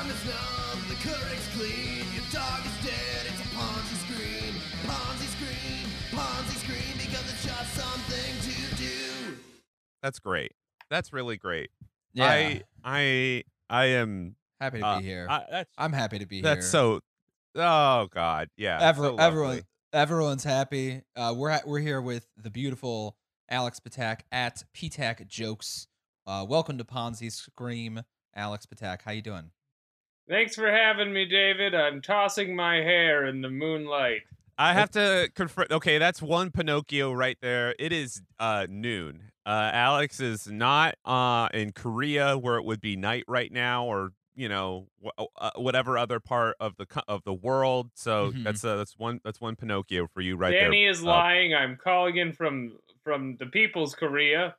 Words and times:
tongue 0.00 0.10
is 0.10 0.24
numb, 0.24 0.82
the 0.88 0.94
current's 1.08 1.48
clean, 1.56 2.04
your 2.14 2.24
dog 2.32 2.64
is 2.64 2.84
dead, 2.84 3.26
it's 3.26 3.40
a 3.40 3.48
Ponzi 3.54 3.96
scream. 4.06 4.54
Ponzi 4.86 5.26
scream, 5.26 5.86
Ponzi 6.10 6.56
scream, 6.56 6.96
because 6.96 7.30
it's 7.30 7.44
just 7.44 7.74
something 7.74 8.34
to 8.50 8.76
do. 8.76 9.36
That's 10.02 10.18
great. 10.18 10.52
That's 10.88 11.12
really 11.12 11.36
great. 11.36 11.70
Yeah, 12.14 12.24
I 12.24 12.62
I 12.82 13.44
I 13.68 13.84
am 13.86 14.36
happy 14.60 14.78
to 14.78 14.86
uh, 14.86 14.98
be 14.98 15.04
here. 15.04 15.26
I, 15.28 15.44
that's 15.50 15.70
I'm 15.76 15.92
happy 15.92 16.18
to 16.20 16.26
be 16.26 16.40
that's 16.40 16.54
here. 16.54 16.62
That's 16.62 16.70
so 16.70 17.00
oh 17.56 18.08
god. 18.10 18.48
Yeah. 18.56 18.78
Ever, 18.80 19.02
so 19.02 19.16
everyone, 19.16 19.62
everyone's 19.92 20.44
happy. 20.44 21.02
Uh, 21.14 21.34
we're 21.36 21.50
at, 21.50 21.68
we're 21.68 21.78
here 21.80 22.00
with 22.00 22.26
the 22.38 22.50
beautiful 22.50 23.16
Alex 23.50 23.80
Ptak 23.80 24.20
at 24.32 24.64
Ptak 24.74 25.26
Jokes. 25.28 25.88
Uh, 26.26 26.46
welcome 26.48 26.78
to 26.78 26.84
Ponzi 26.84 27.30
Scream, 27.30 28.02
Alex 28.34 28.66
Ptak. 28.66 29.02
How 29.02 29.12
you 29.12 29.22
doing? 29.22 29.50
Thanks 30.30 30.54
for 30.54 30.70
having 30.70 31.12
me, 31.12 31.24
David. 31.26 31.74
I'm 31.74 32.00
tossing 32.00 32.54
my 32.54 32.76
hair 32.76 33.26
in 33.26 33.40
the 33.40 33.50
moonlight. 33.50 34.20
I 34.56 34.74
have 34.74 34.90
to 34.92 35.28
confirm. 35.34 35.66
Okay, 35.70 35.98
that's 35.98 36.22
one 36.22 36.50
Pinocchio 36.52 37.12
right 37.12 37.36
there. 37.42 37.74
It 37.80 37.92
is 37.92 38.22
uh, 38.38 38.66
noon. 38.70 39.32
Uh, 39.44 39.70
Alex 39.72 40.20
is 40.20 40.46
not 40.46 40.94
uh, 41.04 41.48
in 41.52 41.72
Korea, 41.72 42.38
where 42.38 42.56
it 42.58 42.64
would 42.64 42.80
be 42.80 42.94
night 42.94 43.24
right 43.26 43.50
now, 43.50 43.86
or 43.86 44.12
you 44.36 44.48
know, 44.48 44.86
wh- 45.04 45.24
uh, 45.38 45.50
whatever 45.56 45.98
other 45.98 46.20
part 46.20 46.56
of 46.60 46.76
the 46.76 46.86
co- 46.86 47.02
of 47.08 47.24
the 47.24 47.34
world. 47.34 47.90
So 47.94 48.30
Mhm. 48.30 48.44
that's 48.44 48.64
uh, 48.64 48.76
that's 48.76 48.96
one 48.96 49.20
that's 49.24 49.40
one 49.40 49.56
Pinocchio 49.56 50.06
for 50.06 50.20
you 50.20 50.36
right 50.36 50.52
Danny 50.52 50.82
there. 50.84 50.90
is 50.92 51.02
lying. 51.02 51.54
I'm 51.54 51.76
calling 51.76 52.18
in 52.18 52.32
from 52.34 52.78
from 53.02 53.36
the 53.38 53.46
People's 53.46 53.94
Korea, 53.96 54.54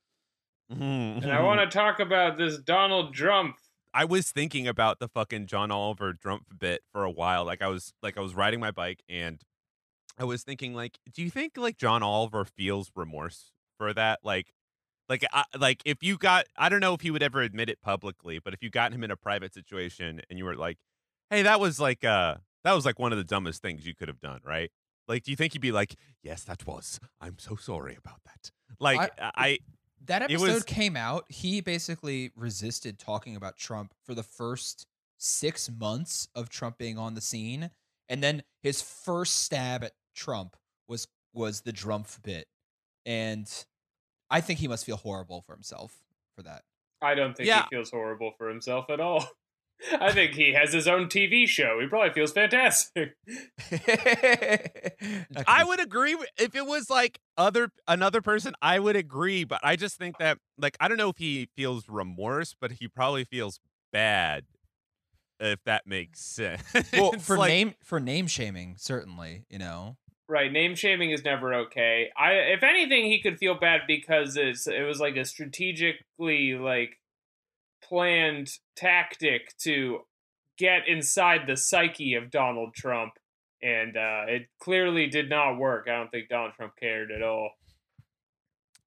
Mhm. 0.71 1.23
and 1.23 1.31
I 1.31 1.41
want 1.41 1.61
to 1.61 1.67
talk 1.77 1.99
about 2.01 2.37
this 2.37 2.57
Donald 2.57 3.13
Trump. 3.13 3.55
I 3.93 4.05
was 4.05 4.31
thinking 4.31 4.67
about 4.67 4.99
the 4.99 5.07
fucking 5.07 5.47
John 5.47 5.71
Oliver 5.71 6.13
Trump 6.13 6.45
bit 6.57 6.81
for 6.91 7.03
a 7.03 7.11
while. 7.11 7.45
Like 7.45 7.61
I 7.61 7.67
was 7.67 7.93
like 8.01 8.17
I 8.17 8.21
was 8.21 8.35
riding 8.35 8.59
my 8.59 8.71
bike 8.71 9.03
and 9.09 9.41
I 10.17 10.23
was 10.23 10.43
thinking 10.43 10.73
like, 10.73 10.97
do 11.13 11.21
you 11.21 11.29
think 11.29 11.57
like 11.57 11.77
John 11.77 12.03
Oliver 12.03 12.45
feels 12.45 12.91
remorse 12.95 13.51
for 13.77 13.93
that? 13.93 14.19
Like, 14.23 14.53
like 15.09 15.25
I, 15.33 15.43
like 15.57 15.81
if 15.85 16.01
you 16.01 16.17
got 16.17 16.45
I 16.57 16.69
don't 16.69 16.79
know 16.79 16.93
if 16.93 17.01
he 17.01 17.11
would 17.11 17.23
ever 17.23 17.41
admit 17.41 17.69
it 17.69 17.81
publicly, 17.81 18.39
but 18.39 18.53
if 18.53 18.63
you 18.63 18.69
got 18.69 18.93
him 18.93 19.03
in 19.03 19.11
a 19.11 19.17
private 19.17 19.53
situation 19.53 20.21
and 20.29 20.39
you 20.39 20.45
were 20.45 20.55
like, 20.55 20.77
hey, 21.29 21.41
that 21.41 21.59
was 21.59 21.79
like 21.79 22.03
uh 22.03 22.35
that 22.63 22.73
was 22.73 22.85
like 22.85 22.99
one 22.99 23.11
of 23.11 23.17
the 23.17 23.23
dumbest 23.23 23.61
things 23.61 23.85
you 23.85 23.95
could 23.95 24.07
have 24.07 24.21
done, 24.21 24.39
right? 24.45 24.71
Like, 25.07 25.23
do 25.23 25.31
you 25.31 25.35
think 25.35 25.53
he'd 25.53 25.59
be 25.59 25.71
like, 25.71 25.95
yes, 26.23 26.43
that 26.43 26.65
was. 26.65 26.99
I'm 27.19 27.37
so 27.39 27.55
sorry 27.55 27.97
about 27.97 28.21
that. 28.25 28.51
Like 28.79 29.11
I 29.19 29.59
That 30.05 30.23
episode 30.23 30.53
was- 30.53 30.63
came 30.63 30.95
out. 30.97 31.25
He 31.31 31.61
basically 31.61 32.31
resisted 32.35 32.97
talking 32.99 33.35
about 33.35 33.57
Trump 33.57 33.93
for 34.03 34.15
the 34.15 34.23
first 34.23 34.87
six 35.17 35.69
months 35.69 36.27
of 36.33 36.49
Trump 36.49 36.77
being 36.77 36.97
on 36.97 37.13
the 37.13 37.21
scene, 37.21 37.69
and 38.09 38.23
then 38.23 38.43
his 38.63 38.81
first 38.81 39.37
stab 39.39 39.83
at 39.83 39.93
Trump 40.15 40.57
was 40.87 41.07
was 41.33 41.61
the 41.61 41.71
Drumpf 41.71 42.21
bit, 42.23 42.47
and 43.05 43.47
I 44.29 44.41
think 44.41 44.59
he 44.59 44.67
must 44.67 44.85
feel 44.85 44.97
horrible 44.97 45.41
for 45.41 45.53
himself 45.53 46.03
for 46.35 46.43
that. 46.43 46.63
I 47.01 47.15
don't 47.15 47.35
think 47.37 47.47
Yeah. 47.47 47.63
he 47.69 47.75
feels 47.75 47.89
horrible 47.91 48.31
for 48.37 48.49
himself 48.49 48.89
at 48.89 48.99
all. 48.99 49.25
I 49.99 50.11
think 50.11 50.33
he 50.33 50.53
has 50.53 50.73
his 50.73 50.87
own 50.87 51.07
TV 51.07 51.47
show. 51.47 51.79
He 51.79 51.87
probably 51.87 52.13
feels 52.13 52.31
fantastic. 52.31 53.15
I 55.47 55.63
would 55.63 55.79
agree 55.79 56.17
if 56.37 56.55
it 56.55 56.65
was 56.65 56.89
like 56.89 57.19
other 57.37 57.71
another 57.87 58.21
person. 58.21 58.53
I 58.61 58.79
would 58.79 58.95
agree, 58.95 59.43
but 59.43 59.59
I 59.63 59.75
just 59.75 59.97
think 59.97 60.17
that 60.19 60.37
like 60.57 60.77
I 60.79 60.87
don't 60.87 60.97
know 60.97 61.09
if 61.09 61.17
he 61.17 61.49
feels 61.55 61.89
remorse, 61.89 62.55
but 62.59 62.73
he 62.73 62.87
probably 62.87 63.23
feels 63.23 63.59
bad. 63.91 64.45
If 65.39 65.63
that 65.65 65.87
makes 65.87 66.19
sense. 66.21 66.61
well 66.93 67.13
for 67.19 67.37
like- 67.37 67.49
name 67.49 67.73
for 67.83 67.99
name 67.99 68.27
shaming 68.27 68.75
certainly 68.77 69.45
you 69.49 69.57
know 69.57 69.97
Right, 70.29 70.49
name 70.49 70.75
shaming 70.75 71.11
is 71.11 71.25
never 71.25 71.53
okay. 71.53 72.09
I, 72.17 72.31
if 72.53 72.63
anything, 72.63 73.03
he 73.03 73.21
could 73.21 73.37
feel 73.37 73.53
bad 73.59 73.81
because 73.85 74.37
it's 74.37 74.65
it 74.65 74.83
was 74.87 74.97
like 74.97 75.17
a 75.17 75.25
strategically 75.25 76.53
like 76.53 77.00
planned 77.91 78.49
tactic 78.75 79.55
to 79.57 79.99
get 80.57 80.87
inside 80.87 81.41
the 81.45 81.57
psyche 81.57 82.13
of 82.13 82.31
Donald 82.31 82.73
Trump, 82.73 83.13
and 83.61 83.97
uh, 83.97 84.23
it 84.27 84.47
clearly 84.59 85.07
did 85.07 85.29
not 85.29 85.57
work. 85.57 85.87
I 85.87 85.97
don't 85.97 86.09
think 86.09 86.29
Donald 86.29 86.53
Trump 86.55 86.73
cared 86.79 87.11
at 87.11 87.21
all. 87.21 87.49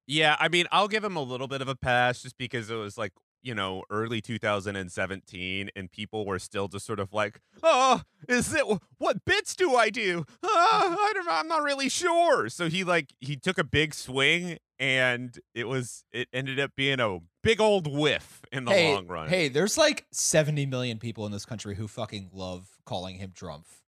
Yeah, 0.06 0.36
I 0.38 0.48
mean, 0.48 0.66
I'll 0.72 0.88
give 0.88 1.04
him 1.04 1.16
a 1.16 1.22
little 1.22 1.48
bit 1.48 1.62
of 1.62 1.68
a 1.68 1.74
pass 1.74 2.22
just 2.22 2.38
because 2.38 2.70
it 2.70 2.76
was 2.76 2.96
like, 2.96 3.12
you 3.42 3.54
know, 3.54 3.82
early 3.90 4.20
2017 4.22 5.70
and 5.76 5.92
people 5.92 6.24
were 6.24 6.38
still 6.38 6.68
just 6.68 6.86
sort 6.86 7.00
of 7.00 7.12
like, 7.12 7.40
"Oh, 7.62 8.02
is 8.26 8.54
it 8.54 8.64
what 8.96 9.24
bits 9.26 9.54
do 9.54 9.74
I 9.76 9.90
do? 9.90 10.24
Uh, 10.42 10.48
I 10.48 11.12
don't 11.14 11.28
I'm 11.28 11.48
not 11.48 11.62
really 11.62 11.90
sure." 11.90 12.48
So 12.48 12.70
he 12.70 12.84
like 12.84 13.12
he 13.20 13.36
took 13.36 13.58
a 13.58 13.64
big 13.64 13.92
swing 13.92 14.58
and 14.78 15.38
it 15.54 15.68
was 15.68 16.04
it 16.10 16.28
ended 16.32 16.58
up 16.58 16.72
being 16.74 17.00
a 17.00 17.18
big 17.44 17.60
old 17.60 17.86
whiff 17.86 18.42
in 18.50 18.64
the 18.64 18.72
hey, 18.72 18.94
long 18.94 19.06
run. 19.06 19.28
Hey, 19.28 19.48
there's 19.48 19.78
like 19.78 20.06
70 20.10 20.66
million 20.66 20.98
people 20.98 21.26
in 21.26 21.32
this 21.32 21.46
country 21.46 21.76
who 21.76 21.86
fucking 21.86 22.30
love 22.32 22.68
calling 22.84 23.16
him 23.16 23.32
Drumpf. 23.32 23.82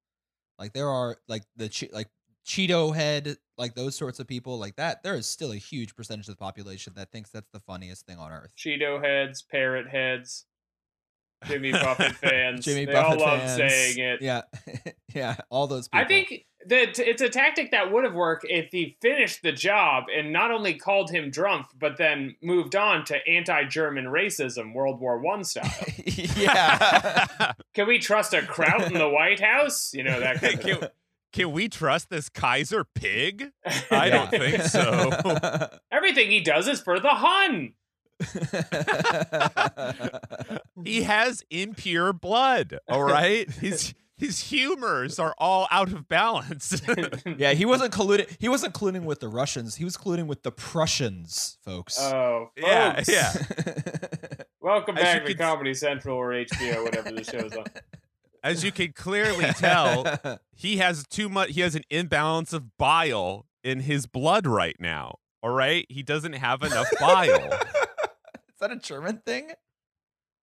Like 0.58 0.72
there 0.72 0.88
are 0.88 1.16
like 1.26 1.42
the 1.56 1.68
che- 1.68 1.90
like 1.92 2.08
Cheeto 2.46 2.94
head, 2.94 3.36
like 3.58 3.74
those 3.74 3.96
sorts 3.96 4.20
of 4.20 4.28
people 4.28 4.58
like 4.58 4.76
that. 4.76 5.02
There 5.02 5.14
is 5.14 5.26
still 5.26 5.52
a 5.52 5.56
huge 5.56 5.96
percentage 5.96 6.28
of 6.28 6.34
the 6.34 6.38
population 6.38 6.92
that 6.96 7.10
thinks 7.10 7.30
that's 7.30 7.50
the 7.50 7.60
funniest 7.60 8.06
thing 8.06 8.18
on 8.18 8.30
earth. 8.30 8.52
Cheeto 8.56 9.02
heads, 9.02 9.42
parrot 9.42 9.88
heads, 9.88 10.46
Jimmy 11.48 11.72
Buffett 11.72 12.12
fans. 12.16 12.64
Jimmy 12.64 12.84
they 12.84 12.92
Buffett 12.92 13.20
all 13.20 13.26
love 13.26 13.40
fans. 13.40 13.56
saying 13.56 13.98
it. 13.98 14.22
Yeah, 14.22 14.42
yeah, 15.14 15.36
all 15.50 15.66
those 15.66 15.88
people. 15.88 16.04
I 16.04 16.08
think 16.08 16.46
that 16.66 16.98
it's 16.98 17.22
a 17.22 17.28
tactic 17.28 17.70
that 17.70 17.92
would 17.92 18.04
have 18.04 18.14
worked 18.14 18.44
if 18.48 18.70
he 18.72 18.96
finished 19.00 19.42
the 19.42 19.52
job 19.52 20.04
and 20.14 20.32
not 20.32 20.50
only 20.50 20.74
called 20.74 21.10
him 21.10 21.30
Drumpf, 21.30 21.66
but 21.78 21.96
then 21.96 22.36
moved 22.42 22.74
on 22.74 23.04
to 23.06 23.16
anti-German 23.28 24.06
racism, 24.06 24.74
World 24.74 25.00
War 25.00 25.18
One 25.18 25.44
style. 25.44 25.70
yeah. 26.04 27.52
Can 27.74 27.86
we 27.86 27.98
trust 27.98 28.34
a 28.34 28.42
Kraut 28.42 28.82
in 28.86 28.94
the 28.94 29.08
White 29.08 29.40
House? 29.40 29.92
You 29.94 30.04
know 30.04 30.18
that 30.18 30.40
kind 30.40 30.54
of 30.54 30.60
can, 30.60 30.88
can 31.32 31.52
we 31.52 31.68
trust 31.68 32.10
this 32.10 32.28
Kaiser 32.28 32.84
pig? 32.84 33.50
I 33.90 34.08
don't 34.08 34.30
think 34.30 34.62
so. 34.62 35.68
Everything 35.92 36.30
he 36.30 36.40
does 36.40 36.66
is 36.66 36.80
for 36.80 36.98
the 36.98 37.10
Hun. 37.10 37.74
he 40.84 41.02
has 41.02 41.44
impure 41.50 42.12
blood, 42.12 42.78
all 42.88 43.04
right? 43.04 43.50
His 43.50 43.94
his 44.16 44.50
humors 44.50 45.18
are 45.18 45.34
all 45.38 45.66
out 45.70 45.92
of 45.92 46.08
balance. 46.08 46.80
yeah, 47.36 47.52
he 47.52 47.64
wasn't 47.66 47.92
colluding. 47.92 48.34
He 48.40 48.48
wasn't 48.48 48.74
colluding 48.74 49.04
with 49.04 49.20
the 49.20 49.28
Russians. 49.28 49.76
He 49.76 49.84
was 49.84 49.96
colluding 49.96 50.26
with 50.26 50.42
the 50.42 50.52
Prussians, 50.52 51.58
folks. 51.64 52.00
Oh, 52.00 52.50
Yeah, 52.56 52.94
folks. 52.96 53.08
yeah. 53.10 53.32
Welcome 54.60 54.94
back 54.94 55.22
to 55.22 55.28
could- 55.28 55.38
Comedy 55.38 55.74
Central 55.74 56.16
or 56.16 56.30
HBO, 56.30 56.84
whatever 56.84 57.10
the 57.12 57.24
show's 57.24 57.54
on. 57.54 57.66
As 58.42 58.62
you 58.64 58.70
can 58.72 58.92
clearly 58.92 59.46
tell, 59.52 60.06
he 60.54 60.76
has 60.78 61.04
too 61.08 61.28
much 61.28 61.50
he 61.50 61.60
has 61.62 61.74
an 61.74 61.82
imbalance 61.90 62.52
of 62.52 62.76
bile 62.78 63.46
in 63.64 63.80
his 63.80 64.06
blood 64.06 64.46
right 64.46 64.76
now. 64.78 65.18
All 65.42 65.50
right? 65.50 65.84
He 65.90 66.02
doesn't 66.02 66.32
have 66.34 66.62
enough 66.62 66.86
bile. 67.00 67.50
Is 68.56 68.60
that 68.60 68.72
a 68.72 68.76
German 68.76 69.18
thing? 69.26 69.50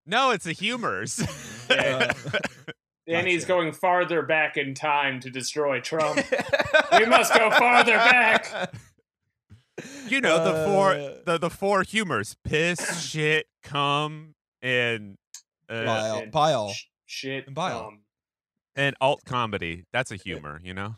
no, 0.06 0.32
it's 0.32 0.46
a 0.46 0.52
humors. 0.52 1.24
Yeah. 1.70 2.12
Danny's 3.08 3.44
Gotcha. 3.44 3.48
going 3.48 3.72
farther 3.74 4.22
back 4.22 4.56
in 4.58 4.74
time 4.76 5.20
to 5.22 5.30
destroy 5.30 5.80
Trump. 5.82 6.18
we 6.98 7.06
must 7.06 7.34
go 7.34 7.50
farther 7.52 7.94
back. 7.98 8.74
you 10.08 10.22
know, 10.22 10.44
the 10.44 10.66
four 10.66 10.92
Uh. 10.92 11.14
the, 11.26 11.38
the 11.40 11.50
four 11.50 11.84
humors. 11.84 12.36
Piss, 12.46 13.04
shit, 13.10 13.48
cum, 13.64 14.36
and 14.62 15.18
uh, 15.70 15.84
Bile. 15.86 16.16
and 16.20 16.32
Bile. 16.32 16.70
sh- 16.70 16.84
shit. 17.06 17.46
And 17.48 17.56
bile. 17.56 17.88
um, 17.88 18.00
and 18.76 18.96
alt 19.02 19.24
comedy. 19.26 19.86
That's 19.92 20.12
a 20.12 20.16
humor, 20.16 20.62
you 20.64 20.74
know? 20.74 20.96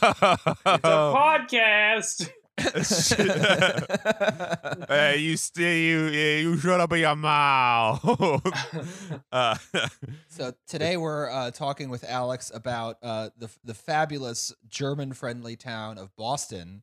podcast. 0.87 2.31
hey, 4.89 5.19
you 5.19 5.37
still 5.37 5.73
you, 5.73 6.07
you 6.07 6.57
shut 6.59 6.81
up 6.81 6.93
in 6.93 7.01
your 7.01 7.17
mouth. 7.17 8.01
uh, 9.33 9.57
so 10.29 10.53
today 10.67 10.97
we're 10.97 11.31
uh, 11.31 11.51
talking 11.51 11.91
with 11.91 12.05
Alex 12.05 12.51
about 12.55 12.97
uh, 13.03 13.31
the 13.37 13.51
the 13.65 13.75
fabulous 13.75 14.53
German-friendly 14.69 15.57
town 15.57 15.99
of 15.99 16.15
Boston, 16.17 16.83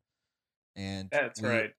and 0.76 1.10
That's 1.12 1.42
we- 1.42 1.50
right. 1.50 1.72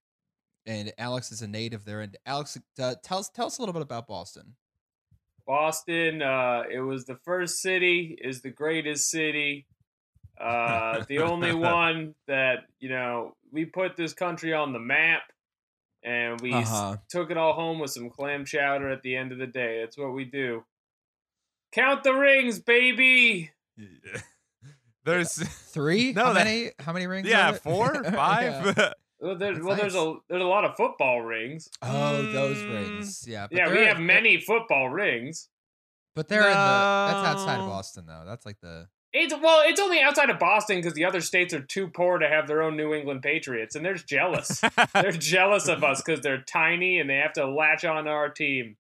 And 0.67 0.93
Alex 0.99 1.33
is 1.33 1.43
a 1.43 1.49
native 1.49 1.85
there. 1.85 2.01
And 2.01 2.17
Alex, 2.27 2.59
uh, 2.79 2.95
tell 3.03 3.19
us 3.19 3.29
tell 3.29 3.47
us 3.47 3.59
a 3.59 3.63
little 3.63 3.73
bit 3.73 3.83
about 3.83 4.07
Boston. 4.07 4.55
Boston, 5.47 6.23
uh, 6.23 6.63
it 6.71 6.81
was 6.81 7.07
the 7.07 7.17
first 7.25 7.61
city, 7.61 8.17
is 8.21 8.43
the 8.43 8.51
greatest 8.51 9.11
city. 9.11 9.67
Uh, 10.41 11.05
the 11.09 11.19
only 11.19 11.53
one 11.77 12.15
that, 12.27 12.61
you 12.79 12.89
know, 12.89 13.35
we 13.53 13.65
put 13.67 13.97
this 13.97 14.13
country 14.15 14.53
on 14.55 14.73
the 14.73 14.79
map. 14.79 15.23
and 16.03 16.41
we 16.41 16.53
Uh-huh. 16.55 16.97
took 17.11 17.31
it 17.31 17.37
all 17.37 17.53
home 17.53 17.79
with 17.79 17.91
some 17.91 18.09
clam 18.09 18.45
chowder 18.47 18.89
at 18.89 19.03
the 19.03 19.15
end 19.17 19.33
of 19.33 19.39
the 19.39 19.47
day. 19.47 19.81
That's 19.81 19.99
what 19.99 20.15
we 20.15 20.25
do. 20.25 20.65
Count 21.73 22.03
the 22.05 22.15
rings, 22.15 22.59
baby. 22.59 23.51
There's 25.05 25.35
Three? 25.73 26.13
No, 26.17 26.27
how 26.27 26.33
that- 26.33 26.45
many? 26.47 26.71
How 26.79 26.93
many 26.93 27.07
rings? 27.07 27.29
yeah, 27.29 27.49
are 27.49 27.53
there? 27.53 27.61
four, 27.61 28.01
Yeah. 28.05 28.11
five. 28.13 28.77
Well, 29.23 29.37
there, 29.37 29.53
That's 29.53 29.65
well 29.65 29.77
there's 29.77 29.95
a 29.95 30.15
there's 30.31 30.43
a 30.43 30.47
lot 30.47 30.65
of 30.65 30.77
football 30.77 31.21
rings. 31.21 31.69
Oh, 31.83 32.23
those 32.33 32.57
Mm. 32.57 32.73
rings. 32.73 33.29
Yeah. 33.29 33.47
But 33.51 33.59
yeah, 33.59 33.71
we 33.71 33.85
have 33.85 34.01
many 34.01 34.41
football 34.41 34.89
rings. 34.89 35.51
But 36.17 36.29
they're 36.29 36.41
in 36.41 36.49
the. 36.49 36.55
That's 36.55 37.29
outside 37.29 37.57
of 37.61 37.67
No. 37.67 37.69
Boston, 37.69 38.07
though. 38.07 38.23
That's 38.27 38.47
like 38.47 38.61
the. 38.61 38.89
It's 39.13 39.35
well, 39.35 39.63
it's 39.67 39.81
only 39.81 40.01
outside 40.01 40.31
of 40.31 40.39
Boston 40.39 40.77
because 40.77 40.95
the 40.95 41.05
other 41.05 41.21
states 41.21 41.53
are 41.53 41.61
too 41.63 41.89
poor 41.89 42.19
to 42.19 42.29
have 42.29 42.47
their 42.47 42.63
own 42.63 42.77
New 42.77 42.95
England 42.95 43.23
Patriots, 43.23 43.75
and 43.75 43.85
they're 43.85 43.95
jealous. 43.95 44.63
they're 44.95 45.11
jealous 45.11 45.67
of 45.67 45.83
us 45.83 46.01
because 46.01 46.21
they're 46.21 46.43
tiny 46.43 47.01
and 47.01 47.11
they 47.11 47.17
have 47.17 47.33
to 47.33 47.47
latch 47.49 47.85
on 47.85 48.05
to 48.05 48.11
our 48.11 48.29
team. 48.29 48.77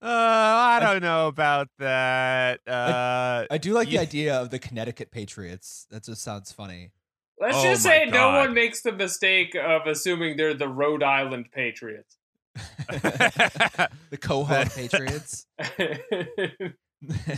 Uh, 0.00 0.06
I 0.06 0.80
don't 0.80 1.02
know 1.02 1.28
about 1.28 1.68
that. 1.78 2.60
Uh, 2.66 3.46
I 3.50 3.58
do 3.58 3.72
like 3.72 3.88
Yeah. 3.90 3.98
the 4.00 4.02
idea 4.02 4.34
of 4.36 4.50
the 4.50 4.58
Connecticut 4.58 5.10
Patriots. 5.10 5.86
That 5.90 6.04
just 6.04 6.22
sounds 6.22 6.52
funny. 6.52 6.92
Let's 7.40 7.56
Oh 7.56 7.62
just 7.64 7.84
my 7.84 7.90
say 7.90 8.04
no 8.06 8.28
one 8.28 8.54
makes 8.54 8.82
the 8.82 8.92
mistake 8.92 9.56
of 9.56 9.86
assuming 9.86 10.36
they're 10.36 10.54
the 10.54 10.68
Rhode 10.68 11.02
Island 11.02 11.46
Patriots. 11.52 12.16
the 12.54 13.88
Quahog 14.18 14.74
Patriots. 14.76 15.46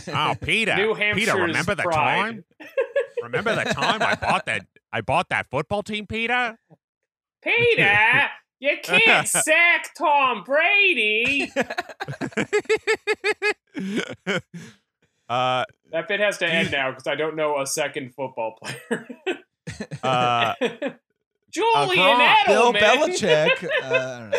oh, 0.07 0.35
Peter. 0.41 0.75
New 0.75 0.95
Peter, 1.13 1.35
remember 1.35 1.75
the 1.75 1.83
pride. 1.83 2.17
time? 2.17 2.43
Remember 3.23 3.55
the 3.55 3.63
time 3.65 4.01
I 4.01 4.15
bought 4.15 4.45
that? 4.45 4.65
I 4.91 5.01
bought 5.01 5.29
that 5.29 5.47
football 5.49 5.83
team, 5.83 6.07
Peter. 6.07 6.57
Peter, 7.41 8.25
you 8.59 8.77
can't 8.83 9.27
sack 9.27 9.93
Tom 9.97 10.43
Brady. 10.43 11.51
uh, 15.29 15.63
That 15.91 16.07
bit 16.07 16.19
has 16.19 16.37
to 16.39 16.47
end 16.47 16.71
now 16.71 16.89
because 16.91 17.07
I 17.07 17.15
don't 17.15 17.35
know 17.35 17.59
a 17.59 17.67
second 17.67 18.13
football 18.13 18.57
player. 18.61 19.07
uh, 20.03 20.53
Julian 21.49 21.97
Gronk. 21.97 22.45
Bill 22.47 22.73
Belichick. 22.73 23.67
Uh, 23.83 24.31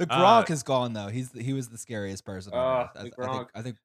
I 0.00 0.04
don't 0.04 0.18
know. 0.18 0.24
All 0.24 0.36
right, 0.40 0.46
that's 0.46 0.46
fine. 0.46 0.46
the 0.46 0.46
Uh, 0.46 0.46
Gronk 0.46 0.50
is 0.50 0.62
gone 0.62 0.92
though. 0.92 1.08
He's 1.08 1.32
he 1.32 1.52
was 1.52 1.68
the 1.68 1.78
scariest 1.78 2.24
person. 2.24 2.52
on 2.54 2.58
Uh. 2.58 2.88
I, 2.94 3.02
the 3.02 3.02
th- 3.02 3.14
I 3.18 3.22
think 3.22 3.32
Gronk. 3.32 3.46
I 3.54 3.62
think 3.62 3.76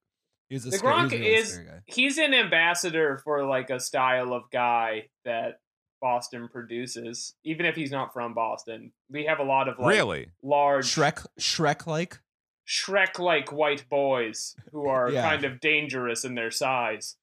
he 0.49 0.55
was 0.55 0.65
a 0.65 0.69
The 0.69 0.77
scary, 0.77 0.93
he 0.93 0.99
Gronk 0.99 1.03
was 1.03 1.13
a 1.13 1.17
really 1.17 1.35
is- 1.35 1.49
scary 1.53 1.65
guy. 1.67 1.81
He's 1.87 2.17
an 2.17 2.33
ambassador 2.33 3.17
for 3.23 3.43
like 3.45 3.69
a 3.69 3.79
style 3.79 4.33
of 4.33 4.43
guy 4.51 5.09
that 5.25 5.59
Boston 6.01 6.47
produces, 6.49 7.33
even 7.43 7.65
if 7.65 7.75
he's 7.75 7.91
not 7.91 8.13
from 8.13 8.33
Boston. 8.33 8.91
We 9.09 9.25
have 9.25 9.39
a 9.39 9.43
lot 9.43 9.67
of 9.67 9.79
like 9.79 9.89
really? 9.89 10.27
large 10.43 10.85
Shrek 10.85 11.25
Shrek 11.39 11.87
like. 11.87 12.19
Shrek 12.67 13.19
like 13.19 13.51
white 13.51 13.87
boys 13.89 14.55
who 14.71 14.87
are 14.87 15.09
Yeah. 15.11 15.27
kind 15.29 15.45
of 15.45 15.59
dangerous 15.59 16.25
in 16.25 16.33
their 16.35 16.49
size. 16.51 17.15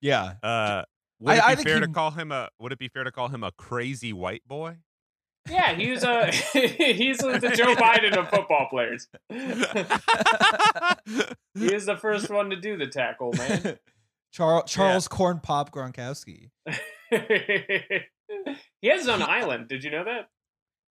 Yeah. 0.00 0.34
Uh, 0.42 0.82
would 1.20 1.32
I- 1.32 1.36
it 1.36 1.42
I 1.44 1.50
be 1.50 1.56
think 1.56 1.68
fair 1.68 1.80
he- 1.80 1.86
to 1.86 1.92
call 1.92 2.10
him 2.12 2.32
a? 2.32 2.48
Would 2.58 2.72
it 2.72 2.78
be 2.78 2.88
fair 2.88 3.04
to 3.04 3.12
call 3.12 3.28
him 3.28 3.42
a 3.44 3.52
crazy 3.52 4.12
white 4.12 4.42
boy? 4.46 4.78
Yeah, 5.48 5.74
he's 5.74 6.04
a 6.04 6.30
he's 6.52 7.18
the 7.18 7.52
Joe 7.56 7.74
Biden 7.74 8.16
of 8.16 8.28
football 8.28 8.68
players. 8.70 9.08
he 11.54 11.74
is 11.74 11.86
the 11.86 11.96
first 11.96 12.30
one 12.30 12.50
to 12.50 12.56
do 12.56 12.76
the 12.76 12.86
tackle, 12.86 13.32
man. 13.32 13.78
Charles 14.32 14.70
Charles 14.70 15.08
Corn 15.08 15.40
Pop 15.40 15.72
Gronkowski. 15.72 16.50
he 17.10 18.88
has 18.88 19.00
his 19.00 19.08
own 19.08 19.22
island. 19.22 19.68
Did 19.68 19.84
you 19.84 19.90
know 19.90 20.04
that? 20.04 20.28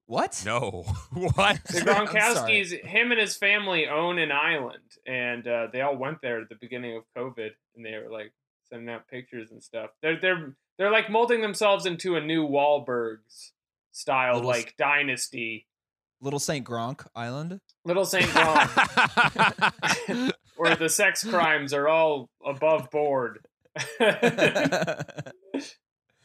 What? 0.06 0.44
no. 0.46 0.84
what? 1.14 1.64
The 1.64 1.82
Gronkowski's, 1.82 2.72
him 2.72 3.12
and 3.12 3.20
his 3.20 3.38
family 3.38 3.88
own 3.88 4.20
an 4.20 4.32
island, 4.32 4.84
and 5.08 5.48
uh, 5.48 5.68
they 5.72 5.82
all 5.82 5.96
went 5.96 6.22
there 6.22 6.42
at 6.42 6.50
the 6.50 6.58
beginning 6.60 6.98
of 6.98 7.04
COVID, 7.18 7.52
and 7.76 7.86
they 7.86 7.98
were 7.98 8.12
like 8.12 8.34
sending 8.70 8.90
out 8.94 9.08
pictures 9.08 9.52
and 9.52 9.64
stuff. 9.64 9.92
They're 10.02 10.20
they're 10.20 10.56
they're 10.78 10.92
like 10.92 11.10
molding 11.10 11.42
themselves 11.42 11.86
into 11.86 12.18
a 12.18 12.22
new 12.22 12.48
Wahlbergs 12.48 13.52
style, 13.92 14.36
Little 14.36 14.50
like 14.50 14.76
dynasty. 14.78 15.68
Little 16.22 16.40
Saint 16.40 16.66
Gronk 16.68 17.06
Island. 17.16 17.60
Little 17.84 18.06
Saint 18.06 18.28
Gronk, 18.28 18.70
where 20.56 20.76
the 20.76 20.88
sex 20.90 21.24
crimes 21.24 21.74
are 21.74 21.88
all 21.88 22.30
above 22.46 22.90
board. 22.92 23.40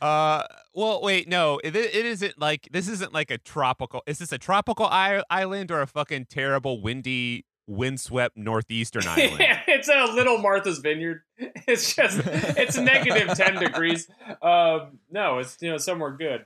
Uh, 0.01 0.43
well, 0.75 1.01
wait, 1.01 1.27
no, 1.27 1.59
it, 1.65 1.75
it 1.75 1.95
isn't 2.05 2.39
like 2.39 2.69
this 2.71 2.87
isn't 2.87 3.15
like 3.15 3.31
a 3.31 3.39
tropical. 3.39 4.03
Is 4.07 4.19
this 4.19 4.31
a 4.31 4.37
tropical 4.37 4.85
I- 4.85 5.23
island 5.31 5.71
or 5.71 5.81
a 5.81 5.87
fucking 5.87 6.27
terrible 6.27 6.83
windy, 6.83 7.47
windswept 7.67 8.37
northeastern 8.37 9.05
island? 9.09 9.39
yeah, 9.41 9.61
it's 9.67 9.89
a 9.89 10.05
little 10.13 10.37
Martha's 10.37 10.81
Vineyard. 10.81 11.23
It's 11.39 11.95
just 11.95 12.21
it's 12.27 12.77
negative 12.77 13.35
ten 13.39 13.55
degrees. 13.55 14.07
Um, 14.43 14.99
no, 15.11 15.39
it's 15.39 15.57
you 15.63 15.71
know 15.71 15.79
somewhere 15.79 16.11
good. 16.11 16.45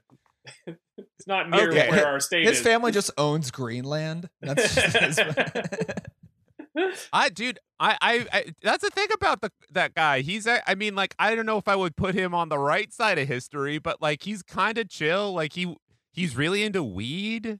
It's 0.66 1.26
not 1.26 1.50
near 1.50 1.68
Okay. 1.70 1.88
where 1.90 2.06
our 2.06 2.20
state 2.20 2.42
is. 2.42 2.48
His 2.50 2.58
is. 2.58 2.64
family 2.64 2.92
just 2.92 3.10
owns 3.18 3.50
Greenland. 3.50 4.28
That's 4.40 4.74
just 4.92 4.96
his- 4.96 5.20
I, 7.12 7.28
dude, 7.30 7.58
I, 7.80 7.96
I, 8.00 8.26
I, 8.32 8.44
that's 8.62 8.82
the 8.84 8.90
thing 8.90 9.08
about 9.12 9.40
the 9.40 9.50
that 9.72 9.94
guy. 9.94 10.20
He's, 10.20 10.46
I 10.46 10.74
mean, 10.76 10.94
like, 10.94 11.14
I 11.18 11.34
don't 11.34 11.44
know 11.46 11.58
if 11.58 11.66
I 11.68 11.74
would 11.76 11.96
put 11.96 12.14
him 12.14 12.34
on 12.34 12.48
the 12.48 12.58
right 12.58 12.92
side 12.92 13.18
of 13.18 13.26
history, 13.26 13.78
but 13.78 14.00
like, 14.00 14.22
he's 14.22 14.42
kind 14.42 14.78
of 14.78 14.88
chill. 14.88 15.32
Like, 15.34 15.52
he, 15.54 15.74
he's 16.12 16.36
really 16.36 16.62
into 16.62 16.82
weed, 16.84 17.58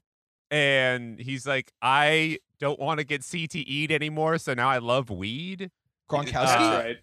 and 0.49 1.19
he's 1.19 1.45
like, 1.45 1.71
I 1.81 2.39
don't 2.59 2.79
want 2.79 2.99
to 2.99 3.03
get 3.03 3.21
CTE'd 3.21 3.91
anymore, 3.91 4.37
so 4.37 4.53
now 4.53 4.69
I 4.69 4.77
love 4.77 5.09
weed. 5.09 5.71
Gronkowski. 6.09 6.55
Uh, 6.79 6.83
right. 6.83 6.97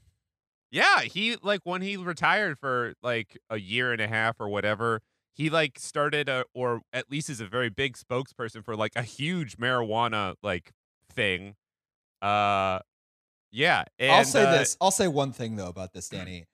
Yeah, 0.70 1.00
he 1.00 1.36
like 1.42 1.60
when 1.64 1.80
he 1.82 1.96
retired 1.96 2.58
for 2.58 2.94
like 3.02 3.38
a 3.48 3.58
year 3.58 3.92
and 3.92 4.00
a 4.02 4.08
half 4.08 4.36
or 4.38 4.48
whatever, 4.48 5.00
he 5.34 5.50
like 5.50 5.78
started 5.78 6.28
a 6.28 6.44
or 6.54 6.82
at 6.92 7.10
least 7.10 7.30
is 7.30 7.40
a 7.40 7.46
very 7.46 7.69
big 7.69 7.96
spokesperson 7.96 8.64
for 8.64 8.76
like 8.76 8.92
a 8.96 9.02
huge 9.02 9.56
marijuana 9.56 10.34
like 10.42 10.72
thing. 11.12 11.54
Uh 12.20 12.80
yeah, 13.50 13.84
and, 13.98 14.12
I'll 14.12 14.25
say 14.25 14.44
uh, 14.44 14.52
this. 14.52 14.76
I'll 14.80 14.90
say 14.90 15.08
one 15.08 15.32
thing 15.32 15.56
though 15.56 15.69
about 15.69 15.92
this, 15.92 16.08
Danny. 16.08 16.46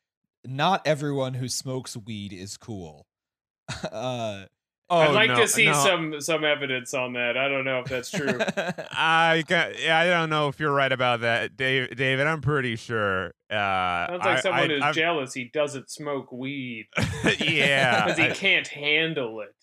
Not 0.45 0.87
everyone 0.87 1.35
who 1.35 1.49
smokes 1.49 1.97
weed 1.97 2.33
is 2.33 2.57
cool. 2.57 3.07
uh, 3.91 4.45
Oh, 4.91 4.99
I'd 4.99 5.15
like 5.15 5.31
no, 5.31 5.37
to 5.37 5.49
see 5.49 5.65
no. 5.65 5.73
some 5.73 6.21
some 6.21 6.45
evidence 6.45 6.93
on 6.93 7.15
that. 7.15 7.39
I 7.39 7.49
don't 7.49 7.65
know 7.65 7.81
if 7.81 7.87
that's 7.87 8.11
true. 8.11 8.39
I 8.93 9.43
got, 9.47 9.81
yeah, 9.81 9.99
I 9.99 10.07
don't 10.07 10.29
know 10.29 10.49
if 10.49 10.61
you're 10.61 10.73
right 10.75 10.93
about 10.93 11.21
that, 11.23 11.57
Dave. 11.57 11.97
David, 11.97 12.27
I'm 12.27 12.43
pretty 12.43 12.77
sure. 12.77 13.33
Uh, 13.51 14.07
Sounds 14.09 14.19
like 14.25 14.27
I- 14.39 14.41
someone 14.41 14.71
I- 14.71 14.75
who's 14.75 14.83
I'm- 14.83 14.95
jealous 14.95 15.33
he 15.33 15.51
doesn't 15.53 15.91
smoke 15.91 16.31
weed 16.33 16.87
yeah, 17.41 18.05
because 18.05 18.19
he 18.19 18.25
I- 18.27 18.31
can't 18.35 18.69
handle 18.69 19.41
it. 19.41 19.55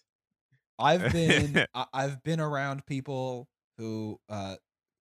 I've 0.79 1.11
been 1.13 1.65
I- 1.75 1.85
I've 1.93 2.23
been 2.23 2.39
around 2.39 2.85
people 2.87 3.47
who 3.77 4.19
uh 4.27 4.55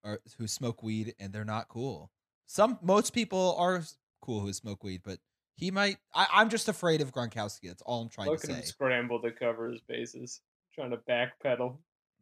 are 0.04 0.20
who 0.38 0.46
smoke 0.46 0.82
weed 0.82 1.14
and 1.18 1.32
they're 1.32 1.44
not 1.46 1.68
cool. 1.68 2.10
Some 2.46 2.78
most 2.82 3.14
people 3.14 3.54
are 3.58 3.82
cool 4.20 4.40
who 4.40 4.52
smoke 4.52 4.84
weed, 4.84 5.00
but 5.02 5.18
he 5.60 5.70
might. 5.70 5.98
I, 6.14 6.26
I'm 6.32 6.48
just 6.50 6.68
afraid 6.68 7.00
of 7.02 7.12
Gronkowski. 7.12 7.68
That's 7.68 7.82
all 7.82 8.02
I'm 8.02 8.08
trying 8.08 8.28
Look 8.28 8.40
to 8.40 8.50
at 8.50 8.56
him 8.56 8.62
say. 8.62 8.66
scramble 8.68 9.20
to 9.22 9.30
cover 9.30 9.70
his 9.70 9.80
bases, 9.82 10.40
trying 10.74 10.90
to 10.90 10.96
backpedal 10.96 11.76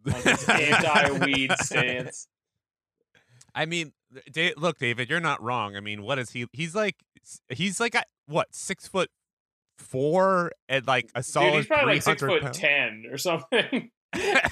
on 0.07 0.23
his 0.23 0.49
anti-weed 0.49 1.53
stance. 1.61 2.29
I 3.55 3.65
mean, 3.67 3.93
da- 4.33 4.55
look, 4.57 4.79
David, 4.79 5.09
you're 5.09 5.21
not 5.21 5.43
wrong. 5.43 5.75
I 5.77 5.81
mean, 5.81 6.03
what 6.03 6.19
is 6.19 6.31
he? 6.31 6.47
He's 6.53 6.75
like, 6.75 6.97
he's 7.49 7.81
like, 7.81 7.95
a, 7.95 8.03
what, 8.27 8.55
six 8.55 8.87
foot 8.87 9.11
four 9.79 10.53
and 10.69 10.87
like 10.87 11.11
a 11.15 11.23
solid. 11.23 11.47
Dude, 11.51 11.57
he's 11.59 11.67
probably 11.67 11.93
like 11.95 12.03
six 12.03 12.21
foot 12.23 12.43
pounds. 12.43 12.59
ten 12.59 13.05
or 13.11 13.19
something. 13.19 13.91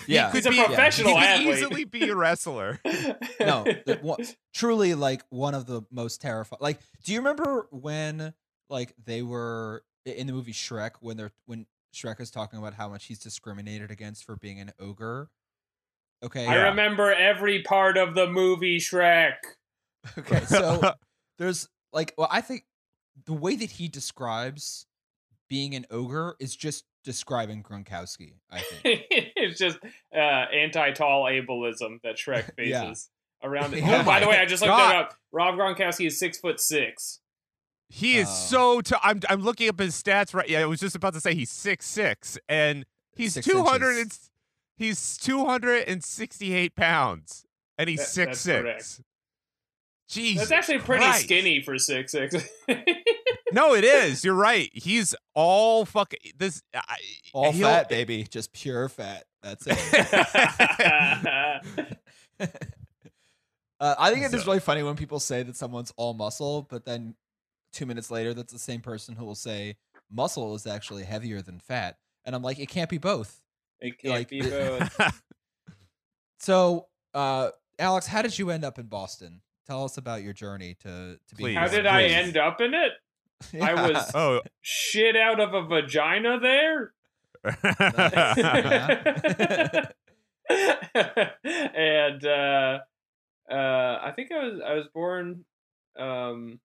Yeah. 0.07 0.31
he 0.31 0.37
He's 0.37 0.45
could 0.45 0.47
a 0.47 0.51
be, 0.51 0.65
professional 0.65 1.09
he 1.09 1.15
could 1.15 1.25
athlete. 1.25 1.49
easily 1.49 1.85
be 1.87 2.09
a 2.11 2.15
wrestler. 2.15 2.79
no, 3.41 3.65
the, 3.65 3.99
one, 4.03 4.19
truly 4.55 4.93
like 4.95 5.23
one 5.31 5.55
of 5.55 5.65
the 5.65 5.81
most 5.91 6.21
terrifying. 6.21 6.59
Like, 6.61 6.79
do 7.05 7.13
you 7.15 7.21
remember 7.21 7.67
when 7.71 8.35
like 8.69 8.95
they 9.05 9.23
were 9.23 9.83
in 10.05 10.27
the 10.27 10.33
movie 10.33 10.53
Shrek 10.53 10.93
when 11.01 11.17
they're 11.17 11.33
when 11.47 11.67
Shrek 11.95 12.21
is 12.21 12.31
talking 12.31 12.59
about 12.59 12.75
how 12.75 12.89
much 12.89 13.07
he's 13.07 13.19
discriminated 13.19 13.91
against 13.91 14.25
for 14.25 14.37
being 14.37 14.61
an 14.61 14.73
ogre? 14.79 15.31
Okay, 16.23 16.47
I 16.47 16.69
remember 16.69 17.13
every 17.13 17.63
part 17.63 17.97
of 17.99 18.15
the 18.15 18.27
movie 18.27 18.79
Shrek. 18.79 19.35
okay. 20.19 20.41
So 20.47 20.93
there's 21.39 21.69
like, 21.93 22.15
well, 22.17 22.29
I 22.31 22.41
think 22.41 22.65
the 23.25 23.33
way 23.35 23.57
that 23.57 23.71
he 23.71 23.89
describes 23.89 24.87
being 25.49 25.75
an 25.75 25.87
ogre 25.91 26.37
is 26.41 26.57
just 26.57 26.85
describing 27.05 27.63
Gronkowski. 27.63 28.35
I 28.51 28.59
think. 28.83 29.05
it's 29.11 29.59
just 29.59 29.79
uh, 30.15 30.19
anti-tall 30.19 31.25
ableism 31.25 32.01
that 32.03 32.17
Shrek 32.17 32.51
Yeah. 32.59 32.81
faces 32.91 33.11
around 33.43 33.75
it. 33.75 33.85
Oh 33.85 34.01
Oh, 34.01 34.03
by 34.05 34.21
the 34.21 34.27
way, 34.29 34.39
I 34.39 34.45
just 34.47 34.63
looked 34.63 34.73
God. 34.73 34.91
that 34.91 34.97
up. 34.97 35.15
Rob 35.33 35.55
Gronkowski 35.55 36.07
is 36.07 36.19
six 36.19 36.39
foot 36.39 36.61
six. 36.61 37.21
He 37.89 38.19
is 38.19 38.29
Oh. 38.29 38.33
so. 38.33 38.81
T- 38.81 38.97
I'm 39.03 39.21
I'm 39.29 39.43
looking 39.43 39.69
up 39.69 39.79
his 39.79 40.01
stats 40.01 40.35
right. 40.35 40.49
Yeah, 40.49 40.61
I 40.61 40.67
was 40.67 40.81
just 40.81 40.97
about 40.97 41.15
to 41.15 41.21
say 41.21 41.35
he's 41.35 41.51
six 41.51 41.87
six, 41.87 42.39
and 42.49 42.85
He's 43.15 43.35
two 43.35 43.65
hundred 43.65 43.97
and 43.99 44.19
he's 44.77 45.17
two 45.17 45.47
hundred 45.47 45.85
and 45.89 46.05
sixty 46.05 46.53
eight 46.55 46.77
pounds, 46.77 47.45
and 47.79 47.89
he's 47.89 48.01
That- 48.01 48.09
six 48.09 48.27
that's 48.27 48.41
six. 48.41 48.63
correct. 48.63 49.01
Jesus, 50.09 50.49
That's 50.49 50.53
actually 50.53 50.79
pretty 50.85 51.05
Christ. 51.05 51.25
skinny 51.25 51.63
for 51.63 51.79
six 51.79 52.13
six. 52.13 52.35
No, 53.53 53.75
it 53.75 53.85
is. 53.85 54.25
You're 54.25 54.35
right. 54.35 54.69
He's 54.73 55.15
all 55.35 55.85
fucking 55.85 56.19
this. 56.37 56.63
I, 56.75 56.97
All 57.33 57.53
fat, 57.53 57.89
baby, 57.89 58.27
just 58.29 58.53
pure 58.53 58.89
fat. 58.89 59.25
That's 59.43 59.65
it. 59.69 59.79
uh, 63.81 63.95
I 63.99 64.13
think 64.13 64.25
it 64.27 64.35
is 64.35 64.41
So- 64.43 64.47
really 64.49 64.61
funny 64.61 64.83
when 64.83 64.97
people 64.97 65.21
say 65.21 65.43
that 65.45 65.57
someone's 65.57 65.93
all 65.97 66.13
muscle, 66.15 66.67
but 66.69 66.85
then 66.85 67.15
two 67.73 67.87
minutes 67.87 68.11
later, 68.11 68.35
that's 68.35 68.53
the 68.53 68.59
same 68.59 68.81
person 68.81 69.15
who 69.17 69.25
will 69.25 69.35
say 69.35 69.77
muscle 70.11 70.55
is 70.55 70.67
actually 70.67 71.05
heavier 71.05 71.43
than 71.43 71.59
fat, 71.61 71.97
and 72.25 72.35
I'm 72.35 72.43
like, 72.43 72.59
it 72.59 72.69
can't 72.69 72.91
be 72.91 72.99
both. 72.99 73.41
it 73.81 73.99
can't 73.99 74.15
Like- 74.15 74.29
be 74.29 74.41
both. 74.43 74.99
So, 76.39 76.87
uh, 77.15 77.51
Alex, 77.79 78.07
how 78.07 78.21
did 78.23 78.39
you 78.39 78.51
end 78.51 78.63
up 78.65 78.79
in 78.79 78.87
Boston? 78.87 79.41
Tell 79.67 79.85
us 79.85 79.97
about 79.97 80.23
your 80.23 80.35
journey 80.35 80.75
to 80.83 81.19
to 81.29 81.35
be. 81.35 81.55
How 81.55 81.67
did 81.67 81.87
I 81.87 82.05
end 82.05 82.37
up 82.37 82.61
in 82.61 82.75
it? 82.75 82.93
I 83.63 83.91
was- 83.91 84.11
oh, 84.15 84.43
Shit 84.61 85.17
out 85.17 85.41
of 85.41 85.55
a 85.55 85.63
vagina 85.67 86.39
there. 86.39 86.93
and 90.49 92.25
uh, 92.27 92.79
uh, 93.51 93.99
I 94.03 94.13
think 94.15 94.31
I 94.33 94.45
was 94.45 94.61
I 94.65 94.75
was 94.75 94.87
born 94.95 95.45
um, 95.99 96.61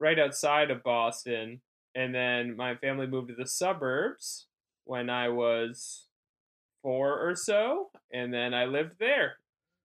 right 0.00 0.18
outside 0.18 0.70
of 0.70 0.82
Boston, 0.82 1.60
and 1.94 2.14
then 2.14 2.56
my 2.56 2.74
family 2.76 3.06
moved 3.06 3.28
to 3.28 3.34
the 3.34 3.46
suburbs 3.46 4.46
when 4.84 5.08
I 5.10 5.28
was 5.30 6.06
four 6.82 7.18
or 7.28 7.34
so, 7.34 7.90
and 8.12 8.32
then 8.32 8.54
I 8.54 8.66
lived 8.66 8.98
there 8.98 9.36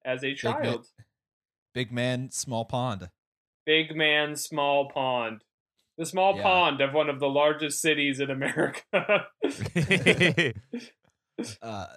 as 0.06 0.24
a 0.24 0.27
man. 0.27 0.36
child. 0.36 0.88
Big 1.74 1.91
man, 1.91 2.30
small 2.32 2.65
pond. 2.65 3.10
Big 3.65 3.96
man, 3.96 4.36
small 4.36 4.89
pond. 4.89 5.44
The 5.98 6.06
small 6.06 6.36
Yeah. 6.36 6.44
pond 6.44 6.82
of 6.82 6.94
one 6.94 7.10
of 7.10 7.20
the 7.20 7.30
largest 7.30 7.82
cities 7.82 8.20
in 8.20 8.30
America. 8.30 8.82
Uh, 11.62 11.88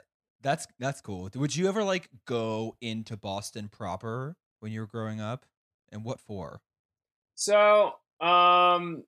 that's 0.42 0.66
that's 0.78 1.00
cool. 1.02 1.28
Would 1.34 1.54
you 1.54 1.68
ever 1.68 1.84
like 1.84 2.08
go 2.26 2.76
into 2.80 3.16
Boston 3.16 3.68
proper 3.68 4.36
when 4.60 4.72
you 4.72 4.80
were 4.80 4.86
growing 4.86 5.20
up, 5.20 5.44
and 5.92 6.02
what 6.04 6.18
for? 6.20 6.62
So, 7.34 7.94
um, 8.20 9.04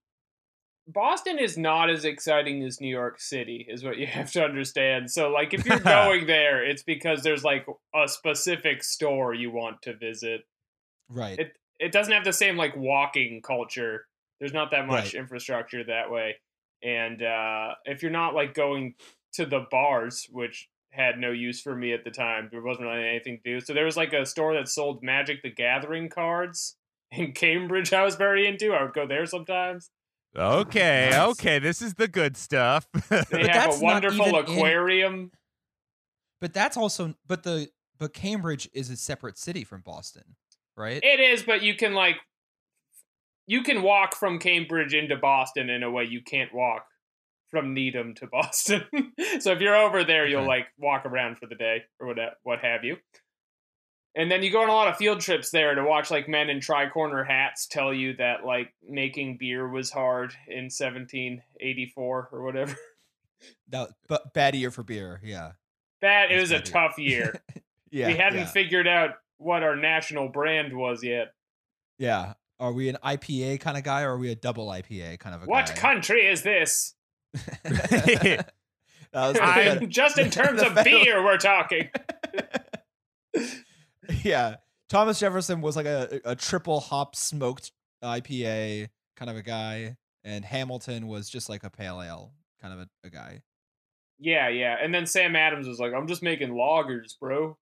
Boston 0.88 1.38
is 1.38 1.58
not 1.58 1.90
as 1.90 2.04
exciting 2.04 2.62
as 2.62 2.80
New 2.80 2.88
York 2.88 3.20
City, 3.20 3.66
is 3.68 3.82
what 3.82 3.98
you 3.98 4.06
have 4.18 4.30
to 4.32 4.44
understand. 4.44 5.10
So, 5.10 5.30
like, 5.30 5.52
if 5.54 5.66
you're 5.66 5.78
going 5.80 6.26
there, 6.26 6.64
it's 6.64 6.82
because 6.82 7.22
there's 7.22 7.44
like 7.44 7.66
a 7.94 8.08
specific 8.08 8.82
store 8.84 9.34
you 9.34 9.50
want 9.50 9.82
to 9.82 9.94
visit. 9.96 10.42
Right. 11.08 11.38
It 11.38 11.52
it 11.78 11.92
doesn't 11.92 12.12
have 12.12 12.24
the 12.24 12.32
same 12.32 12.56
like 12.56 12.76
walking 12.76 13.42
culture. 13.42 14.06
There's 14.38 14.52
not 14.52 14.70
that 14.70 14.86
much 14.86 15.04
Right. 15.06 15.14
infrastructure 15.14 15.84
that 15.84 16.10
way, 16.10 16.36
and 16.82 17.22
uh, 17.22 17.74
if 17.84 18.02
you're 18.02 18.10
not 18.12 18.34
like 18.34 18.54
going 18.54 18.94
to 19.34 19.46
the 19.46 19.66
bars, 19.70 20.26
which 20.30 20.68
had 20.90 21.18
no 21.18 21.30
use 21.30 21.60
for 21.60 21.76
me 21.76 21.92
at 21.92 22.04
the 22.04 22.10
time, 22.10 22.48
there 22.50 22.62
wasn't 22.62 22.86
really 22.86 23.06
anything 23.06 23.38
to 23.44 23.54
do. 23.54 23.60
So 23.60 23.74
there 23.74 23.84
was 23.84 23.96
like 23.96 24.12
a 24.14 24.24
store 24.24 24.54
that 24.54 24.68
sold 24.68 25.02
Magic 25.02 25.42
the 25.42 25.50
Gathering 25.50 26.08
cards 26.08 26.76
in 27.12 27.32
Cambridge. 27.32 27.92
I 27.92 28.04
was 28.04 28.16
very 28.16 28.46
into. 28.46 28.72
I 28.72 28.82
would 28.82 28.92
go 28.94 29.06
there 29.06 29.26
sometimes. 29.26 29.90
okay, 30.36 31.08
Nice. 31.12 31.28
okay. 31.30 31.58
This 31.58 31.80
is 31.82 31.94
the 31.94 32.08
good 32.08 32.36
stuff. 32.36 32.86
They 33.08 33.24
But 33.30 33.30
have 33.32 33.46
that's 33.52 33.80
a 33.80 33.84
wonderful 33.84 34.26
even 34.26 34.34
in- 34.34 34.42
aquarium. 34.42 35.30
but 36.40 36.52
that's 36.52 36.76
also 36.76 37.14
but 37.26 37.42
the 37.42 37.68
but 37.98 38.12
Cambridge 38.12 38.68
is 38.74 38.90
a 38.90 38.96
separate 38.96 39.38
city 39.38 39.64
from 39.64 39.80
Boston, 39.80 40.36
right? 40.76 41.00
It 41.02 41.20
is, 41.20 41.42
but 41.42 41.62
you 41.62 41.74
can 41.74 41.94
like 41.94 42.16
you 43.46 43.62
can 43.62 43.82
walk 43.82 44.14
from 44.16 44.38
Cambridge 44.38 44.92
into 44.92 45.16
Boston 45.16 45.70
in 45.70 45.82
a 45.82 45.90
way 45.90 46.04
you 46.04 46.20
can't 46.20 46.52
walk 46.52 46.84
from 47.50 47.72
Needham 47.74 48.14
to 48.16 48.26
Boston. 48.30 48.82
so 49.40 49.52
if 49.52 49.60
you're 49.60 49.76
over 49.76 50.04
there, 50.04 50.26
you'll 50.26 50.40
Okay. 50.40 50.48
like 50.48 50.66
walk 50.78 51.06
around 51.06 51.38
for 51.38 51.46
the 51.46 51.54
day 51.54 51.84
or 52.00 52.08
what 52.08 52.18
what 52.42 52.58
have 52.60 52.84
you. 52.84 52.96
And 54.16 54.30
then 54.30 54.42
you 54.42 54.50
go 54.50 54.62
on 54.62 54.68
a 54.70 54.72
lot 54.72 54.88
of 54.88 54.96
field 54.96 55.20
trips 55.20 55.50
there 55.50 55.74
to 55.74 55.84
watch 55.84 56.10
like 56.10 56.26
men 56.28 56.48
in 56.48 56.58
tri-corner 56.60 57.22
hats 57.22 57.66
tell 57.66 57.92
you 57.92 58.16
that 58.16 58.44
like 58.46 58.72
making 58.82 59.36
beer 59.36 59.68
was 59.68 59.90
hard 59.90 60.32
in 60.48 60.64
1784 60.70 62.28
or 62.32 62.42
whatever. 62.42 62.74
that 63.68 63.90
but 64.08 64.32
bad 64.32 64.54
year 64.54 64.70
for 64.70 64.82
beer. 64.82 65.20
Yeah. 65.22 65.52
That 66.00 66.30
it 66.32 66.40
was 66.40 66.50
a 66.50 66.54
bad. 66.56 66.64
tough 66.66 66.98
year. 66.98 67.42
yeah. 67.90 68.06
we 68.06 68.14
hadn't 68.14 68.38
Yeah. 68.40 68.46
figured 68.46 68.88
out 68.88 69.10
what 69.36 69.62
our 69.62 69.76
national 69.76 70.28
brand 70.30 70.74
was 70.76 71.04
yet. 71.04 71.32
yeah. 71.98 72.32
Are 72.58 72.72
we 72.72 72.88
an 72.88 72.96
IPA 73.04 73.60
kind 73.60 73.76
of 73.76 73.82
guy, 73.84 74.00
or 74.00 74.12
are 74.14 74.18
we 74.18 74.30
a 74.30 74.34
double 74.34 74.68
IPA 74.68 75.18
kind 75.18 75.34
of 75.34 75.42
a 75.42 75.44
What 75.44 75.66
guy? 75.66 75.74
country 75.74 76.26
is 76.26 76.40
this? 76.40 76.94
I'm 79.14 79.90
just 79.90 80.16
in 80.18 80.30
terms 80.30 80.62
of 80.62 80.74
beer 80.82 81.22
we're 81.22 81.36
talking. 81.36 81.90
yeah. 84.22 84.56
Thomas 84.88 85.18
Jefferson 85.18 85.60
was 85.60 85.76
like 85.76 85.86
a, 85.86 86.20
a 86.24 86.36
triple 86.36 86.80
hop 86.80 87.16
smoked 87.16 87.72
IPA 88.02 88.88
kind 89.16 89.30
of 89.30 89.36
a 89.36 89.42
guy, 89.42 89.96
and 90.24 90.44
Hamilton 90.44 91.08
was 91.08 91.28
just 91.28 91.48
like 91.48 91.64
a 91.64 91.70
pale 91.70 92.00
ale 92.00 92.32
kind 92.60 92.72
of 92.72 92.80
a, 92.80 93.06
a 93.06 93.10
guy. 93.10 93.42
Yeah, 94.18 94.48
yeah. 94.48 94.76
And 94.80 94.94
then 94.94 95.06
Sam 95.06 95.36
Adams 95.36 95.66
was 95.66 95.78
like, 95.78 95.92
I'm 95.92 96.06
just 96.06 96.22
making 96.22 96.50
lagers, 96.50 97.18
bro. 97.18 97.56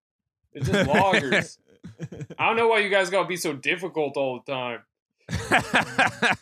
It's 0.52 0.68
just 0.68 0.88
lagers. 0.88 1.58
I 2.38 2.46
don't 2.46 2.56
know 2.56 2.68
why 2.68 2.78
you 2.78 2.90
guys 2.90 3.10
gotta 3.10 3.28
be 3.28 3.36
so 3.36 3.54
difficult 3.54 4.16
all 4.16 4.40
the 4.44 4.52
time. 4.52 4.80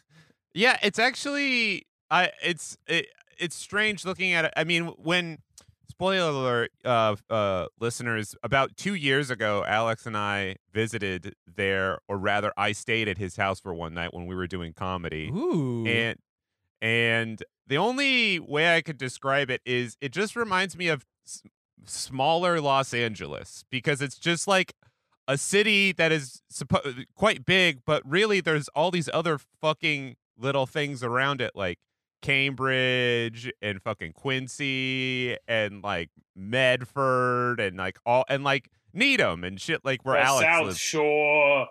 yeah, 0.54 0.76
it's 0.82 0.98
actually 0.98 1.86
I 2.10 2.30
it's 2.42 2.76
it, 2.86 3.06
it's 3.38 3.56
strange 3.56 4.04
looking 4.04 4.32
at 4.32 4.44
it. 4.44 4.52
I 4.56 4.64
mean, 4.64 4.86
when 4.98 5.38
spoiler 6.02 6.30
alert, 6.30 6.72
uh, 6.84 7.14
uh, 7.30 7.66
listeners, 7.78 8.34
about 8.42 8.76
two 8.76 8.94
years 8.94 9.30
ago, 9.30 9.64
Alex 9.66 10.04
and 10.04 10.16
I 10.16 10.56
visited 10.72 11.36
there, 11.46 12.00
or 12.08 12.18
rather, 12.18 12.52
I 12.56 12.72
stayed 12.72 13.06
at 13.06 13.18
his 13.18 13.36
house 13.36 13.60
for 13.60 13.72
one 13.72 13.94
night 13.94 14.12
when 14.12 14.26
we 14.26 14.34
were 14.34 14.48
doing 14.48 14.72
comedy, 14.72 15.30
Ooh. 15.32 15.86
and 15.86 16.18
and 16.80 17.42
the 17.68 17.78
only 17.78 18.40
way 18.40 18.74
I 18.74 18.80
could 18.80 18.98
describe 18.98 19.48
it 19.48 19.60
is 19.64 19.96
it 20.00 20.10
just 20.10 20.34
reminds 20.34 20.76
me 20.76 20.88
of 20.88 21.04
s- 21.24 21.42
smaller 21.86 22.60
Los 22.60 22.92
Angeles 22.92 23.64
because 23.70 24.02
it's 24.02 24.18
just 24.18 24.48
like 24.48 24.72
a 25.28 25.38
city 25.38 25.92
that 25.92 26.10
is 26.10 26.42
suppo- 26.52 27.04
quite 27.14 27.44
big, 27.46 27.82
but 27.86 28.02
really 28.04 28.40
there's 28.40 28.66
all 28.70 28.90
these 28.90 29.08
other 29.14 29.38
fucking 29.38 30.16
little 30.36 30.66
things 30.66 31.04
around 31.04 31.40
it, 31.40 31.52
like 31.54 31.78
Cambridge 32.22 33.52
and 33.60 33.82
fucking 33.82 34.12
Quincy 34.14 35.36
and 35.46 35.82
like 35.82 36.10
Medford 36.34 37.60
and 37.60 37.76
like 37.76 37.98
all 38.06 38.24
and 38.28 38.44
like 38.44 38.70
Needham 38.94 39.44
and 39.44 39.60
shit 39.60 39.84
like 39.84 40.04
where 40.04 40.16
The 40.16 40.22
Alex 40.26 40.44
South 40.46 40.66
lives. 40.66 40.78
Shore. 40.78 41.66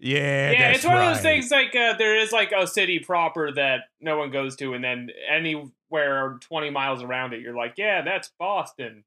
Yeah, 0.00 0.52
Yeah, 0.52 0.70
it's 0.70 0.84
one 0.84 0.96
of 0.96 1.14
those 1.14 1.22
things 1.22 1.50
like 1.50 1.74
uh, 1.74 1.94
there 1.98 2.16
is 2.16 2.30
like 2.30 2.52
a 2.52 2.68
city 2.68 3.00
proper 3.00 3.50
that 3.52 3.80
no 4.00 4.16
one 4.16 4.30
goes 4.30 4.54
to, 4.56 4.74
and 4.74 4.84
then 4.84 5.08
anywhere 5.28 6.38
20 6.40 6.70
miles 6.70 7.02
around 7.02 7.32
it, 7.32 7.40
you're 7.40 7.56
like, 7.56 7.74
yeah, 7.76 8.02
that's 8.02 8.30
Boston. 8.38 9.02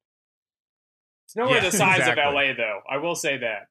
It's 1.26 1.36
nowhere 1.38 1.56
Yeah, 1.56 1.70
the 1.70 1.72
size 1.78 2.00
exactly. 2.00 2.24
of 2.24 2.34
LA, 2.34 2.54
though. 2.58 2.82
I 2.90 2.98
will 2.98 3.16
say 3.16 3.38
that. 3.38 3.68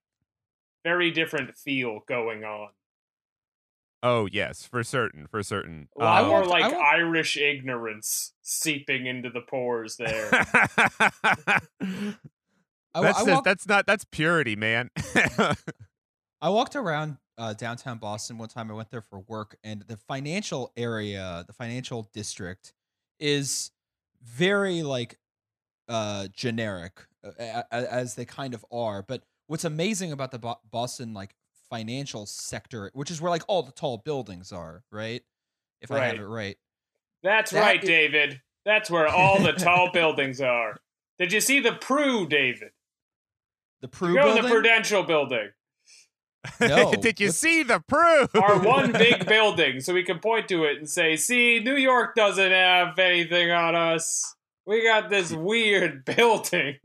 Very 0.83 1.11
different 1.11 1.55
feel 1.59 2.00
going 2.09 2.43
on. 2.45 2.71
Oh 4.02 4.26
yes, 4.33 4.66
for 4.66 4.83
certain, 4.83 5.26
for 5.26 5.42
certain. 5.42 5.88
A 5.99 6.02
lot 6.04 6.23
Um, 6.23 6.28
more 6.28 6.40
won't- 6.40 6.52
I 6.52 6.59
like 6.61 6.73
won't- 6.73 6.85
Irish 6.85 7.37
ignorance 7.37 8.33
seeping 8.42 9.07
into 9.07 9.28
the 9.30 9.42
pores 9.42 9.97
there. 9.97 10.28
I, 11.83 13.02
that's 13.02 13.19
I, 13.19 13.21
just- 13.21 13.28
walked, 13.28 13.45
that's 13.45 13.69
not 13.69 13.87
that's 13.87 14.04
purity, 14.04 14.57
man. 14.57 14.90
I 16.42 16.49
walked 16.49 16.76
around 16.76 17.19
uh, 17.38 17.52
downtown 17.54 17.99
Boston 17.99 18.38
one 18.38 18.49
time. 18.49 18.71
I 18.71 18.75
went 18.75 18.90
there 18.90 19.02
for 19.02 19.21
work, 19.21 19.57
and 19.62 19.83
the 19.83 19.97
financial 19.97 20.73
area, 20.76 21.45
the 21.47 21.52
financial 21.52 22.09
district, 22.12 22.73
is 23.19 23.71
very 24.23 24.83
like 24.83 25.19
uh, 25.88 26.28
generic, 26.33 27.07
uh, 27.25 27.30
a- 27.38 27.64
a- 27.71 27.92
as 27.92 28.14
they 28.14 28.25
kind 28.25 28.54
of 28.54 28.64
are. 28.73 29.02
But 29.02 29.23
what's 29.47 29.64
amazing 29.64 30.12
about 30.12 30.30
the 30.33 30.38
Bo- 30.38 30.61
Boston 30.71 31.14
like 31.14 31.35
financial 31.71 32.27
sector, 32.27 32.91
which 32.95 33.11
is 33.11 33.21
where 33.21 33.31
like 33.31 33.43
all 33.49 33.62
the 33.62 33.73
tall 33.73 33.99
buildings 33.99 34.53
are, 34.53 34.83
right? 34.91 35.23
If 35.81 35.91
I 35.91 36.05
have 36.07 36.17
it 36.17 36.23
right. 36.25 36.59
That's 37.23 37.53
That 37.53 37.61
right, 37.61 37.83
i- 37.83 37.87
David. 37.87 38.41
That's 38.67 38.91
where 38.91 39.09
all 39.09 39.41
the 39.41 39.53
tall 39.53 39.91
buildings 39.95 40.41
are. 40.41 40.77
Did 41.19 41.33
you 41.33 41.41
see 41.41 41.61
the 41.61 41.71
Pru, 41.71 42.29
David? 42.29 42.71
The 43.81 43.89
Pru 43.89 44.15
Go 44.15 44.25
building. 44.25 44.43
the 44.43 44.49
Prudential 44.50 45.03
building. 45.05 45.49
No, 46.61 46.93
Did 47.00 47.21
you 47.21 47.27
what's- 47.29 47.39
see 47.39 47.62
the 47.62 47.81
proof? 47.81 48.35
Our 48.35 48.59
one 48.61 48.93
big 48.93 49.27
building, 49.29 49.81
so 49.81 49.95
we 49.95 50.03
can 50.03 50.19
point 50.19 50.49
to 50.49 50.65
it 50.65 50.79
and 50.79 50.89
say, 50.89 51.17
see, 51.17 51.61
New 51.61 51.77
York 51.77 52.15
doesn't 52.15 52.53
have 52.53 52.99
anything 52.99 53.50
on 53.50 53.75
us. 53.75 54.35
We 54.67 54.83
got 54.85 55.09
this 55.11 55.33
weird 55.33 56.05
building. 56.05 56.77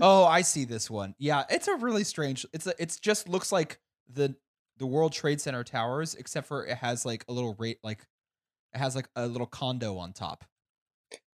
Oh, 0.00 0.24
I 0.24 0.42
see 0.42 0.64
this 0.64 0.90
one. 0.90 1.14
Yeah, 1.18 1.44
it's 1.50 1.68
a 1.68 1.76
really 1.76 2.04
strange. 2.04 2.46
It's 2.52 2.66
a, 2.66 2.74
it's 2.78 2.98
just 2.98 3.28
looks 3.28 3.52
like 3.52 3.78
the 4.12 4.34
the 4.78 4.86
World 4.86 5.12
Trade 5.12 5.40
Center 5.40 5.64
towers, 5.64 6.14
except 6.14 6.46
for 6.46 6.66
it 6.66 6.78
has 6.78 7.04
like 7.04 7.24
a 7.28 7.32
little 7.32 7.54
rate, 7.58 7.78
like 7.82 8.06
it 8.74 8.78
has 8.78 8.96
like 8.96 9.08
a 9.14 9.26
little 9.26 9.46
condo 9.46 9.98
on 9.98 10.12
top. 10.12 10.44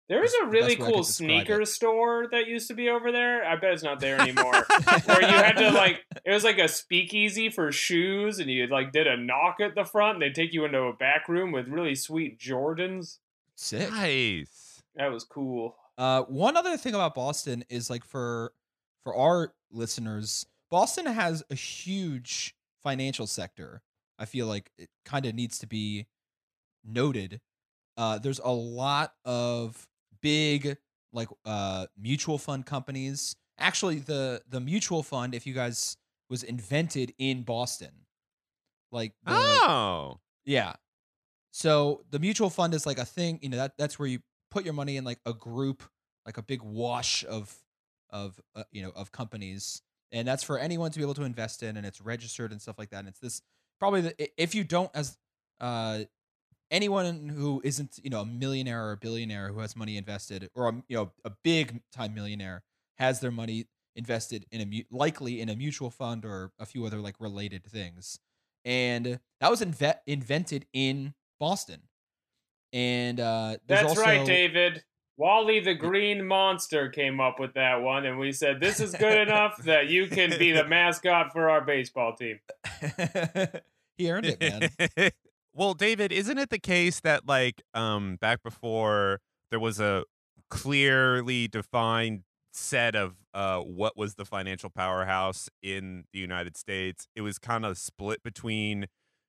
There 0.09 0.21
was 0.21 0.33
a 0.41 0.45
really 0.45 0.75
best 0.75 0.79
way 0.79 0.87
I 0.87 0.91
cool 0.91 1.03
sneaker 1.03 1.61
it. 1.61 1.67
store 1.67 2.27
that 2.31 2.47
used 2.47 2.69
to 2.69 2.73
be 2.73 2.87
over 2.87 3.11
there. 3.11 3.43
I 3.43 3.57
bet 3.57 3.73
it's 3.73 3.83
not 3.83 3.99
there 3.99 4.19
anymore. 4.19 4.53
Where 5.05 5.21
you 5.21 5.27
had 5.27 5.57
to 5.57 5.71
like, 5.71 6.05
it 6.25 6.31
was 6.31 6.45
like 6.45 6.59
a 6.59 6.69
speakeasy 6.69 7.49
for 7.49 7.73
shoes, 7.73 8.39
and 8.39 8.49
you 8.49 8.67
like 8.67 8.93
did 8.93 9.05
a 9.05 9.17
knock 9.17 9.57
at 9.59 9.75
the 9.75 9.83
front. 9.83 10.15
And 10.15 10.21
they'd 10.21 10.33
take 10.33 10.53
you 10.53 10.63
into 10.63 10.79
a 10.79 10.93
back 10.93 11.27
room 11.27 11.51
with 11.51 11.67
really 11.67 11.93
sweet 11.93 12.39
Jordans. 12.39 13.17
Sick. 13.55 13.91
Nice. 13.91 14.81
That 14.95 15.11
was 15.11 15.25
cool. 15.25 15.75
Uh, 15.97 16.21
one 16.23 16.55
other 16.55 16.77
thing 16.77 16.93
about 16.93 17.15
Boston 17.15 17.63
is 17.69 17.89
like 17.89 18.03
for 18.03 18.53
for 19.03 19.15
our 19.15 19.53
listeners, 19.71 20.45
Boston 20.69 21.05
has 21.05 21.43
a 21.49 21.55
huge 21.55 22.55
financial 22.83 23.25
sector. 23.27 23.81
I 24.19 24.25
feel 24.25 24.47
like 24.47 24.71
it 24.77 24.89
kind 25.05 25.25
of 25.25 25.33
needs 25.35 25.59
to 25.59 25.67
be 25.67 26.07
noted. 26.83 27.39
Uh, 27.97 28.19
there's 28.19 28.39
a 28.39 28.51
lot 28.51 29.13
of 29.25 29.87
big 30.21 30.77
like 31.13 31.29
uh, 31.45 31.87
mutual 31.99 32.37
fund 32.37 32.65
companies. 32.65 33.35
Actually, 33.57 33.99
the 33.99 34.41
the 34.49 34.59
mutual 34.59 35.01
fund, 35.03 35.33
if 35.33 35.47
you 35.47 35.53
guys 35.53 35.97
was 36.29 36.43
invented 36.43 37.13
in 37.17 37.41
Boston. 37.43 37.91
Like 38.91 39.13
the, 39.25 39.33
Oh. 39.33 40.19
yeah. 40.45 40.73
So 41.51 42.03
the 42.11 42.19
mutual 42.19 42.49
fund 42.49 42.73
is 42.73 42.85
like 42.85 42.99
a 42.99 43.05
thing, 43.05 43.39
you 43.41 43.49
know, 43.49 43.57
that 43.57 43.73
that's 43.77 43.97
where 43.97 44.07
you 44.07 44.19
put 44.51 44.65
your 44.65 44.73
money 44.73 44.97
in 44.97 45.03
like 45.03 45.19
a 45.25 45.33
group, 45.33 45.83
like 46.25 46.37
a 46.37 46.41
big 46.41 46.61
wash 46.61 47.25
of 47.25 47.55
of 48.09 48.39
uh, 48.55 48.63
you 48.71 48.81
know, 48.81 48.91
of 48.95 49.11
companies. 49.11 49.81
And 50.11 50.27
that's 50.27 50.43
for 50.43 50.57
anyone 50.57 50.91
to 50.91 50.97
be 50.99 51.03
able 51.03 51.15
to 51.15 51.23
invest 51.23 51.63
in 51.63 51.75
and 51.75 51.85
it's 51.85 51.99
registered 51.99 52.51
and 52.51 52.61
stuff 52.61 52.77
like 52.79 52.89
that. 52.91 52.99
And 52.99 53.09
it's 53.09 53.19
this 53.19 53.41
probably 53.79 54.01
the, 54.01 54.41
if 54.41 54.55
you 54.55 54.63
don't 54.63 54.89
as 54.93 55.17
uh 55.59 56.01
anyone 56.71 57.29
who 57.29 57.61
isn't, 57.63 57.99
you 58.03 58.09
know, 58.09 58.21
a 58.21 58.25
millionaire 58.25 58.85
or 58.85 58.91
a 58.93 58.97
billionaire 58.97 59.49
who 59.49 59.59
has 59.59 59.75
money 59.75 59.97
invested 59.97 60.49
or 60.55 60.69
a, 60.69 60.73
you 60.87 60.97
know, 60.97 61.11
a 61.25 61.31
big 61.43 61.81
time 61.91 62.13
millionaire 62.13 62.63
has 62.97 63.19
their 63.19 63.31
money 63.31 63.67
invested 63.95 64.45
in 64.51 64.61
a 64.61 64.85
likely 64.91 65.41
in 65.41 65.49
a 65.49 65.55
mutual 65.55 65.89
fund 65.89 66.23
or 66.25 66.51
a 66.59 66.65
few 66.65 66.85
other 66.85 66.97
like 66.97 67.15
related 67.19 67.65
things 67.65 68.19
and 68.67 69.19
that 69.39 69.49
was 69.49 69.61
inve- 69.61 69.99
invented 70.05 70.65
in 70.73 71.13
Boston. 71.39 71.83
And 72.73 73.19
uh, 73.19 73.57
there's 73.67 73.81
That's 73.81 73.89
also, 73.89 74.01
right, 74.01 74.25
David. 74.25 74.83
Wally 75.17 75.59
the 75.59 75.73
Green 75.73 76.25
Monster 76.25 76.89
came 76.89 77.19
up 77.19 77.39
with 77.39 77.55
that 77.55 77.81
one, 77.81 78.05
and 78.05 78.19
we 78.19 78.31
said 78.31 78.59
this 78.59 78.79
is 78.79 78.93
good 78.93 79.17
enough 79.27 79.57
that 79.63 79.87
you 79.87 80.07
can 80.07 80.37
be 80.37 80.51
the 80.51 80.63
mascot 80.63 81.33
for 81.33 81.49
our 81.49 81.61
baseball 81.61 82.15
team. 82.15 82.39
he 83.97 84.11
earned 84.11 84.27
it, 84.27 84.39
man. 84.39 85.09
well, 85.53 85.73
David, 85.73 86.11
isn't 86.11 86.37
it 86.37 86.49
the 86.49 86.59
case 86.59 86.99
that 86.99 87.27
like 87.27 87.63
um 87.73 88.17
back 88.21 88.43
before 88.43 89.19
there 89.49 89.59
was 89.59 89.79
a 89.79 90.03
clearly 90.49 91.47
defined 91.47 92.21
set 92.53 92.95
of 92.95 93.15
uh 93.33 93.59
what 93.59 93.97
was 93.97 94.15
the 94.15 94.25
financial 94.25 94.69
powerhouse 94.69 95.49
in 95.63 96.05
the 96.13 96.19
United 96.19 96.55
States? 96.55 97.07
It 97.15 97.21
was 97.21 97.39
kind 97.39 97.65
of 97.65 97.79
split 97.79 98.21
between 98.21 98.85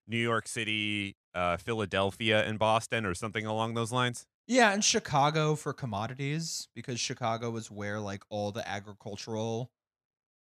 New 0.08 0.16
York 0.18 0.48
City, 0.48 1.16
uh 1.34 1.56
Philadelphia 1.56 2.42
and 2.44 2.58
Boston 2.58 3.04
or 3.06 3.14
something 3.14 3.46
along 3.46 3.74
those 3.74 3.92
lines. 3.92 4.26
yeah, 4.46 4.72
and 4.72 4.82
Chicago 4.82 5.54
for 5.54 5.72
commodities 5.72 6.68
because 6.74 6.98
Chicago 6.98 7.50
was 7.50 7.70
where 7.70 8.00
like 8.00 8.22
all 8.30 8.50
the 8.50 8.66
agricultural 8.68 9.70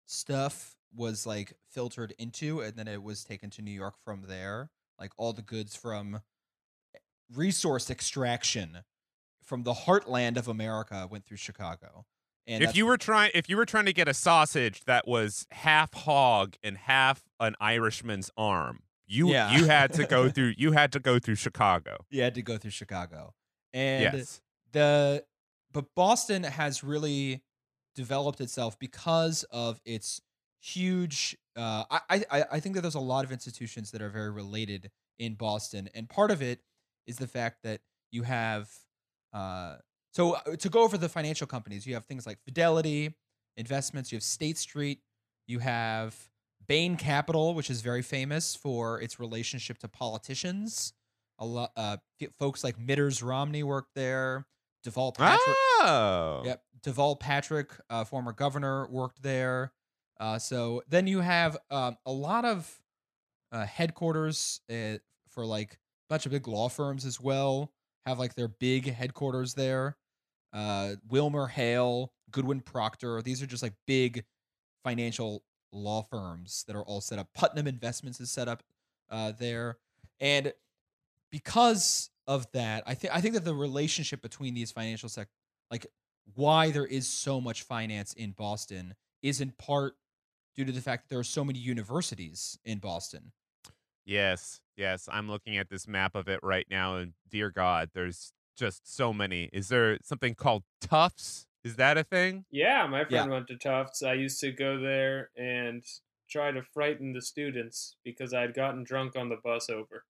stuff 0.06 0.76
was 0.96 1.26
like 1.28 1.54
filtered 1.70 2.14
into, 2.18 2.62
and 2.62 2.76
then 2.76 2.88
it 2.88 3.04
was 3.04 3.24
taken 3.24 3.50
to 3.52 3.62
New 3.62 3.72
York 3.72 3.96
from 4.04 4.24
there. 4.28 4.70
Like 5.00 5.12
all 5.18 5.34
the 5.34 5.42
goods 5.44 5.76
from 5.76 6.22
resource 7.36 7.90
extraction 7.90 8.80
from 9.44 9.64
the 9.64 9.74
heartland 9.74 10.38
of 10.38 10.48
America 10.48 11.08
went 11.10 11.26
through 11.26 11.38
Chicago. 11.38 12.06
And 12.48 12.64
if 12.64 12.76
you 12.78 12.86
were 12.86 12.98
trying 12.98 13.32
if 13.34 13.50
you 13.50 13.58
were 13.58 13.66
trying 13.66 13.86
to 13.86 13.94
get 13.94 14.08
a 14.08 14.14
sausage 14.14 14.86
that 14.86 15.08
was 15.08 15.46
half 15.52 15.94
hog 15.94 16.56
and 16.64 16.78
half 16.78 17.24
an 17.40 17.56
Irishman's 17.60 18.32
arm, 18.38 18.84
you 19.08 19.30
Yeah. 19.32 19.58
you 19.58 19.66
had 19.66 19.94
to 19.94 20.06
go 20.06 20.30
through 20.34 20.54
you 20.58 20.72
had 20.74 20.92
to 20.94 21.00
go 21.00 21.20
through 21.20 21.36
Chicago. 21.36 21.98
you 22.10 22.22
had 22.22 22.36
to 22.36 22.42
go 22.42 22.58
through 22.58 22.72
Chicago, 22.72 23.34
and 23.74 24.04
yes. 24.04 24.42
the 24.72 25.24
but 25.72 25.86
Boston 25.96 26.44
has 26.44 26.84
really 26.84 27.44
developed 27.96 28.42
itself 28.42 28.78
because 28.80 29.44
of 29.52 29.80
its 29.86 30.22
huge. 30.62 31.38
Uh, 31.56 31.84
I 31.90 32.26
I 32.32 32.46
I 32.54 32.60
think 32.60 32.76
that 32.76 32.82
there's 32.82 32.96
a 32.96 33.00
lot 33.00 33.26
of 33.26 33.32
institutions 33.32 33.92
that 33.92 34.02
are 34.02 34.10
very 34.10 34.30
related 34.32 34.92
in 35.20 35.36
Boston, 35.36 35.90
and 35.96 36.08
part 36.10 36.32
of 36.32 36.42
it 36.42 36.62
is 37.06 37.18
the 37.18 37.28
fact 37.28 37.64
that 37.64 37.82
you 38.12 38.24
have. 38.24 38.70
Uh, 39.34 39.78
so 40.14 40.34
uh, 40.34 40.56
to 40.56 40.70
go 40.70 40.84
over 40.84 40.98
the 40.98 41.10
financial 41.10 41.46
companies, 41.48 41.86
you 41.86 41.94
have 41.94 42.06
things 42.06 42.26
like 42.26 42.40
Fidelity 42.46 43.16
Investments, 43.56 44.12
you 44.12 44.16
have 44.16 44.24
State 44.24 44.58
Street, 44.58 45.00
you 45.48 45.60
have 45.60 46.16
Bain 46.68 46.98
Capital, 46.98 47.54
which 47.54 47.70
is 47.70 47.82
very 47.82 48.02
famous 48.02 48.56
for 48.56 49.00
its 49.02 49.20
relationship 49.20 49.78
to 49.80 49.88
politicians. 49.88 50.94
A 51.40 51.46
lot, 51.46 51.72
uh, 51.78 51.98
folks 52.40 52.64
like 52.64 52.78
Mitters 52.80 53.22
Romney 53.24 53.64
worked 53.64 53.94
there. 53.96 54.46
Deval 54.86 55.16
Patrick, 55.16 55.56
Oh. 55.82 56.42
Yep. 56.46 56.62
Deval 56.84 57.20
Patrick, 57.20 57.72
uh, 57.90 58.04
former 58.06 58.32
governor, 58.34 58.88
worked 58.88 59.22
there. 59.22 59.72
Uh, 60.20 60.40
so 60.40 60.82
then 60.88 61.08
you 61.08 61.20
have 61.22 61.58
um, 61.70 61.98
a 62.06 62.12
lot 62.12 62.46
of 62.46 62.80
uh, 63.52 63.66
headquarters 63.66 64.62
uh, 64.72 64.98
for 65.30 65.46
like 65.46 65.74
a 65.74 65.78
bunch 66.10 66.26
of 66.26 66.32
big 66.32 66.48
law 66.48 66.70
firms 66.70 67.06
as 67.06 67.20
well. 67.20 67.72
Have 68.06 68.20
like 68.20 68.36
their 68.36 68.48
big 68.48 68.92
headquarters 68.94 69.54
there. 69.54 69.98
Uh, 70.54 70.96
Wilmer 71.10 71.48
Hale, 71.48 72.12
Goodwin 72.32 72.62
Procter. 72.62 73.22
These 73.22 73.44
are 73.44 73.48
just 73.48 73.62
like 73.64 73.74
big 73.86 74.24
financial 74.84 75.44
law 75.72 76.02
firms 76.02 76.64
that 76.68 76.76
are 76.76 76.84
all 76.84 77.02
set 77.02 77.20
up. 77.20 77.28
Putnam 77.34 77.68
Investments 77.68 78.20
is 78.20 78.32
set 78.32 78.48
up 78.48 78.64
uh, 79.10 79.32
there, 79.38 79.78
and 80.20 80.54
because 81.32 82.10
of 82.28 82.52
that, 82.52 82.84
I 82.86 82.94
think 82.94 83.16
I 83.16 83.22
think 83.22 83.34
that 83.34 83.46
the 83.46 83.56
relationship 83.56 84.22
between 84.22 84.54
these 84.54 84.72
financial 84.72 85.10
sec, 85.10 85.28
like 85.72 85.88
why 86.36 86.72
there 86.72 86.86
is 86.86 87.08
so 87.08 87.40
much 87.40 87.64
finance 87.64 88.14
in 88.14 88.32
Boston, 88.32 88.96
is 89.22 89.42
in 89.42 89.52
part 89.52 89.96
due 90.56 90.66
to 90.66 90.72
the 90.72 90.82
fact 90.82 91.04
that 91.04 91.10
there 91.10 91.20
are 91.20 91.24
so 91.24 91.46
many 91.46 91.60
universities 91.60 92.58
in 92.66 92.80
Boston. 92.80 93.32
Yes. 94.06 94.62
Yes. 94.76 95.08
I'm 95.12 95.30
looking 95.30 95.58
at 95.58 95.70
this 95.70 95.88
map 95.88 96.16
of 96.16 96.28
it 96.28 96.40
right 96.42 96.66
now 96.70 96.98
and 96.98 97.14
dear 97.30 97.52
God, 97.52 97.90
there's 97.94 98.32
just 98.58 98.94
so 98.94 99.14
many. 99.14 99.50
Is 99.54 99.68
there 99.68 99.98
something 100.04 100.34
called 100.34 100.64
Tufts? 100.82 101.47
Is 101.68 101.76
that 101.76 101.98
a 101.98 102.04
thing? 102.04 102.46
Yeah, 102.50 102.88
my 102.88 103.04
friend 103.04 103.30
Yeah. 103.30 103.34
went 103.36 103.48
to 103.48 103.58
Tufts. 103.58 104.02
I 104.02 104.14
used 104.14 104.40
to 104.40 104.52
go 104.52 104.80
there 104.80 105.32
and 105.36 105.84
try 106.30 106.52
to 106.52 106.64
frighten 106.64 107.12
the 107.14 107.22
students 107.22 107.98
because 108.04 108.34
I 108.34 108.42
had 108.42 108.54
gotten 108.54 108.84
drunk 108.84 109.16
on 109.18 109.28
the 109.30 109.38
bus 109.44 109.70
over. 109.70 110.06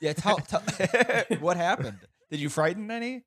Yeah, 0.00 0.12
tell, 0.16 0.38
tell 0.38 0.60
what 1.40 1.56
happened. 1.56 1.98
Did 2.30 2.40
you 2.40 2.48
frighten 2.48 2.90
any? 2.90 3.24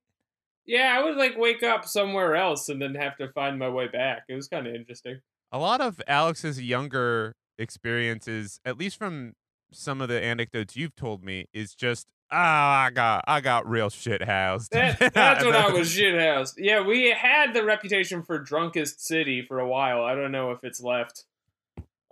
Yeah, 0.65 0.95
I 0.97 1.03
would 1.03 1.17
like 1.17 1.37
wake 1.37 1.63
up 1.63 1.85
somewhere 1.85 2.35
else 2.35 2.69
and 2.69 2.81
then 2.81 2.95
have 2.95 3.17
to 3.17 3.31
find 3.33 3.57
my 3.57 3.69
way 3.69 3.87
back. 3.87 4.23
It 4.29 4.35
was 4.35 4.47
kind 4.47 4.67
of 4.67 4.75
interesting. 4.75 5.21
A 5.51 5.57
lot 5.59 5.81
of 5.81 6.01
Alex's 6.07 6.61
younger 6.61 7.35
experiences, 7.57 8.59
at 8.63 8.77
least 8.77 8.97
from 8.97 9.33
some 9.71 10.01
of 10.01 10.07
the 10.09 10.21
anecdotes 10.21 10.75
you've 10.75 10.95
told 10.95 11.23
me, 11.23 11.45
is 11.53 11.73
just 11.75 12.07
ah, 12.31 12.85
I 12.85 12.89
got 12.91 13.23
I 13.27 13.41
got 13.41 13.69
real 13.69 13.89
shit 13.89 14.23
housed. 14.23 14.71
That, 14.71 14.99
that's 15.13 15.43
when 15.43 15.55
I 15.55 15.69
was 15.69 15.91
shit 15.91 16.15
shithoused. 16.15 16.55
Yeah, 16.57 16.81
we 16.81 17.09
had 17.11 17.53
the 17.53 17.63
reputation 17.63 18.23
for 18.23 18.39
drunkest 18.39 19.05
city 19.05 19.41
for 19.41 19.59
a 19.59 19.67
while. 19.67 20.03
I 20.03 20.15
don't 20.15 20.31
know 20.31 20.51
if 20.51 20.63
it's 20.63 20.81
left 20.81 21.25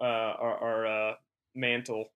uh, 0.02 0.04
our, 0.04 0.58
our 0.58 0.88
uh, 0.88 1.14
mantle, 1.56 2.12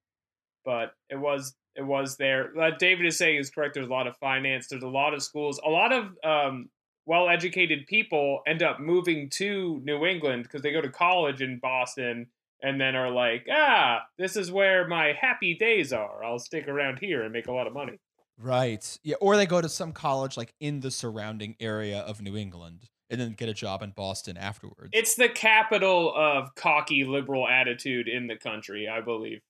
but 0.65 0.93
it 1.09 1.17
was 1.17 1.55
it 1.75 1.83
was 1.83 2.17
there. 2.17 2.51
Uh, 2.59 2.71
David 2.77 3.05
is 3.05 3.17
saying 3.17 3.37
is 3.37 3.49
correct. 3.49 3.73
There's 3.73 3.87
a 3.87 3.91
lot 3.91 4.07
of 4.07 4.15
finance. 4.17 4.67
There's 4.67 4.83
a 4.83 4.87
lot 4.87 5.13
of 5.13 5.23
schools. 5.23 5.59
A 5.65 5.69
lot 5.69 5.91
of 5.91 6.17
um, 6.23 6.69
well-educated 7.05 7.87
people 7.87 8.41
end 8.47 8.61
up 8.61 8.79
moving 8.79 9.29
to 9.31 9.81
New 9.83 10.05
England 10.05 10.43
because 10.43 10.61
they 10.61 10.71
go 10.71 10.81
to 10.81 10.89
college 10.89 11.41
in 11.41 11.59
Boston 11.59 12.27
and 12.63 12.81
then 12.81 12.95
are 12.95 13.11
like, 13.11 13.45
ah, 13.51 14.01
this 14.17 14.35
is 14.35 14.51
where 14.51 14.87
my 14.87 15.13
happy 15.19 15.53
days 15.55 15.93
are. 15.93 16.23
I'll 16.23 16.39
stick 16.39 16.67
around 16.67 16.97
here 16.99 17.21
and 17.21 17.31
make 17.33 17.47
a 17.47 17.51
lot 17.51 17.67
of 17.67 17.73
money. 17.73 17.99
Right. 18.39 18.97
Yeah, 19.03 19.15
or 19.21 19.37
they 19.37 19.45
go 19.45 19.61
to 19.61 19.69
some 19.69 19.91
college 19.91 20.37
like 20.37 20.53
in 20.59 20.79
the 20.79 20.89
surrounding 20.89 21.55
area 21.59 21.99
of 21.99 22.21
New 22.21 22.35
England 22.35 22.89
and 23.09 23.21
then 23.21 23.33
get 23.33 23.47
a 23.49 23.53
job 23.53 23.83
in 23.83 23.91
Boston 23.91 24.37
afterwards. 24.37 24.89
It's 24.93 25.13
the 25.15 25.29
capital 25.29 26.11
of 26.15 26.55
cocky 26.55 27.03
liberal 27.03 27.47
attitude 27.47 28.07
in 28.07 28.25
the 28.27 28.35
country, 28.37 28.87
I 28.87 29.01
believe. 29.01 29.41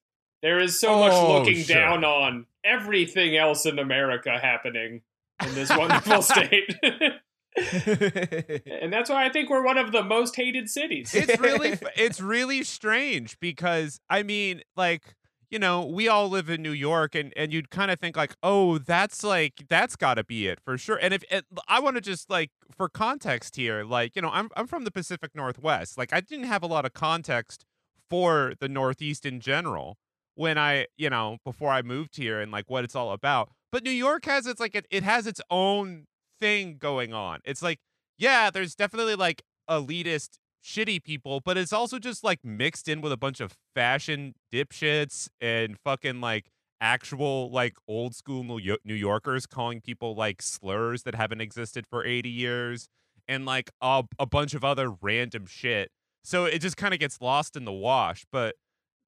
There 0.42 0.60
is 0.60 0.78
so 0.78 1.00
much 1.00 1.14
Oh, 1.14 1.40
looking 1.40 1.64
sure. 1.64 1.76
down 1.78 2.04
on 2.04 2.46
everything 2.66 3.38
else 3.38 3.66
in 3.66 3.80
America 3.80 4.38
happening 4.42 5.02
in 5.46 5.56
this 5.56 5.70
wonderful 5.70 6.22
state. 6.22 6.76
and 8.82 8.92
that's 8.92 9.10
why 9.10 9.26
I 9.26 9.30
think 9.30 9.50
we're 9.50 9.64
one 9.64 9.78
of 9.78 9.92
the 9.92 10.04
most 10.04 10.36
hated 10.36 10.70
cities. 10.70 11.14
it's 11.14 11.40
really 11.40 11.78
it's 11.96 12.20
really 12.20 12.64
strange 12.64 13.40
because 13.40 14.00
I 14.10 14.24
mean, 14.24 14.62
like 14.76 15.16
you 15.54 15.60
know, 15.60 15.86
we 15.86 16.08
all 16.08 16.30
live 16.30 16.50
in 16.50 16.64
New 16.64 16.72
York, 16.72 17.14
and 17.14 17.32
and 17.38 17.54
you'd 17.54 17.70
kind 17.70 17.92
of 17.92 18.00
think 18.00 18.18
like, 18.18 18.36
oh, 18.42 18.80
that's 18.80 19.24
like 19.24 19.66
that's 19.70 19.96
got 19.96 20.16
to 20.16 20.24
be 20.24 20.48
it 20.48 20.60
for 20.60 20.80
sure. 20.80 20.98
And 21.00 21.14
if 21.14 21.24
it, 21.30 21.46
I 21.68 21.80
want 21.80 21.96
to 21.96 22.02
just 22.02 22.28
like 22.28 22.50
for 22.76 22.90
context 22.90 23.56
here, 23.56 23.84
like 23.84 24.16
you 24.16 24.24
know, 24.24 24.32
I'm 24.32 24.50
I'm 24.56 24.66
from 24.66 24.84
the 24.84 24.90
Pacific 24.90 25.30
Northwest. 25.36 25.96
Like 25.96 26.12
I 26.12 26.22
didn't 26.22 26.46
have 26.46 26.64
a 26.64 26.68
lot 26.68 26.86
of 26.86 26.94
context 26.94 27.66
for 28.10 28.54
the 28.60 28.68
Northeast 28.68 29.28
in 29.28 29.40
general 29.40 29.98
when 30.34 30.58
I 30.58 30.88
you 30.98 31.12
know 31.12 31.38
before 31.46 31.70
I 31.70 31.84
moved 31.84 32.18
here 32.18 32.42
and 32.42 32.52
like 32.52 32.68
what 32.68 32.84
it's 32.84 32.96
all 32.96 33.12
about. 33.12 33.52
But 33.72 33.84
New 33.84 33.92
York 33.92 34.26
has 34.26 34.48
its 34.48 34.60
like 34.60 34.74
it, 34.74 34.88
it 34.90 35.04
has 35.04 35.28
its 35.28 35.42
own 35.52 36.08
thing 36.44 36.76
going 36.78 37.14
on. 37.14 37.40
It's 37.46 37.62
like 37.62 37.80
yeah, 38.18 38.50
there's 38.50 38.76
definitely 38.76 39.16
like 39.16 39.44
elitist 39.70 40.38
shitty 40.64 41.04
people, 41.04 41.40
but 41.40 41.58
it's 41.58 41.72
also 41.74 42.00
just 42.00 42.24
like 42.24 42.40
mixed 42.44 42.88
in 42.90 43.02
with 43.02 43.12
a 43.14 43.18
bunch 43.18 43.40
of 43.40 43.54
fashion 43.74 44.34
dipshits 44.52 45.30
and 45.40 45.78
fucking 45.80 46.20
like 46.20 46.50
actual 46.82 47.50
like 47.50 47.76
old 47.88 48.14
school 48.14 48.44
New 48.44 48.94
Yorkers 48.94 49.46
calling 49.46 49.80
people 49.80 50.16
like 50.16 50.42
slurs 50.42 51.04
that 51.04 51.16
haven't 51.16 51.40
existed 51.40 51.86
for 51.90 52.06
80 52.06 52.30
years 52.30 52.88
and 53.28 53.46
like 53.46 53.72
a, 53.82 54.04
a 54.20 54.26
bunch 54.26 54.54
of 54.54 54.66
other 54.66 54.92
random 55.02 55.46
shit. 55.46 55.92
So 56.26 56.44
it 56.46 56.60
just 56.60 56.76
kind 56.76 56.94
of 56.94 57.00
gets 57.00 57.22
lost 57.22 57.56
in 57.56 57.64
the 57.64 57.72
wash, 57.72 58.26
but 58.32 58.56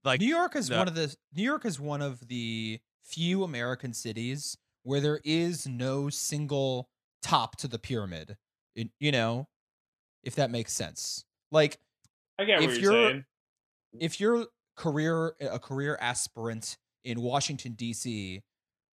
like 0.05 0.21
New 0.21 0.27
York 0.27 0.55
is 0.55 0.71
one 0.71 0.87
of 0.87 0.95
the 0.95 1.13
New 1.35 1.43
York 1.43 1.65
is 1.65 1.79
one 1.79 2.01
of 2.01 2.27
the 2.27 2.79
few 3.03 3.43
American 3.43 3.93
cities 3.93 4.57
where 4.83 5.01
there 5.01 5.19
is 5.25 5.67
no 5.67 6.09
single 6.09 6.87
top 7.25 7.55
to 7.57 7.67
the 7.67 7.79
pyramid. 7.79 8.37
It, 8.75 8.89
you 8.99 9.11
know, 9.11 9.47
if 10.23 10.35
that 10.35 10.51
makes 10.51 10.73
sense. 10.73 11.25
Like, 11.51 11.79
I 12.37 12.45
get 12.45 12.61
if 12.61 12.77
you're, 12.77 12.93
you're 12.93 13.09
saying. 13.09 13.25
If 13.99 14.19
you're 14.19 14.45
career 14.75 15.33
a 15.39 15.57
career 15.57 15.97
aspirant 15.99 16.77
in 17.03 17.21
Washington 17.21 17.73
D.C., 17.73 18.43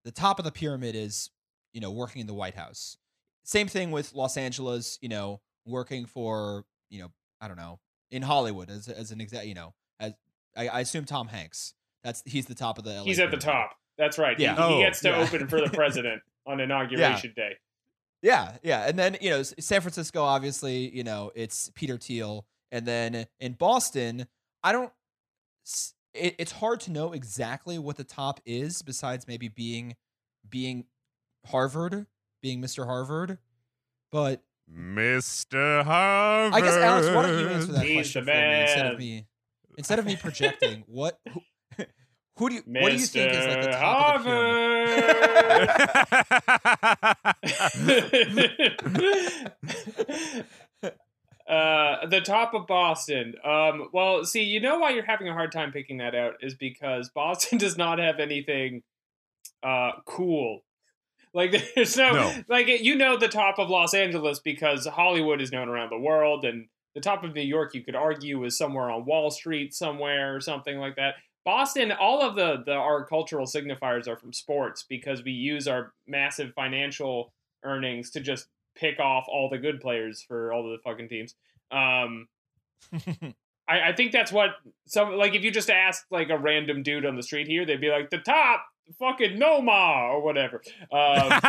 the 0.04 0.10
top 0.10 0.38
of 0.38 0.44
the 0.44 0.52
pyramid 0.52 0.94
is 0.94 1.30
you 1.72 1.80
know 1.80 1.90
working 1.90 2.20
in 2.20 2.26
the 2.26 2.34
White 2.34 2.54
House. 2.54 2.96
Same 3.44 3.66
thing 3.66 3.90
with 3.90 4.14
Los 4.14 4.36
Angeles. 4.36 4.98
You 5.02 5.08
know, 5.08 5.40
working 5.66 6.06
for 6.06 6.64
you 6.88 7.00
know 7.00 7.08
I 7.40 7.48
don't 7.48 7.56
know 7.56 7.80
in 8.10 8.22
Hollywood 8.22 8.70
as 8.70 8.88
as 8.88 9.10
an 9.10 9.20
exact 9.20 9.46
you 9.46 9.54
know 9.54 9.74
as 10.00 10.12
I, 10.56 10.68
I, 10.68 10.80
assume 10.80 11.04
Tom 11.04 11.28
Hanks. 11.28 11.74
That's 12.04 12.22
he's 12.24 12.46
the 12.46 12.54
top 12.54 12.78
of 12.78 12.84
the. 12.84 12.92
LA 12.92 13.04
he's 13.04 13.18
at 13.18 13.30
the 13.30 13.36
top. 13.36 13.72
That's 13.98 14.18
right. 14.18 14.38
Yeah. 14.38 14.54
He, 14.54 14.62
oh, 14.62 14.76
he 14.76 14.82
gets 14.82 15.00
to 15.00 15.08
yeah. 15.08 15.16
open 15.18 15.48
for 15.48 15.60
the 15.60 15.70
president 15.70 16.22
on 16.46 16.60
inauguration 16.60 17.32
day. 17.34 17.56
Yeah, 18.22 18.56
yeah, 18.62 18.86
and 18.88 18.96
then 18.96 19.16
you 19.20 19.30
know 19.30 19.42
San 19.42 19.80
Francisco, 19.80 20.22
obviously, 20.22 20.88
you 20.96 21.02
know 21.02 21.32
it's 21.34 21.70
Peter 21.74 21.98
Thiel, 21.98 22.46
and 22.70 22.86
then 22.86 23.26
in 23.40 23.54
Boston, 23.54 24.26
I 24.62 24.72
don't. 24.72 24.92
It, 26.14 26.36
it's 26.38 26.52
hard 26.52 26.80
to 26.80 26.92
know 26.92 27.12
exactly 27.12 27.78
what 27.78 27.96
the 27.96 28.04
top 28.04 28.40
is, 28.44 28.82
besides 28.82 29.26
maybe 29.26 29.48
being 29.48 29.96
being 30.48 30.84
Harvard, 31.46 32.06
being 32.42 32.62
Mr. 32.62 32.86
Harvard, 32.86 33.38
but 34.12 34.42
Mr. 34.72 35.82
Harvard. 35.82 36.54
I 36.54 36.60
guess 36.60 36.76
Alex, 36.76 37.08
why 37.08 37.22
don't 37.22 37.38
you 37.40 37.48
answer 37.48 37.72
that 37.72 37.84
He's 37.84 37.94
question 37.94 38.24
for 38.24 38.30
me 38.30 38.60
instead 38.60 38.86
of 38.86 38.98
me 38.98 39.26
instead 39.78 39.98
of 39.98 40.06
me 40.06 40.16
projecting 40.16 40.84
what. 40.86 41.18
Who, 41.32 41.40
who 42.42 42.48
do 42.48 42.54
you 42.56 42.62
Mr. 42.62 42.82
what 42.82 42.90
do 42.90 42.96
you 42.96 43.06
think 43.06 43.32
is 43.32 43.46
like 43.46 43.62
the 43.62 43.70
top 43.70 44.16
of 44.16 44.24
the 47.84 48.52
uh, 51.48 52.06
the 52.06 52.20
top 52.20 52.54
of 52.54 52.66
Boston. 52.66 53.34
Um, 53.44 53.88
well, 53.92 54.24
see, 54.24 54.42
you 54.42 54.60
know 54.60 54.78
why 54.78 54.90
you're 54.90 55.04
having 55.04 55.28
a 55.28 55.32
hard 55.32 55.52
time 55.52 55.70
picking 55.70 55.98
that 55.98 56.14
out 56.14 56.34
is 56.40 56.54
because 56.54 57.10
Boston 57.10 57.58
does 57.58 57.76
not 57.76 57.98
have 57.98 58.18
anything 58.18 58.82
uh, 59.62 59.92
cool. 60.04 60.64
Like 61.34 61.54
there's 61.76 61.96
no, 61.96 62.12
No. 62.12 62.34
like 62.48 62.66
you 62.66 62.96
know 62.96 63.16
the 63.16 63.28
top 63.28 63.60
of 63.60 63.70
Los 63.70 63.94
Angeles 63.94 64.40
because 64.40 64.86
Hollywood 64.86 65.40
is 65.40 65.52
known 65.52 65.68
around 65.68 65.90
the 65.90 65.98
world, 65.98 66.44
and 66.44 66.66
the 66.94 67.00
top 67.00 67.22
of 67.22 67.34
New 67.34 67.42
York 67.42 67.74
you 67.74 67.82
could 67.82 67.96
argue 67.96 68.42
is 68.44 68.58
somewhere 68.58 68.90
on 68.90 69.04
Wall 69.04 69.30
Street 69.30 69.74
somewhere 69.74 70.34
or 70.34 70.40
something 70.40 70.78
like 70.78 70.96
that. 70.96 71.14
Boston, 71.44 71.92
all 71.92 72.22
of 72.22 72.36
the, 72.36 72.62
the 72.64 72.72
our 72.72 73.04
cultural 73.04 73.46
signifiers 73.46 74.06
are 74.06 74.16
from 74.16 74.32
sports 74.32 74.84
because 74.88 75.24
we 75.24 75.32
use 75.32 75.66
our 75.66 75.92
massive 76.06 76.52
financial 76.54 77.32
earnings 77.64 78.10
to 78.10 78.20
just 78.20 78.46
pick 78.74 79.00
off 79.00 79.26
all 79.28 79.48
the 79.48 79.58
good 79.58 79.80
players 79.80 80.22
for 80.22 80.52
all 80.52 80.62
the 80.62 80.78
fucking 80.84 81.08
teams. 81.08 81.34
Um, 81.70 82.28
I, 83.68 83.90
I 83.90 83.92
think 83.94 84.12
that's 84.12 84.32
what 84.32 84.50
some 84.86 85.12
like 85.16 85.34
if 85.34 85.42
you 85.42 85.50
just 85.50 85.70
asked 85.70 86.06
like 86.10 86.30
a 86.30 86.38
random 86.38 86.82
dude 86.82 87.06
on 87.06 87.16
the 87.16 87.22
street 87.22 87.48
here, 87.48 87.64
they'd 87.64 87.80
be 87.80 87.90
like 87.90 88.10
the 88.10 88.18
top 88.18 88.64
fucking 88.98 89.38
Noma 89.38 90.10
or 90.12 90.22
whatever. 90.22 90.62
Um, 90.92 91.32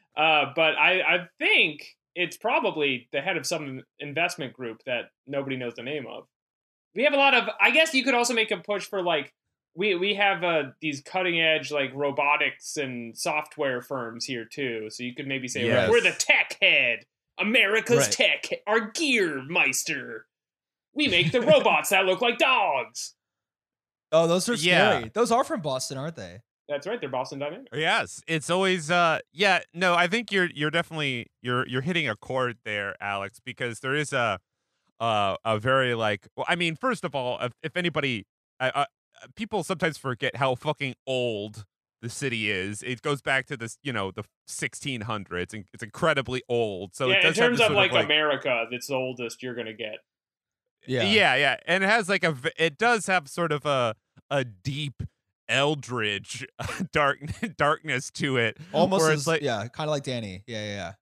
uh, 0.16 0.52
but 0.54 0.76
I, 0.78 1.00
I 1.00 1.28
think 1.38 1.96
it's 2.14 2.36
probably 2.36 3.08
the 3.12 3.20
head 3.20 3.36
of 3.36 3.46
some 3.46 3.82
investment 3.98 4.52
group 4.52 4.82
that 4.86 5.10
nobody 5.26 5.56
knows 5.56 5.74
the 5.74 5.82
name 5.82 6.06
of. 6.08 6.26
We 6.94 7.04
have 7.04 7.12
a 7.12 7.16
lot 7.16 7.34
of. 7.34 7.48
I 7.60 7.70
guess 7.70 7.94
you 7.94 8.02
could 8.04 8.14
also 8.14 8.34
make 8.34 8.50
a 8.50 8.56
push 8.58 8.84
for 8.86 9.02
like 9.02 9.32
we 9.74 9.94
we 9.94 10.14
have 10.14 10.42
uh, 10.42 10.62
these 10.80 11.00
cutting 11.02 11.40
edge 11.40 11.70
like 11.70 11.90
robotics 11.94 12.76
and 12.76 13.16
software 13.16 13.80
firms 13.82 14.24
here 14.24 14.44
too. 14.44 14.88
So 14.90 15.02
you 15.04 15.14
could 15.14 15.26
maybe 15.28 15.46
say 15.48 15.64
Yes. 15.66 15.88
we're 15.90 16.00
the 16.00 16.12
tech 16.12 16.56
head, 16.60 17.00
America's 17.38 17.98
Right. 17.98 18.12
tech, 18.12 18.44
our 18.66 18.90
gear 18.90 19.42
meister. 19.48 20.26
We 20.94 21.06
make 21.06 21.30
the 21.30 21.40
robots 21.52 21.90
that 21.90 22.04
look 22.06 22.20
like 22.20 22.38
dogs. 22.38 23.14
oh, 24.12 24.26
those 24.26 24.48
are 24.48 24.54
Yeah. 24.54 24.90
scary. 24.98 25.10
Those 25.14 25.30
are 25.30 25.44
from 25.44 25.60
Boston, 25.60 25.96
aren't 25.98 26.16
they? 26.16 26.40
That's 26.68 26.86
right. 26.86 27.00
They're 27.00 27.08
Boston 27.10 27.38
Dynamics. 27.40 27.70
Yes, 27.74 28.20
it's 28.26 28.50
always 28.50 28.90
uh 28.90 29.20
yeah, 29.32 29.60
no, 29.74 29.94
I 29.94 30.06
think 30.08 30.32
you're 30.32 30.48
you're 30.54 30.70
definitely 30.70 31.26
you're 31.42 31.66
you're 31.68 31.80
hitting 31.82 32.08
a 32.08 32.16
chord 32.16 32.58
there, 32.64 32.96
Alex, 33.00 33.40
because 33.44 33.80
there 33.80 33.94
is 33.94 34.12
a 34.12 34.38
uh 35.00 35.36
a 35.44 35.58
very 35.58 35.94
like 35.94 36.28
well, 36.36 36.46
I 36.48 36.56
mean, 36.56 36.76
first 36.76 37.04
of 37.04 37.14
all, 37.14 37.38
if, 37.40 37.52
if 37.62 37.76
anybody 37.76 38.26
uh, 38.60 38.70
uh, 38.74 38.84
people 39.34 39.64
sometimes 39.64 39.98
forget 39.98 40.36
how 40.36 40.54
fucking 40.54 40.94
old 41.06 41.64
the 42.02 42.08
city 42.08 42.50
is. 42.50 42.82
It 42.82 43.02
goes 43.02 43.20
back 43.20 43.46
to 43.46 43.56
this, 43.56 43.78
you 43.82 43.92
know, 43.92 44.10
the 44.10 44.24
1600s 44.48 45.52
and 45.52 45.64
it's 45.72 45.82
incredibly 45.82 46.42
old. 46.48 46.94
So 46.94 47.10
it 47.10 47.12
yeah, 47.12 47.16
in 47.16 47.22
does 47.24 47.36
have 47.36 47.46
terms 47.48 47.58
this 47.58 47.68
of 47.68 47.74
like, 47.76 47.92
America, 47.92 48.66
that's 48.70 48.86
the 48.86 48.94
oldest 48.94 49.42
you're 49.42 49.54
gonna 49.54 49.74
get. 49.74 49.96
yeah. 50.86 51.02
yeah, 51.02 51.34
yeah, 51.34 51.56
And 51.66 51.84
it 51.84 51.88
has 51.88 52.08
like 52.08 52.24
a. 52.24 52.34
it 52.56 52.78
does 52.78 53.06
have 53.06 53.28
sort 53.28 53.52
of 53.52 53.66
a 53.66 53.94
a 54.30 54.44
deep 54.44 55.02
eldritch 55.48 56.46
dark 56.92 57.18
darkness 57.56 58.10
to 58.12 58.36
it. 58.36 58.56
Almost 58.72 59.10
as 59.10 59.26
like 59.26 59.42
yeah, 59.42 59.66
kind 59.68 59.88
of 59.88 59.92
like 59.92 60.04
Danny. 60.04 60.42
Yeah, 60.46 60.64
yeah, 60.64 60.74
yeah. 60.74 60.92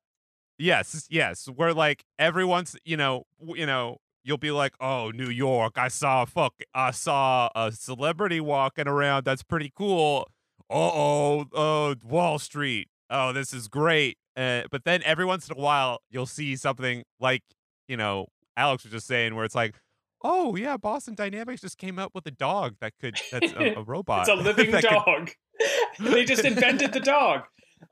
Yes, 0.58 1.06
yes. 1.10 1.46
Where 1.46 1.72
like 1.72 2.04
everyone's, 2.18 2.76
you 2.84 2.96
know, 2.96 3.24
you 3.40 3.66
know, 3.66 3.98
you'll 4.24 4.38
be 4.38 4.50
like, 4.50 4.74
"Oh, 4.80 5.10
New 5.14 5.28
York, 5.30 5.74
I 5.78 5.88
saw 5.88 6.22
a 6.22 6.26
fuck, 6.26 6.54
I 6.74 6.90
saw 6.90 7.48
a 7.54 7.70
celebrity 7.72 8.40
walking 8.40 8.88
around. 8.88 9.24
That's 9.24 9.42
pretty 9.42 9.72
cool." 9.76 10.28
Uh-oh, 10.70 11.46
oh, 11.54 11.94
Wall 12.04 12.38
Street. 12.38 12.88
Oh, 13.08 13.32
this 13.32 13.54
is 13.54 13.68
great. 13.68 14.18
Uh, 14.36 14.62
but 14.70 14.84
then 14.84 15.02
every 15.04 15.24
once 15.24 15.48
in 15.48 15.56
a 15.56 15.60
while, 15.60 16.00
you'll 16.10 16.26
see 16.26 16.56
something 16.56 17.04
like, 17.18 17.42
you 17.88 17.96
know, 17.96 18.26
Alex 18.56 18.84
was 18.84 18.92
just 18.92 19.06
saying, 19.06 19.34
where 19.34 19.44
it's 19.46 19.54
like, 19.54 19.76
"Oh 20.22 20.56
yeah, 20.56 20.76
Boston 20.76 21.14
Dynamics 21.14 21.62
just 21.62 21.78
came 21.78 21.98
up 21.98 22.12
with 22.14 22.26
a 22.26 22.30
dog 22.30 22.74
that 22.80 22.92
could 23.00 23.16
that's 23.32 23.52
a, 23.52 23.74
a 23.78 23.82
robot. 23.82 24.20
It's 24.28 24.28
a 24.28 24.34
living 24.42 24.70
that 24.72 24.82
could- 24.82 24.90
dog. 24.90 25.30
they 26.00 26.24
just 26.24 26.44
invented 26.44 26.92
the 26.92 27.00
dog. 27.00 27.42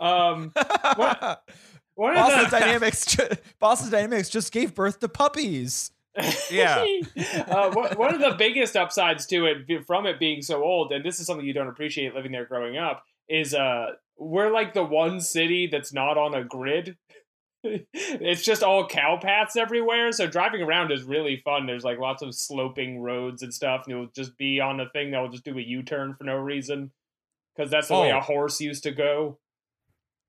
Um, 0.00 0.52
What- 0.96 1.42
of 1.96 2.14
Boston 2.14 2.44
the, 2.44 2.50
Dynamics. 2.50 3.06
ju- 3.06 3.28
Boston 3.58 3.90
Dynamics 3.90 4.28
just 4.28 4.52
gave 4.52 4.74
birth 4.74 5.00
to 5.00 5.08
puppies. 5.08 5.90
Yeah. 6.50 6.82
uh, 7.48 7.70
one 7.94 8.14
of 8.14 8.20
the 8.20 8.34
biggest 8.38 8.74
upsides 8.76 9.26
to 9.26 9.46
it 9.46 9.84
from 9.86 10.06
it 10.06 10.18
being 10.18 10.40
so 10.42 10.62
old, 10.64 10.92
and 10.92 11.04
this 11.04 11.20
is 11.20 11.26
something 11.26 11.44
you 11.46 11.52
don't 11.52 11.68
appreciate 11.68 12.14
living 12.14 12.32
there 12.32 12.46
growing 12.46 12.78
up, 12.78 13.04
is 13.28 13.52
uh, 13.52 13.88
we're 14.16 14.50
like 14.50 14.72
the 14.72 14.82
one 14.84 15.20
city 15.20 15.66
that's 15.66 15.92
not 15.92 16.16
on 16.16 16.32
a 16.34 16.42
grid. 16.42 16.96
it's 17.64 18.42
just 18.44 18.62
all 18.62 18.86
cow 18.86 19.18
paths 19.20 19.56
everywhere, 19.56 20.10
so 20.12 20.26
driving 20.26 20.62
around 20.62 20.90
is 20.92 21.02
really 21.02 21.36
fun. 21.44 21.66
There's 21.66 21.84
like 21.84 21.98
lots 21.98 22.22
of 22.22 22.34
sloping 22.34 23.00
roads 23.02 23.42
and 23.42 23.52
stuff, 23.52 23.82
and 23.86 23.94
you'll 23.96 24.08
just 24.14 24.38
be 24.38 24.60
on 24.60 24.80
a 24.80 24.88
thing 24.90 25.10
that 25.10 25.20
will 25.20 25.28
just 25.30 25.44
do 25.44 25.58
a 25.58 25.62
U 25.62 25.82
turn 25.82 26.14
for 26.14 26.24
no 26.24 26.36
reason 26.36 26.92
because 27.54 27.70
that's 27.70 27.88
the 27.88 27.94
way 27.94 28.12
Oh. 28.12 28.18
a 28.18 28.20
horse 28.22 28.60
used 28.60 28.84
to 28.84 28.92
go. 28.92 29.38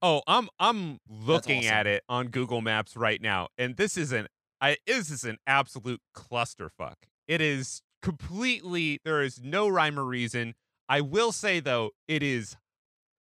Oh, 0.02 0.22
I'm 0.28 0.50
I'm 0.60 1.00
looking 1.10 1.60
awesome. 1.60 1.74
at 1.74 1.88
it 1.88 2.04
on 2.08 2.28
Google 2.28 2.62
Maps 2.62 2.96
right 2.96 3.22
now, 3.22 3.48
and 3.58 3.78
this 3.78 3.98
is 3.98 4.12
an 4.12 4.28
I 4.62 4.78
this 4.86 5.10
is 5.10 5.24
an 5.24 5.38
absolute 5.48 6.02
clusterfuck. 6.16 6.96
It 7.28 7.42
is 7.42 7.82
completely 8.02 9.00
there 9.04 9.22
is 9.22 9.42
no 9.44 9.68
rhyme 9.68 10.00
or 10.00 10.06
reason. 10.06 10.54
I 10.88 11.02
will 11.02 11.32
say 11.32 11.60
though, 11.60 11.92
it 12.08 12.24
is 12.24 12.58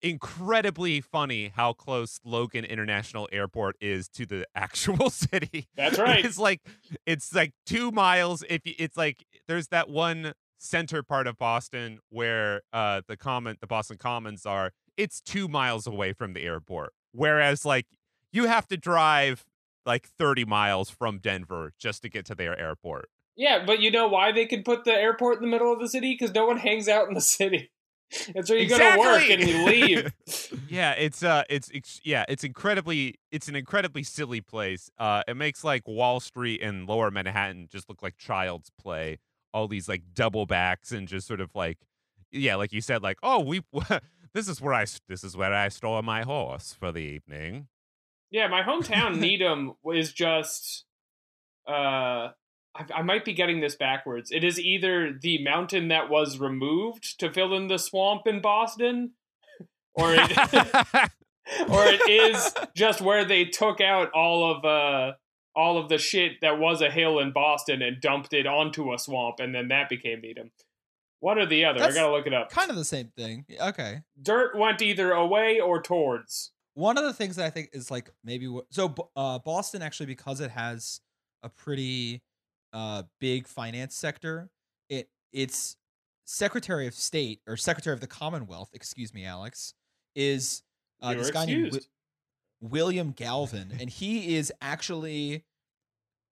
incredibly 0.01 1.01
funny 1.01 1.51
how 1.55 1.73
close 1.73 2.19
Logan 2.23 2.63
International 2.63 3.27
Airport 3.31 3.75
is 3.81 4.07
to 4.09 4.25
the 4.25 4.45
actual 4.55 5.09
city. 5.09 5.67
That's 5.75 5.97
right. 5.97 6.23
It's 6.23 6.37
like 6.37 6.61
it's 7.05 7.33
like 7.33 7.53
two 7.65 7.91
miles. 7.91 8.43
If 8.49 8.65
you, 8.65 8.73
it's 8.77 8.97
like 8.97 9.25
there's 9.47 9.69
that 9.69 9.89
one 9.89 10.33
center 10.57 11.03
part 11.03 11.27
of 11.27 11.37
Boston 11.37 11.99
where 12.09 12.61
uh 12.73 13.01
the 13.07 13.17
common 13.17 13.57
the 13.61 13.67
Boston 13.67 13.97
Commons 13.97 14.45
are. 14.45 14.71
It's 14.97 15.21
two 15.21 15.47
miles 15.47 15.87
away 15.87 16.13
from 16.13 16.33
the 16.33 16.41
airport. 16.41 16.93
Whereas 17.11 17.65
like 17.65 17.87
you 18.31 18.45
have 18.45 18.67
to 18.67 18.77
drive 18.77 19.45
like 19.85 20.07
30 20.07 20.45
miles 20.45 20.89
from 20.89 21.19
Denver 21.19 21.73
just 21.79 22.01
to 22.01 22.09
get 22.09 22.25
to 22.25 22.35
their 22.35 22.59
airport. 22.59 23.09
Yeah, 23.35 23.63
but 23.65 23.79
you 23.79 23.91
know 23.91 24.07
why 24.07 24.31
they 24.31 24.45
could 24.45 24.63
put 24.63 24.85
the 24.85 24.93
airport 24.93 25.37
in 25.37 25.41
the 25.41 25.47
middle 25.47 25.71
of 25.71 25.79
the 25.79 25.89
city? 25.89 26.13
Because 26.13 26.33
no 26.33 26.45
one 26.45 26.57
hangs 26.57 26.87
out 26.87 27.07
in 27.07 27.13
the 27.13 27.21
city. 27.21 27.71
It's 28.27 28.51
where 28.51 28.59
you 28.59 28.69
go 28.69 28.77
to 28.77 28.99
work 28.99 29.29
and 29.29 29.41
you 29.41 29.65
leave. 29.65 30.13
yeah, 30.69 30.91
it's 30.91 31.23
uh, 31.23 31.43
it's, 31.49 31.69
it's 31.69 31.99
yeah, 32.03 32.23
it's 32.29 32.43
incredibly, 32.43 33.15
it's 33.31 33.47
an 33.47 33.55
incredibly 33.55 34.03
silly 34.03 34.41
place. 34.41 34.91
Uh, 34.99 35.23
it 35.27 35.35
makes 35.35 35.63
like 35.63 35.87
Wall 35.87 36.19
Street 36.19 36.61
and 36.61 36.87
Lower 36.87 37.09
Manhattan 37.09 37.67
just 37.69 37.89
look 37.89 38.03
like 38.03 38.15
child's 38.17 38.69
play. 38.79 39.17
All 39.53 39.67
these 39.67 39.89
like 39.89 40.03
double 40.13 40.45
backs 40.45 40.91
and 40.91 41.07
just 41.07 41.27
sort 41.27 41.41
of 41.41 41.49
like, 41.55 41.79
yeah, 42.31 42.55
like 42.55 42.71
you 42.71 42.79
said, 42.79 43.01
like 43.01 43.17
oh 43.23 43.39
we, 43.39 43.63
this 44.35 44.49
is 44.49 44.61
where 44.61 44.73
I 44.73 44.85
this 45.07 45.23
is 45.23 45.35
where 45.35 45.53
I 45.53 45.69
store 45.69 46.03
my 46.03 46.23
horse 46.23 46.75
for 46.77 46.91
the 46.91 46.99
evening. 46.99 47.67
Yeah, 48.29 48.47
my 48.49 48.61
hometown 48.61 49.17
Needham 49.19 49.73
is 49.93 50.11
just 50.13 50.83
uh 51.67 51.71
I, 52.77 52.85
I 52.93 53.01
might 53.01 53.23
be 53.23 53.33
getting 53.33 53.61
this 53.61 53.75
backwards. 53.75 54.31
It 54.31 54.43
is 54.43 54.59
either 54.59 55.17
the 55.19 55.41
mountain 55.41 55.87
that 55.87 56.09
was 56.09 56.37
removed 56.37 57.17
to 57.19 57.31
fill 57.31 57.55
in 57.55 57.67
the 57.67 57.79
swamp 57.79 58.27
in 58.27 58.41
Boston, 58.41 59.11
or 59.93 60.13
it, 60.13 60.37
or 61.69 61.85
it 61.85 62.09
is 62.09 62.53
just 62.75 62.99
where 62.99 63.23
they 63.23 63.45
took 63.45 63.79
out 63.79 64.11
all 64.11 64.51
of 64.51 64.65
uh 64.65 65.13
all 65.55 65.77
of 65.77 65.87
the 65.87 65.97
shit 65.97 66.41
that 66.41 66.59
was 66.59 66.81
a 66.81 66.91
hill 66.91 67.19
in 67.19 67.31
Boston 67.31 67.81
and 67.81 68.01
dumped 68.01 68.33
it 68.33 68.45
onto 68.45 68.93
a 68.93 68.99
swamp, 68.99 69.39
and 69.39 69.55
then 69.55 69.69
that 69.69 69.87
became 69.87 70.19
Needham. 70.19 70.51
One 71.25 71.39
or 71.39 71.47
the 71.47 71.65
other. 71.65 71.79
That's 71.79 71.97
I 71.97 72.01
gotta 72.01 72.11
look 72.13 72.27
it 72.27 72.35
up. 72.35 72.51
Kind 72.51 72.69
of 72.69 72.75
the 72.75 72.85
same 72.85 73.11
thing. 73.17 73.47
Okay. 73.59 74.03
Dirt 74.21 74.55
went 74.55 74.79
either 74.83 75.11
away 75.11 75.59
or 75.59 75.81
towards. 75.81 76.51
One 76.75 76.99
of 76.99 77.03
the 77.03 77.13
things 77.13 77.37
that 77.37 77.45
I 77.45 77.49
think 77.49 77.69
is 77.73 77.89
like 77.89 78.11
maybe 78.23 78.47
what, 78.47 78.65
so 78.69 78.93
uh, 79.15 79.39
Boston 79.39 79.81
actually 79.81 80.05
because 80.05 80.39
it 80.39 80.51
has 80.51 81.01
a 81.41 81.49
pretty 81.49 82.21
uh, 82.73 83.01
big 83.19 83.47
finance 83.47 83.95
sector, 83.95 84.51
it 84.87 85.09
its 85.33 85.77
Secretary 86.25 86.85
of 86.85 86.93
State 86.93 87.41
or 87.47 87.57
Secretary 87.57 87.95
of 87.95 88.01
the 88.01 88.07
Commonwealth, 88.07 88.69
excuse 88.73 89.11
me, 89.11 89.25
Alex, 89.25 89.73
is 90.15 90.61
uh, 91.01 91.15
this 91.15 91.31
guy 91.31 91.45
named 91.45 91.65
excused. 91.65 91.89
Wi- 92.61 92.71
William 92.71 93.11
Galvin, 93.17 93.73
and 93.79 93.89
he 93.89 94.35
is 94.35 94.53
actually 94.61 95.43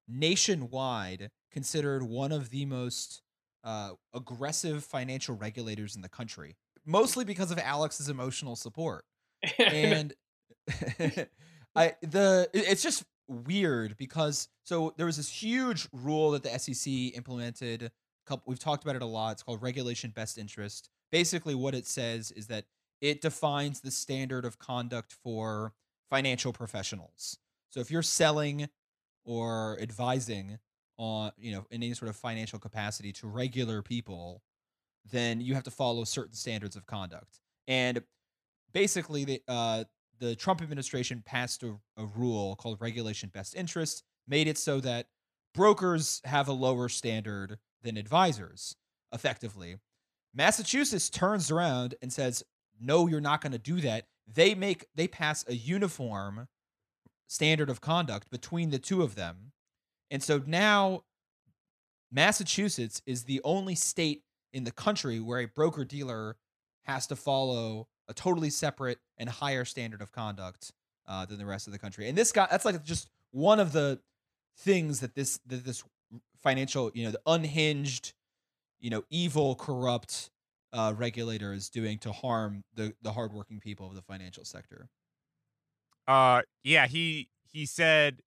nationwide 0.08 1.32
considered 1.52 2.04
one 2.04 2.32
of 2.32 2.52
the 2.52 2.66
most 2.66 3.24
uh, 3.64 3.92
aggressive 4.14 4.84
financial 4.84 5.36
regulators 5.36 5.96
in 5.96 6.02
the 6.02 6.10
country, 6.10 6.56
mostly 6.86 7.26
because 7.26 7.52
of 7.52 7.60
Alex's 7.60 8.10
emotional 8.10 8.56
support 8.56 9.06
and 9.60 10.14
I 11.76 11.94
the 12.02 12.50
it's 12.54 12.84
just 12.84 13.04
weird 13.28 13.98
because 13.98 14.50
so 14.64 14.94
there 14.98 15.06
was 15.06 15.18
this 15.18 15.30
huge 15.30 15.88
rule 15.92 16.32
that 16.32 16.44
the 16.44 16.58
SEC 16.58 17.16
implemented. 17.16 17.92
Couple 18.26 18.44
we've 18.48 18.60
talked 18.60 18.84
about 18.84 18.96
it 18.96 19.02
a 19.02 19.08
lot. 19.08 19.34
It's 19.34 19.44
called 19.44 19.62
Regulation 19.62 20.12
Best 20.12 20.38
Interest. 20.38 20.90
Basically, 21.12 21.56
what 21.56 21.76
it 21.76 21.86
says 21.86 22.32
is 22.32 22.48
that 22.48 22.66
it 23.02 23.22
defines 23.22 23.82
the 23.82 23.92
standard 23.92 24.46
of 24.46 24.60
conduct 24.60 25.16
for 25.24 25.74
financial 26.10 26.54
professionals. 26.54 27.38
So 27.70 27.82
if 27.82 27.92
you're 27.92 28.02
selling 28.02 28.70
or 29.26 29.78
advising 29.82 30.60
on 30.98 31.32
you 31.38 31.52
know 31.52 31.66
in 31.72 31.84
any 31.84 31.94
sort 31.94 32.10
of 32.10 32.16
financial 32.16 32.60
capacity 32.60 33.12
to 33.14 33.28
regular 33.28 33.82
people, 33.82 34.42
then 35.12 35.42
you 35.42 35.54
have 35.54 35.64
to 35.64 35.72
follow 35.72 36.04
certain 36.04 36.36
standards 36.36 36.76
of 36.76 36.86
conduct. 36.86 37.40
And 37.68 38.02
basically 38.74 39.26
the 39.26 39.42
uh, 39.48 39.84
the 40.20 40.36
Trump 40.36 40.62
administration 40.62 41.24
passed 41.26 41.64
a, 41.64 41.76
a 41.98 42.06
rule 42.06 42.56
called 42.56 42.80
Regulation 42.80 43.30
Best 43.34 43.56
Interest, 43.56 44.04
made 44.28 44.48
it 44.48 44.58
so 44.58 44.80
that 44.80 45.08
brokers 45.54 46.22
have 46.26 46.48
a 46.48 46.54
lower 46.54 46.90
standard 46.90 47.58
than 47.82 47.98
advisors, 47.98 48.76
effectively. 49.12 49.78
Massachusetts 50.34 51.10
turns 51.10 51.52
around 51.52 51.96
and 52.02 52.12
says, 52.12 52.44
"No, 52.80 53.08
you're 53.08 53.22
not 53.22 53.42
going 53.42 53.52
to 53.52 53.58
do 53.58 53.82
that." 53.82 54.08
They 54.28 54.56
make 54.56 54.88
they 54.96 55.08
pass 55.08 55.46
a 55.48 55.54
uniform 55.54 56.48
standard 57.28 57.70
of 57.70 57.82
conduct 57.82 58.30
between 58.30 58.70
the 58.70 58.80
two 58.80 59.02
of 59.02 59.16
them. 59.16 59.53
And 60.14 60.22
so 60.22 60.44
now 60.46 61.02
Massachusetts 62.12 63.02
is 63.08 63.24
the 63.24 63.42
only 63.44 63.74
state 63.74 64.22
in 64.54 64.64
the 64.64 64.72
country 64.72 65.20
where 65.20 65.40
a 65.40 65.48
broker 65.48 65.84
dealer 65.84 66.38
has 66.84 67.08
to 67.08 67.16
follow 67.16 67.88
a 68.08 68.14
totally 68.14 68.52
separate 68.52 69.00
and 69.18 69.28
higher 69.28 69.66
standard 69.66 70.04
of 70.04 70.12
conduct 70.12 70.72
uh, 71.08 71.26
than 71.26 71.40
the 71.40 71.48
rest 71.48 71.66
of 71.66 71.74
the 71.74 71.80
country. 71.80 72.08
And 72.08 72.16
this 72.16 72.32
guy, 72.32 72.48
that's 72.52 72.64
like 72.64 72.84
just 72.84 73.10
one 73.32 73.60
of 73.60 73.72
the 73.72 74.00
things 74.60 75.00
that 75.00 75.16
this 75.16 75.40
that 75.48 75.66
this 75.66 75.84
financial, 76.44 76.92
you 76.94 77.06
know, 77.06 77.12
the 77.12 77.22
unhinged, 77.26 78.14
you 78.80 78.92
know, 78.92 79.04
evil, 79.10 79.56
corrupt 79.56 80.30
uh, 80.74 80.94
regulator 80.96 81.54
is 81.54 81.70
doing 81.70 81.98
to 82.00 82.12
harm 82.12 82.64
the 82.76 82.94
the 83.02 83.14
hardworking 83.14 83.60
people 83.60 83.88
of 83.88 83.96
the 83.96 84.04
financial 84.04 84.46
sector. 84.46 84.90
Uh, 86.08 86.44
yeah, 86.64 86.86
he 86.86 87.30
he 87.52 87.66
said 87.66 88.22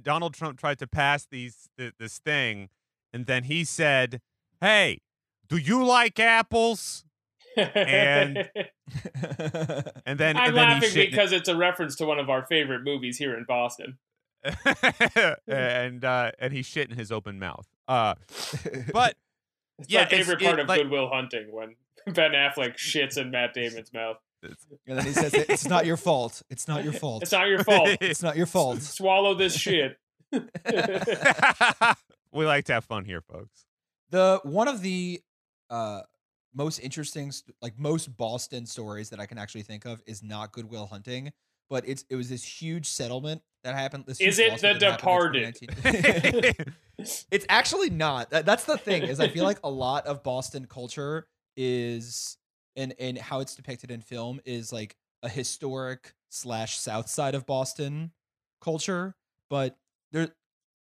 Donald 0.00 0.34
Trump 0.34 0.58
tried 0.58 0.78
to 0.78 0.86
pass 0.86 1.26
these 1.30 1.68
th- 1.76 1.94
this 1.98 2.18
thing, 2.18 2.68
and 3.12 3.26
then 3.26 3.44
he 3.44 3.64
said, 3.64 4.20
"Hey, 4.60 5.00
do 5.48 5.56
you 5.56 5.84
like 5.84 6.18
apples?" 6.20 7.04
And- 7.56 8.48
And 10.06 10.18
then 10.18 10.36
I'm 10.36 10.48
and 10.48 10.56
then 10.56 10.68
he 10.68 10.74
laughing 10.74 10.90
shit- 10.90 11.10
because 11.10 11.32
it's 11.32 11.48
a 11.48 11.56
reference 11.56 11.96
to 11.96 12.06
one 12.06 12.18
of 12.18 12.28
our 12.30 12.46
favorite 12.46 12.82
movies 12.84 13.18
here 13.18 13.36
in 13.36 13.44
Boston. 13.46 13.98
and 15.46 16.04
uh, 16.04 16.32
and 16.38 16.52
he 16.52 16.62
shit 16.62 16.90
in 16.90 16.96
his 16.96 17.12
open 17.12 17.38
mouth. 17.38 17.66
Uh, 17.88 18.14
but 18.92 19.16
It's 19.78 19.88
Yeah, 19.88 20.02
my 20.04 20.08
favorite 20.08 20.42
it- 20.42 20.44
part 20.46 20.60
of 20.60 20.68
like- 20.68 20.82
Good 20.82 20.90
Will 20.90 21.08
Hunting 21.08 21.48
when 21.52 21.76
Ben 22.06 22.32
Affleck 22.32 22.76
shits 22.76 23.16
in 23.16 23.30
Matt 23.30 23.54
Damon's 23.54 23.92
mouth. 23.92 24.16
and 24.86 24.98
then 24.98 25.04
he 25.04 25.12
says, 25.12 25.34
"It's 25.34 25.66
not 25.66 25.86
your 25.86 25.96
fault. 25.96 26.42
It's 26.50 26.66
not 26.68 26.84
your 26.84 26.92
fault. 26.92 27.22
It's 27.22 27.32
not 27.32 27.48
your 27.48 27.64
fault. 27.64 27.88
It's 28.00 28.22
not 28.22 28.36
your 28.36 28.46
fault." 28.46 28.82
Swallow 28.82 29.34
this 29.34 29.56
shit. 29.56 29.98
we 32.32 32.46
like 32.46 32.64
to 32.66 32.72
have 32.72 32.84
fun 32.84 33.04
here, 33.04 33.20
folks. 33.20 33.66
The 34.10 34.40
one 34.44 34.68
of 34.68 34.82
the 34.82 35.20
uh 35.70 36.00
most 36.54 36.78
interesting 36.80 37.32
like 37.60 37.78
most 37.78 38.16
Boston 38.16 38.66
stories 38.66 39.10
that 39.10 39.20
I 39.20 39.26
can 39.26 39.38
actually 39.38 39.62
think 39.62 39.84
of 39.84 40.02
is 40.06 40.22
not 40.22 40.52
Good 40.52 40.68
Will 40.70 40.86
Hunting, 40.86 41.32
but 41.70 41.86
it's 41.86 42.04
it 42.10 42.16
was 42.16 42.28
this 42.28 42.44
huge 42.44 42.86
settlement 42.86 43.42
that 43.64 43.74
happened. 43.74 44.04
This 44.06 44.20
Is 44.20 44.38
it 44.38 44.50
lawsuit 44.50 44.74
The 44.74 44.78
that 44.80 45.00
happened 45.00 45.36
in 45.36 45.52
Departed? 45.52 45.56
2019. 45.84 46.74
it's 47.30 47.46
actually 47.48 47.90
not. 47.90 48.30
That, 48.30 48.44
that's 48.44 48.64
the 48.64 48.76
thing 48.76 49.02
is 49.02 49.20
I 49.20 49.28
feel 49.28 49.44
like 49.44 49.58
a 49.64 49.70
lot 49.70 50.06
of 50.06 50.22
Boston 50.22 50.66
culture 50.66 51.26
is 51.56 52.36
and 52.76 52.94
and 52.98 53.18
how 53.18 53.40
it's 53.40 53.54
depicted 53.54 53.90
in 53.90 54.00
film 54.00 54.40
is 54.44 54.72
like 54.72 54.96
a 55.22 55.28
historic 55.28 56.14
slash 56.30 56.78
South 56.78 57.08
Side 57.08 57.34
of 57.34 57.46
Boston 57.46 58.12
culture, 58.60 59.14
but 59.50 59.76
there. 60.12 60.28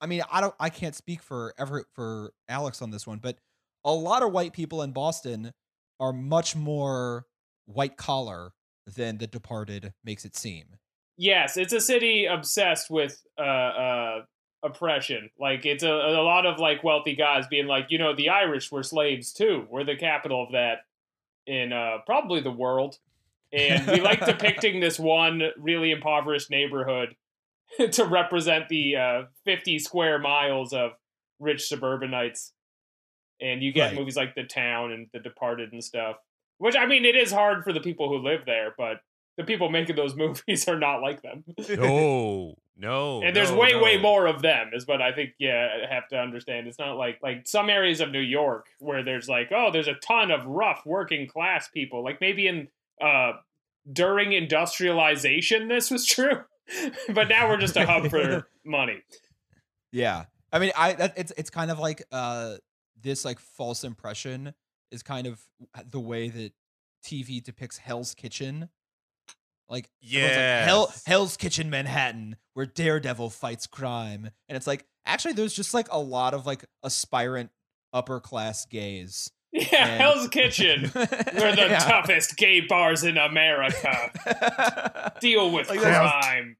I 0.00 0.06
mean, 0.06 0.22
I 0.30 0.40
don't. 0.40 0.54
I 0.60 0.70
can't 0.70 0.94
speak 0.94 1.22
for 1.22 1.54
ever 1.58 1.84
for 1.94 2.32
Alex 2.48 2.82
on 2.82 2.90
this 2.90 3.06
one, 3.06 3.18
but 3.18 3.38
a 3.84 3.92
lot 3.92 4.22
of 4.22 4.32
white 4.32 4.52
people 4.52 4.82
in 4.82 4.92
Boston 4.92 5.52
are 5.98 6.12
much 6.12 6.54
more 6.54 7.26
white 7.66 7.96
collar 7.96 8.52
than 8.86 9.18
The 9.18 9.26
Departed 9.26 9.92
makes 10.04 10.24
it 10.24 10.36
seem. 10.36 10.76
yes, 11.16 11.56
it's 11.56 11.72
a 11.72 11.80
city 11.80 12.26
obsessed 12.26 12.88
with 12.90 13.20
uh, 13.38 13.42
uh, 13.42 14.20
oppression. 14.62 15.30
Like 15.38 15.66
it's 15.66 15.82
a, 15.82 15.90
a 15.90 16.22
lot 16.22 16.46
of 16.46 16.58
like 16.60 16.84
wealthy 16.84 17.16
guys 17.16 17.46
being 17.48 17.66
like, 17.66 17.86
you 17.90 17.98
know, 17.98 18.14
the 18.14 18.28
Irish 18.28 18.70
were 18.70 18.82
slaves 18.84 19.32
too. 19.32 19.66
We're 19.68 19.84
the 19.84 19.96
capital 19.96 20.44
of 20.44 20.52
that 20.52 20.78
in 21.48 21.72
uh, 21.72 21.98
probably 22.06 22.40
the 22.40 22.50
world. 22.52 22.98
And 23.52 23.86
we 23.86 24.00
like 24.00 24.24
depicting 24.24 24.78
this 24.80 24.98
one 24.98 25.42
really 25.56 25.90
impoverished 25.90 26.50
neighborhood 26.50 27.16
to 27.92 28.04
represent 28.04 28.68
the 28.68 28.96
uh, 28.96 29.22
50 29.44 29.78
square 29.78 30.18
miles 30.18 30.72
of 30.72 30.92
rich 31.40 31.66
suburbanites. 31.66 32.52
And 33.40 33.62
you 33.62 33.72
get 33.72 33.86
Right. 33.88 33.94
movies 33.98 34.16
like 34.16 34.34
The 34.34 34.44
Town 34.44 34.92
and 34.92 35.06
The 35.12 35.20
Departed 35.20 35.72
and 35.72 35.82
stuff. 35.82 36.16
Which, 36.58 36.76
I 36.76 36.86
mean, 36.86 37.04
it 37.04 37.14
is 37.16 37.30
hard 37.32 37.64
for 37.64 37.72
the 37.72 37.80
people 37.80 38.08
who 38.08 38.18
live 38.18 38.44
there, 38.44 38.74
but 38.76 39.00
the 39.36 39.44
people 39.44 39.70
making 39.70 39.96
those 39.96 40.14
movies 40.24 40.68
are 40.68 40.78
not 40.78 41.00
like 41.00 41.22
them. 41.22 41.44
No, 41.68 42.54
no. 42.78 43.22
and 43.22 43.34
there's 43.34 43.50
no, 43.50 43.58
way, 43.58 43.72
no. 43.72 43.82
way 43.82 43.98
more 43.98 44.26
of 44.26 44.40
them, 44.40 44.70
is 44.72 44.86
what 44.86 45.02
I 45.02 45.12
think, 45.12 45.30
yeah, 45.38 45.68
I 45.84 45.92
have 45.92 46.08
to 46.08 46.16
understand. 46.18 46.68
It's 46.68 46.78
not 46.78 46.96
like 46.96 47.18
like 47.22 47.46
some 47.46 47.68
areas 47.68 48.00
of 48.00 48.10
New 48.10 48.20
York 48.20 48.66
where 48.78 49.02
there's 49.02 49.28
like, 49.28 49.50
oh, 49.50 49.70
there's 49.72 49.88
a 49.88 49.94
ton 49.94 50.30
of 50.30 50.46
rough 50.46 50.82
working 50.86 51.26
class 51.26 51.68
people. 51.68 52.04
Like 52.04 52.20
maybe 52.20 52.46
in 52.46 52.68
uh 53.00 53.32
during 53.90 54.32
industrialization 54.32 55.68
this 55.68 55.90
was 55.90 56.06
true. 56.06 56.42
but 57.14 57.28
now 57.28 57.48
we're 57.48 57.56
just 57.58 57.76
a 57.76 57.86
hub 57.86 58.08
for 58.08 58.46
money. 58.64 59.02
Yeah, 59.90 60.24
I 60.52 60.58
mean, 60.58 60.72
I 60.76 60.92
that, 60.94 61.14
it's 61.16 61.32
it's 61.36 61.50
kind 61.50 61.70
of 61.70 61.78
like 61.78 62.02
uh 62.12 62.56
this 63.00 63.24
like 63.24 63.38
false 63.38 63.84
impression 63.84 64.54
is 64.90 65.02
kind 65.02 65.26
of 65.26 65.40
the 65.90 66.00
way 66.00 66.28
that 66.28 66.52
TV 67.04 67.42
depicts 67.42 67.78
Hell's 67.78 68.14
Kitchen. 68.14 68.68
Like 69.68 69.88
everyone's 70.04 70.36
like, 70.36 70.64
Hell 70.64 70.92
Hell's 71.06 71.36
Kitchen 71.36 71.68
Manhattan, 71.70 72.36
where 72.54 72.66
Daredevil 72.66 73.30
fights 73.30 73.66
crime, 73.66 74.30
and 74.48 74.56
it's 74.56 74.66
like 74.66 74.84
actually 75.06 75.34
there's 75.34 75.54
just 75.54 75.74
like 75.74 75.88
a 75.90 75.98
lot 75.98 76.34
of 76.34 76.46
like 76.46 76.64
aspirant 76.84 77.50
upper 77.92 78.20
class 78.20 78.64
gays. 78.66 79.30
Yeah, 79.52 79.66
And- 79.86 80.00
Hell's 80.02 80.28
Kitchen. 80.28 80.90
We're 80.94 81.08
the 81.56 81.66
Yeah. 81.70 81.78
toughest 81.78 82.36
gay 82.36 82.60
bars 82.60 83.02
in 83.04 83.16
America. 83.16 85.14
Deal 85.20 85.50
with 85.50 85.68
Like, 85.70 85.80
that's- 85.80 86.10
crime. 86.22 86.56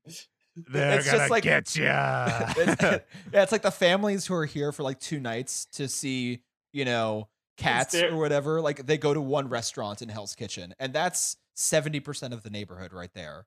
They're 0.56 0.96
It's 0.98 1.04
just 1.04 1.16
gonna 1.16 1.30
like- 1.30 1.44
get 1.44 1.76
ya. 1.76 2.52
It's- 2.58 3.00
yeah, 3.32 3.42
it's 3.42 3.52
like 3.52 3.62
the 3.62 3.70
families 3.70 4.26
who 4.26 4.34
are 4.34 4.46
here 4.46 4.72
for 4.72 4.82
like 4.82 4.98
two 5.00 5.20
nights 5.20 5.66
to 5.72 5.86
see, 5.88 6.40
you 6.72 6.84
know, 6.84 7.28
cats 7.58 7.92
their- 7.92 8.12
or 8.12 8.16
whatever. 8.16 8.60
Like 8.60 8.84
they 8.86 8.98
go 8.98 9.14
to 9.14 9.20
one 9.20 9.48
restaurant 9.48 10.02
in 10.02 10.08
Hell's 10.08 10.34
Kitchen, 10.34 10.74
and 10.80 10.92
that's 10.92 11.36
seventy 11.58 12.00
percent 12.00 12.32
of 12.32 12.42
the 12.42 12.50
neighborhood 12.50 12.92
right 12.92 13.10
there. 13.14 13.46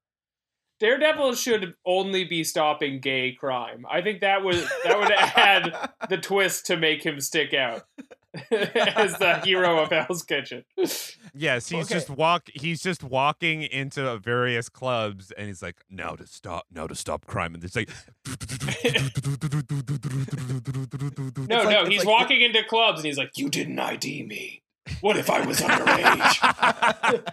Daredevil 0.80 1.36
should 1.36 1.76
only 1.86 2.24
be 2.24 2.44
stopping 2.44 3.00
gay 3.00 3.34
crime. 3.34 3.86
I 3.90 4.02
think 4.02 4.22
that 4.22 4.44
would 4.44 4.66
that 4.84 4.98
would 5.00 5.12
add 5.12 5.90
the 6.10 6.18
twist 6.18 6.66
to 6.68 6.78
make 6.78 7.04
him 7.06 7.22
stick 7.22 7.54
out 7.54 7.84
as 8.52 9.16
the 9.20 9.42
hero 9.44 9.78
of 9.84 9.92
Hell's 9.92 10.24
Kitchen. 10.24 10.64
Yes, 11.36 11.70
he's 11.70 11.86
Okay. 11.86 11.94
just 11.94 12.10
walk. 12.10 12.50
He's 12.52 12.82
just 12.82 13.04
walking 13.04 13.62
into 13.62 14.18
various 14.18 14.70
clubs, 14.70 15.30
and 15.32 15.46
he's 15.46 15.62
like, 15.62 15.76
"Now 15.88 16.16
to 16.16 16.26
stop, 16.26 16.66
now 16.74 16.88
to 16.88 16.96
stop 16.96 17.28
crime." 17.28 17.54
And 17.54 17.64
it's 17.64 17.76
like, 17.76 17.90
No, 21.48 21.58
like- 21.58 21.70
no, 21.70 21.82
it's 21.82 21.90
he's 21.90 22.00
like- 22.00 22.08
walking 22.08 22.42
into 22.42 22.64
clubs 22.64 23.00
and 23.00 23.06
he's 23.06 23.18
like, 23.18 23.38
"You 23.38 23.50
didn't 23.50 23.78
ID 23.80 24.24
me. 24.24 24.64
What 25.02 25.18
if 25.18 25.30
I 25.30 25.46
was 25.46 25.60
underage?" 25.62 27.24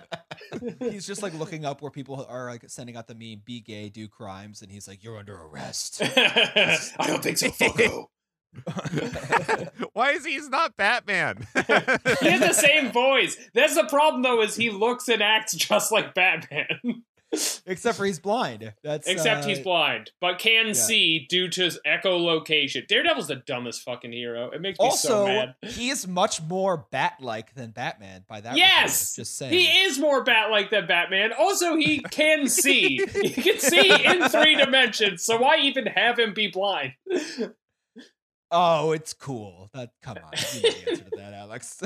he's 0.91 1.07
just 1.07 1.23
like 1.23 1.35
looking 1.35 1.65
up 1.65 1.83
where 1.83 1.91
people 1.91 2.27
are 2.29 2.51
like 2.51 2.65
sending 2.69 2.97
out 2.97 3.07
the 3.07 3.15
meme 3.15 3.43
"Be 3.45 3.61
gay, 3.61 3.89
do 3.89 4.09
crimes," 4.09 4.63
and 4.63 4.71
he's 4.71 4.89
like, 4.89 5.03
"You're 5.03 5.19
under 5.19 5.37
arrest." 5.37 6.03
I 6.17 7.07
don't 7.07 7.23
think 7.23 7.39
so, 7.39 7.49
Fucko. 7.49 8.07
Why 9.93 10.13
is 10.13 10.25
he? 10.25 10.33
He's 10.33 10.49
not 10.49 10.77
Batman. 10.77 11.47
He 11.55 11.61
has 12.31 12.41
the 12.41 12.55
same 12.55 12.91
voice. 12.93 13.37
That's 13.55 13.75
the 13.75 13.85
problem, 13.85 14.23
though, 14.23 14.41
is 14.43 14.57
he 14.57 14.71
looks 14.71 15.09
and 15.09 15.23
acts 15.23 15.55
just 15.55 15.93
like 15.93 16.15
Batman, 16.15 17.05
Except 17.67 17.99
for 17.99 18.07
he's 18.07 18.19
blind. 18.19 18.73
That's 18.83 19.07
except 19.07 19.45
uh, 19.45 19.49
he's 19.49 19.59
blind, 19.59 20.13
but 20.21 20.39
can 20.39 20.73
see 20.73 21.27
due 21.29 21.49
to 21.49 21.65
his 21.65 21.79
echolocation. 21.87 22.87
Daredevil's 22.89 23.29
the 23.29 23.37
dumbest 23.37 23.83
fucking 23.83 24.13
hero. 24.13 24.51
It 24.51 24.63
makes 24.63 24.79
me 24.79 24.85
so 24.87 24.91
Also, 24.91 25.27
mad. 25.27 25.55
he 25.63 25.91
is 25.91 26.09
much 26.09 26.41
more 26.43 26.87
bat-like 26.91 27.55
than 27.55 27.71
Batman. 27.73 28.25
By 28.27 28.41
that, 28.41 28.57
Yes! 28.57 29.13
regard, 29.13 29.27
just 29.27 29.37
saying. 29.37 29.53
He 29.53 29.67
is 29.67 29.99
more 29.99 30.25
bat-like 30.25 30.71
than 30.71 30.87
Batman. 30.87 31.33
Also, 31.39 31.77
he 31.77 31.99
can 32.11 32.49
see. 32.49 33.05
he 33.07 33.31
can 33.31 33.59
see 33.59 34.05
in 34.07 34.29
three 34.31 34.55
dimensions. 34.57 35.23
So 35.25 35.37
why 35.39 35.59
even 35.59 35.85
have 35.87 36.19
him 36.19 36.33
be 36.33 36.47
blind? 36.49 36.93
Oh, 38.51 38.93
it's 38.93 39.13
cool. 39.13 39.69
That 39.75 39.91
come 40.03 40.17
on, 40.17 40.31
you 40.55 40.63
know 40.63 40.71
the 40.71 40.91
answer 40.91 41.05
to 41.05 41.17
that, 41.17 41.35
Alex. 41.35 41.83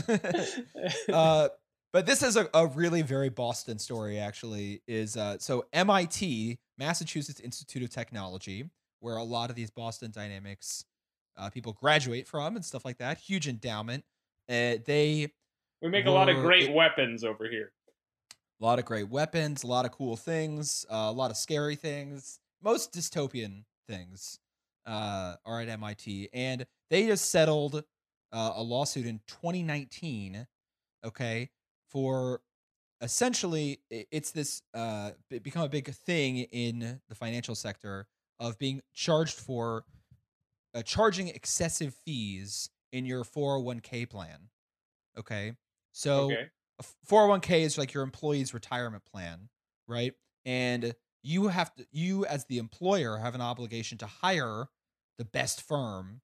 uh, 1.13 1.49
but 1.93 2.07
this 2.07 2.23
is 2.23 2.37
a, 2.37 2.49
a 2.55 2.67
really 2.67 3.03
very 3.03 3.29
Boston 3.29 3.79
story. 3.79 4.19
Actually, 4.19 4.83
is 4.87 5.17
uh, 5.17 5.39
so 5.39 5.67
MIT, 5.73 6.59
Massachusetts 6.79 7.41
Institute 7.41 7.83
of 7.83 7.91
Technology, 7.91 8.71
where 9.01 9.17
a 9.17 9.23
lot 9.25 9.51
of 9.51 9.57
these 9.57 9.71
Boston 9.71 10.11
Dynamics 10.11 10.85
uh, 11.37 11.51
people 11.51 11.73
graduate 11.73 12.27
from 12.29 12.57
and 12.57 12.65
stuff 12.65 12.85
like 12.85 12.99
that. 12.99 13.19
Huge 13.19 13.49
endowment. 13.49 14.05
Uh, 14.49 14.77
they 14.85 15.33
we 15.83 15.89
make 15.89 16.07
a 16.07 16.11
lot 16.11 16.29
of 16.29 16.37
great 16.37 16.71
it- 16.71 16.75
weapons 16.75 17.25
over 17.25 17.49
here. 17.49 17.73
a 18.61 18.65
lot 18.65 18.79
of 18.79 18.85
great 18.85 19.09
weapons, 19.09 19.65
a 19.65 19.67
lot 19.67 19.85
of 19.85 19.93
cool 19.93 20.17
things, 20.17 20.87
uh, 20.91 20.95
a 21.09 21.13
lot 21.13 21.31
of 21.31 21.37
scary 21.37 21.77
things, 21.77 22.39
most 22.63 22.93
dystopian 22.93 23.65
things 23.89 24.39
uh, 24.87 25.37
are 25.45 25.61
at 25.61 25.69
MIT, 25.69 26.29
and 26.33 26.67
they 26.91 27.07
just 27.07 27.31
settled 27.31 27.85
uh, 28.33 28.53
a 28.55 28.63
lawsuit 28.63 29.07
in 29.07 29.21
2019. 29.27 30.47
Okay, 31.05 31.51
for 31.93 32.41
essentially 33.01 33.81
it's 33.91 34.31
this 34.31 34.63
uh, 34.75 35.11
become 35.43 35.63
a 35.63 35.69
big 35.69 35.93
thing 35.93 36.39
in 36.39 37.01
the 37.09 37.15
financial 37.15 37.55
sector 37.55 38.07
of 38.41 38.59
being 38.59 38.81
charged 38.95 39.39
for 39.39 39.85
uh, 40.75 40.83
charging 40.83 41.29
excessive 41.29 41.95
fees 42.05 42.71
in 42.93 43.05
your 43.05 43.25
401k 43.25 44.09
plan. 44.09 44.49
Okay, 45.19 45.53
so 45.93 46.25
okay. 46.25 46.51
a 46.79 46.81
f- 46.81 46.97
401k 47.09 47.61
is 47.61 47.77
like 47.77 47.93
your 47.93 48.03
employee's 48.03 48.55
retirement 48.55 49.05
plan, 49.05 49.49
right? 49.87 50.15
And 50.47 50.95
you 51.23 51.49
have 51.49 51.75
to 51.75 51.87
you 51.93 52.25
as 52.27 52.47
the 52.47 52.59
employer 52.59 53.19
have 53.19 53.35
an 53.35 53.41
obligation 53.41 53.99
to 53.99 54.07
hire 54.07 54.69
the 55.19 55.25
best 55.25 55.61
firm 55.61 56.23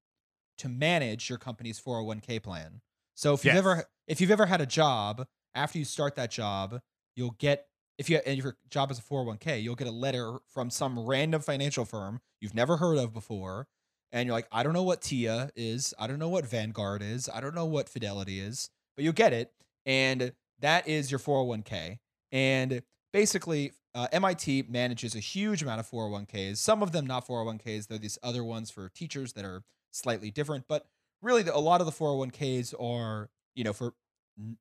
to 0.58 0.68
manage 0.68 1.28
your 1.28 1.38
company's 1.38 1.80
401k 1.80 2.42
plan. 2.42 2.80
So 3.14 3.34
if 3.34 3.44
you've 3.44 3.54
ever 3.54 3.84
if 4.06 4.20
you've 4.20 4.30
ever 4.30 4.46
had 4.46 4.60
a 4.60 4.66
job, 4.66 5.26
after 5.54 5.78
you 5.78 5.84
start 5.84 6.14
that 6.16 6.30
job, 6.30 6.80
you'll 7.16 7.36
get 7.38 7.66
if 7.98 8.08
you 8.08 8.20
and 8.24 8.38
your 8.38 8.56
job 8.70 8.90
is 8.90 8.98
a 8.98 9.02
401k, 9.02 9.62
you'll 9.62 9.74
get 9.74 9.88
a 9.88 9.92
letter 9.92 10.38
from 10.46 10.70
some 10.70 10.98
random 11.00 11.40
financial 11.40 11.84
firm 11.84 12.20
you've 12.40 12.54
never 12.54 12.76
heard 12.76 12.98
of 12.98 13.12
before. 13.12 13.66
And 14.12 14.26
you're 14.26 14.36
like, 14.36 14.48
I 14.52 14.62
don't 14.62 14.72
know 14.72 14.84
what 14.84 15.02
TIA 15.02 15.50
is. 15.56 15.92
I 15.98 16.06
don't 16.06 16.18
know 16.18 16.28
what 16.28 16.46
Vanguard 16.46 17.02
is. 17.02 17.28
I 17.28 17.40
don't 17.40 17.54
know 17.54 17.66
what 17.66 17.88
Fidelity 17.88 18.40
is, 18.40 18.70
but 18.96 19.04
you'll 19.04 19.12
get 19.12 19.32
it 19.32 19.52
and 19.84 20.32
that 20.60 20.86
is 20.86 21.10
your 21.10 21.18
401k. 21.18 21.98
And 22.30 22.82
basically, 23.12 23.72
uh, 23.94 24.06
MIT 24.12 24.66
manages 24.68 25.14
a 25.14 25.20
huge 25.20 25.62
amount 25.62 25.80
of 25.80 25.90
401ks. 25.90 26.58
Some 26.58 26.82
of 26.82 26.92
them 26.92 27.06
not 27.06 27.26
401ks. 27.26 27.88
They're 27.88 27.98
these 27.98 28.18
other 28.22 28.44
ones 28.44 28.70
for 28.70 28.88
teachers 28.90 29.32
that 29.32 29.44
are 29.44 29.62
slightly 29.90 30.30
different. 30.30 30.66
But 30.68 30.86
really, 31.22 31.42
the, 31.42 31.56
a 31.56 31.58
lot 31.58 31.80
of 31.80 31.86
the 31.86 31.92
401ks 31.92 32.74
are, 32.80 33.30
you 33.54 33.64
know, 33.64 33.72
for 33.72 33.94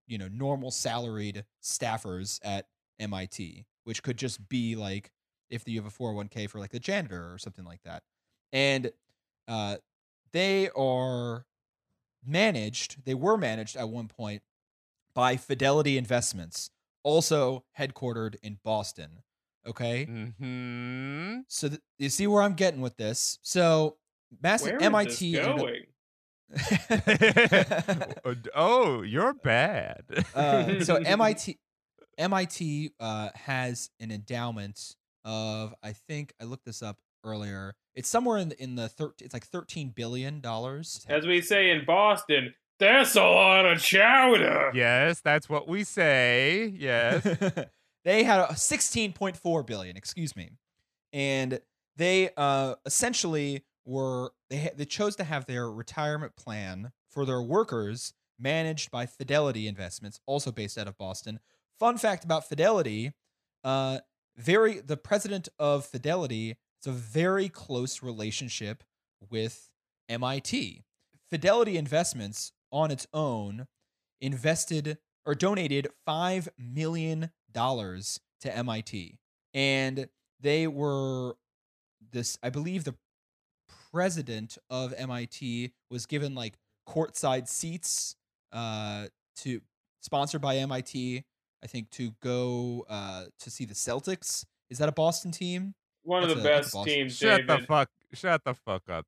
you 0.07 0.17
know 0.17 0.27
normal 0.27 0.71
salaried 0.71 1.45
staffers 1.61 2.39
at 2.43 2.67
MIT, 2.99 3.65
which 3.83 4.03
could 4.03 4.17
just 4.17 4.47
be 4.49 4.75
like 4.75 5.11
if 5.49 5.67
you 5.67 5.81
have 5.81 5.85
a 5.91 5.95
401k 5.95 6.49
for 6.49 6.59
like 6.59 6.71
the 6.71 6.79
janitor 6.79 7.31
or 7.33 7.37
something 7.37 7.65
like 7.65 7.81
that. 7.83 8.03
And 8.51 8.91
uh, 9.47 9.77
they 10.33 10.69
are 10.75 11.45
managed. 12.25 13.05
They 13.05 13.13
were 13.13 13.37
managed 13.37 13.75
at 13.75 13.89
one 13.89 14.07
point 14.07 14.41
by 15.13 15.37
Fidelity 15.37 15.97
Investments, 15.97 16.69
also 17.03 17.63
headquartered 17.77 18.35
in 18.43 18.59
Boston. 18.63 19.23
Okay, 19.65 20.05
hmm 20.05 21.39
so 21.49 21.67
th- 21.69 21.81
you 21.97 22.09
see 22.09 22.25
where 22.27 22.41
I'm 22.41 22.53
getting 22.53 22.79
with 22.81 22.95
this. 22.97 23.37
So, 23.41 23.97
Mass 24.41 24.63
Where 24.63 24.77
is 24.77 24.83
MIT 24.83 25.31
this 25.35 25.45
going? 25.45 25.83
Up- 26.53 28.37
oh, 28.55 29.01
you're 29.01 29.33
bad. 29.33 30.03
uh, 30.33 30.79
so 30.83 30.95
MIT 31.05 31.57
MIT 32.17 32.91
uh, 32.99 33.29
has 33.35 33.89
an 33.99 34.11
endowment 34.11 34.95
of 35.25 35.73
I 35.83 35.93
think 35.93 36.33
I 36.41 36.45
looked 36.45 36.65
this 36.65 36.81
up 36.81 36.97
earlier. 37.23 37.75
It's 37.95 38.09
somewhere 38.09 38.37
in 38.37 38.49
the, 38.49 38.61
in 38.63 38.75
the 38.75 38.89
thir- 38.89 39.13
it's 39.21 39.33
like 39.33 39.45
thirteen 39.45 39.89
billion 39.89 40.39
dollars. 40.41 41.05
As 41.09 41.25
we 41.25 41.41
say 41.41 41.69
in 41.69 41.83
Boston, 41.85 42.53
that's 42.79 43.15
a 43.15 43.23
lot 43.23 43.65
of 43.65 43.79
chowder. 43.81 44.71
yes, 44.73 45.19
that's 45.21 45.49
what 45.49 45.67
we 45.67 45.83
say. 45.83 46.73
Yes. 46.77 47.23
they 48.05 48.23
had 48.23 48.39
a 48.41 48.53
16.4 48.53 49.65
billion, 49.65 49.97
excuse 49.97 50.35
me. 50.35 50.51
And 51.11 51.59
they 51.95 52.29
uh 52.37 52.75
essentially 52.85 53.63
were 53.87 54.31
they 54.49 54.57
ha- 54.57 54.75
they 54.75 54.85
chose 54.85 55.15
to 55.15 55.23
have 55.23 55.45
their 55.45 55.71
retirement 55.71 56.35
plan 56.35 56.91
for 57.09 57.25
their 57.25 57.41
workers 57.41 58.13
managed 58.37 58.91
by 58.91 59.05
Fidelity 59.07 59.67
Investments, 59.67 60.19
also 60.27 60.51
based 60.51 60.77
out 60.77 60.87
of 60.87 60.97
Boston. 60.97 61.39
Fun 61.79 61.97
fact 61.97 62.23
about 62.23 62.47
Fidelity, 62.47 63.13
uh 63.63 63.99
very 64.35 64.79
the 64.79 64.97
president 64.97 65.49
of 65.57 65.85
Fidelity 65.85 66.57
has 66.83 66.93
a 66.93 66.97
very 66.97 67.49
close 67.49 68.03
relationship 68.03 68.83
with 69.31 69.69
MIT. 70.09 70.83
Fidelity 71.29 71.77
Investments 71.77 72.51
on 72.71 72.91
its 72.91 73.07
own 73.13 73.67
invested 74.21 74.97
or 75.25 75.33
donated 75.33 75.87
five 76.05 76.49
million 76.57 77.31
dollars 77.51 78.19
to 78.41 78.55
MIT, 78.55 79.17
and 79.53 80.09
they 80.39 80.67
were 80.67 81.35
this. 82.11 82.37
I 82.43 82.49
believe 82.49 82.83
the 82.83 82.95
president 83.97 84.59
of 84.69 84.93
MIT 84.95 85.71
was 85.89 86.05
given 86.05 86.35
like 86.35 86.53
courtside 86.87 87.47
seats 87.47 88.15
uh, 88.53 89.07
to 89.37 89.59
sponsored 90.01 90.39
by 90.39 90.57
MIT. 90.57 91.23
I 91.63 91.67
think 91.67 91.89
to 91.91 92.11
go 92.21 92.85
uh, 92.87 93.23
to 93.39 93.49
see 93.49 93.65
the 93.65 93.73
Celtics. 93.73 94.45
Is 94.69 94.77
that 94.77 94.87
a 94.87 94.91
Boston 94.91 95.31
team? 95.31 95.73
One 96.03 96.21
That's 96.21 96.33
of 96.33 96.43
the 96.43 96.47
a, 96.47 96.57
best 96.59 96.75
teams. 96.85 97.17
Shut 97.17 97.47
David. 97.47 97.63
the 97.63 97.65
fuck. 97.65 97.89
Shut 98.13 98.43
the 98.43 98.53
fuck 98.53 98.83
up. 98.87 99.07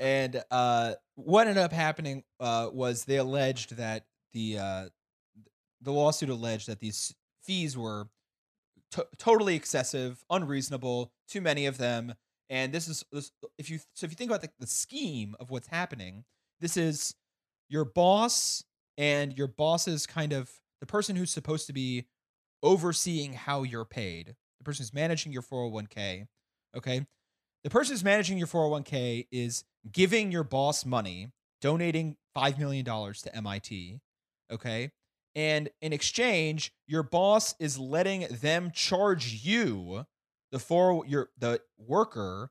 and 0.00 0.42
uh, 0.50 0.94
what 1.16 1.46
ended 1.46 1.62
up 1.62 1.74
happening 1.74 2.24
uh, 2.40 2.70
was 2.72 3.04
they 3.04 3.18
alleged 3.18 3.76
that 3.76 4.06
the 4.32 4.58
uh, 4.58 4.88
the 5.82 5.92
lawsuit 5.92 6.30
alleged 6.30 6.68
that 6.68 6.80
these 6.80 7.14
fees 7.42 7.76
were 7.76 8.08
to- 8.92 9.06
totally 9.18 9.54
excessive, 9.54 10.24
unreasonable, 10.30 11.12
too 11.28 11.40
many 11.40 11.66
of 11.66 11.78
them, 11.78 12.14
and 12.50 12.72
this 12.72 12.88
is 12.88 13.04
this, 13.12 13.30
if 13.58 13.68
you 13.70 13.78
so 13.94 14.04
if 14.04 14.10
you 14.10 14.16
think 14.16 14.30
about 14.30 14.40
the, 14.40 14.50
the 14.58 14.66
scheme 14.66 15.34
of 15.38 15.50
what's 15.50 15.68
happening, 15.68 16.24
this 16.60 16.76
is 16.76 17.14
your 17.68 17.84
boss 17.84 18.64
and 18.96 19.36
your 19.36 19.46
boss's 19.46 20.06
kind 20.06 20.32
of 20.32 20.50
the 20.80 20.86
person 20.86 21.16
who's 21.16 21.30
supposed 21.30 21.66
to 21.66 21.72
be 21.72 22.06
overseeing 22.62 23.32
how 23.34 23.62
you're 23.62 23.84
paid, 23.84 24.34
the 24.58 24.64
person 24.64 24.82
who's 24.82 24.94
managing 24.94 25.32
your 25.32 25.42
401k, 25.42 26.26
okay? 26.76 27.06
The 27.64 27.70
person 27.70 27.92
who's 27.92 28.04
managing 28.04 28.38
your 28.38 28.46
401k 28.46 29.26
is 29.30 29.64
giving 29.92 30.32
your 30.32 30.44
boss 30.44 30.84
money, 30.84 31.28
donating 31.60 32.16
$5 32.36 32.58
million 32.58 32.84
to 32.84 33.36
MIT, 33.36 34.00
okay? 34.50 34.90
And 35.34 35.68
in 35.80 35.92
exchange, 35.92 36.72
your 36.86 37.02
boss 37.02 37.54
is 37.60 37.78
letting 37.78 38.26
them 38.28 38.70
charge 38.72 39.44
you, 39.44 40.06
the 40.50 40.58
for 40.58 41.04
your 41.06 41.30
the 41.38 41.60
worker, 41.76 42.50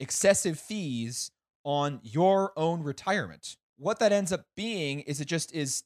excessive 0.00 0.58
fees 0.58 1.30
on 1.64 2.00
your 2.02 2.52
own 2.56 2.82
retirement. 2.82 3.56
What 3.76 3.98
that 4.00 4.12
ends 4.12 4.32
up 4.32 4.46
being 4.56 5.00
is 5.00 5.20
it 5.20 5.26
just 5.26 5.54
is 5.54 5.84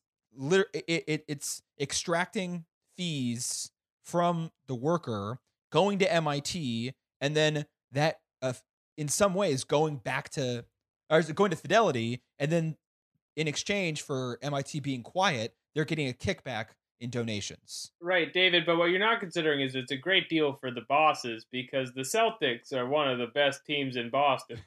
it, 0.72 1.04
it 1.06 1.24
it's 1.28 1.62
extracting 1.80 2.64
fees 2.96 3.70
from 4.04 4.50
the 4.66 4.74
worker 4.74 5.38
going 5.70 5.98
to 5.98 6.12
MIT 6.12 6.92
and 7.20 7.36
then 7.36 7.66
that 7.92 8.20
uh, 8.40 8.52
in 8.96 9.08
some 9.08 9.34
ways 9.34 9.64
going 9.64 9.96
back 9.96 10.28
to 10.30 10.64
or 11.10 11.22
going 11.22 11.50
to 11.50 11.56
Fidelity 11.56 12.22
and 12.38 12.50
then 12.50 12.76
in 13.36 13.48
exchange 13.48 14.02
for 14.02 14.38
MIT 14.42 14.80
being 14.80 15.02
quiet 15.02 15.54
they're 15.74 15.84
getting 15.84 16.08
a 16.08 16.12
kickback 16.12 16.66
in 17.00 17.10
donations. 17.10 17.90
Right, 18.00 18.32
David, 18.32 18.64
but 18.64 18.78
what 18.78 18.86
you're 18.86 19.00
not 19.00 19.18
considering 19.18 19.60
is 19.60 19.74
it's 19.74 19.90
a 19.90 19.96
great 19.96 20.28
deal 20.28 20.52
for 20.54 20.70
the 20.70 20.82
bosses 20.88 21.44
because 21.50 21.92
the 21.92 22.02
Celtics 22.02 22.72
are 22.72 22.86
one 22.86 23.08
of 23.08 23.18
the 23.18 23.26
best 23.26 23.66
teams 23.66 23.96
in 23.96 24.08
Boston. 24.08 24.58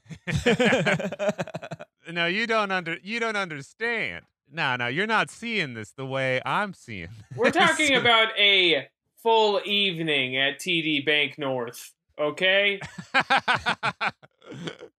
no, 2.11 2.25
you 2.25 2.45
don't 2.45 2.71
under 2.71 2.97
you 3.01 3.19
don't 3.21 3.37
understand. 3.37 4.25
No, 4.51 4.75
no, 4.75 4.87
you're 4.87 5.07
not 5.07 5.31
seeing 5.31 5.73
this 5.73 5.91
the 5.91 6.05
way 6.05 6.41
I'm 6.45 6.73
seeing. 6.73 7.07
We're 7.35 7.51
talking 7.51 7.95
about 7.99 8.37
a 8.37 8.89
full 9.23 9.61
evening 9.65 10.37
at 10.37 10.59
TD 10.59 11.05
Bank 11.05 11.37
North, 11.37 11.93
okay? 12.19 12.79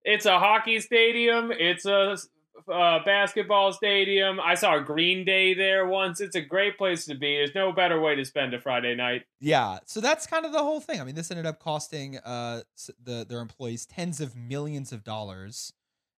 It's 0.03 0.25
a 0.25 0.39
hockey 0.39 0.79
stadium, 0.79 1.51
it's 1.51 1.85
a 1.85 2.17
uh, 2.71 2.99
basketball 3.05 3.71
stadium. 3.73 4.39
I 4.39 4.55
saw 4.55 4.79
Green 4.79 5.25
Day 5.25 5.53
there 5.53 5.85
once. 5.87 6.21
It's 6.21 6.35
a 6.35 6.41
great 6.41 6.77
place 6.77 7.05
to 7.05 7.15
be. 7.15 7.35
There's 7.37 7.55
no 7.55 7.71
better 7.71 7.99
way 8.01 8.15
to 8.15 8.25
spend 8.25 8.53
a 8.53 8.59
Friday 8.59 8.95
night. 8.95 9.23
Yeah, 9.39 9.79
so 9.85 10.01
that's 10.01 10.27
kind 10.27 10.45
of 10.45 10.51
the 10.51 10.63
whole 10.63 10.79
thing. 10.79 10.99
I 10.99 11.03
mean, 11.03 11.15
this 11.15 11.31
ended 11.31 11.45
up 11.45 11.59
costing 11.59 12.17
uh 12.19 12.61
the 13.03 13.25
their 13.27 13.39
employees 13.39 13.85
tens 13.85 14.19
of 14.21 14.35
millions 14.35 14.91
of 14.91 15.03
dollars, 15.03 15.73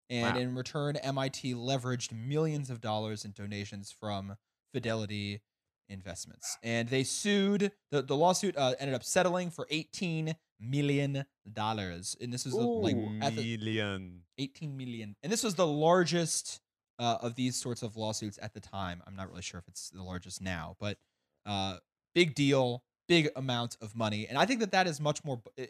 and 0.08 0.34
Wow. 0.36 0.40
in 0.42 0.54
return, 0.54 0.96
MIT 0.96 1.54
leveraged 1.54 2.12
millions 2.12 2.70
of 2.70 2.80
dollars 2.80 3.24
in 3.24 3.32
donations 3.32 3.92
from 3.92 4.36
Fidelity 4.72 5.42
Investments, 5.90 6.56
and 6.62 6.88
they 6.88 7.02
sued. 7.04 7.72
the 7.90 8.00
The 8.02 8.16
lawsuit 8.16 8.56
uh, 8.56 8.74
ended 8.78 8.94
up 8.94 9.04
settling 9.04 9.50
for 9.50 9.66
eighteen 9.70 10.36
million 10.60 11.24
dollars, 11.52 12.16
and 12.20 12.32
this 12.32 12.46
is 12.46 12.52
the, 12.52 12.58
like 12.60 12.96
at 13.22 13.34
the, 13.36 13.56
million. 13.58 14.22
18 14.38 14.76
million, 14.76 15.16
and 15.22 15.32
this 15.32 15.42
was 15.42 15.54
the 15.56 15.66
largest 15.66 16.60
uh, 16.98 17.18
of 17.20 17.34
these 17.34 17.56
sorts 17.56 17.82
of 17.82 17.96
lawsuits 17.96 18.38
at 18.40 18.54
the 18.54 18.60
time. 18.60 19.02
I'm 19.06 19.16
not 19.16 19.28
really 19.28 19.42
sure 19.42 19.58
if 19.58 19.66
it's 19.68 19.90
the 19.90 20.02
largest 20.02 20.40
now, 20.40 20.76
but 20.78 20.98
uh, 21.46 21.78
big 22.14 22.34
deal, 22.34 22.84
big 23.08 23.28
amount 23.36 23.76
of 23.82 23.96
money, 23.96 24.26
and 24.28 24.38
I 24.38 24.46
think 24.46 24.60
that 24.60 24.72
that 24.72 24.86
is 24.86 25.00
much 25.00 25.24
more. 25.24 25.42
i- 25.58 25.62
i- 25.62 25.66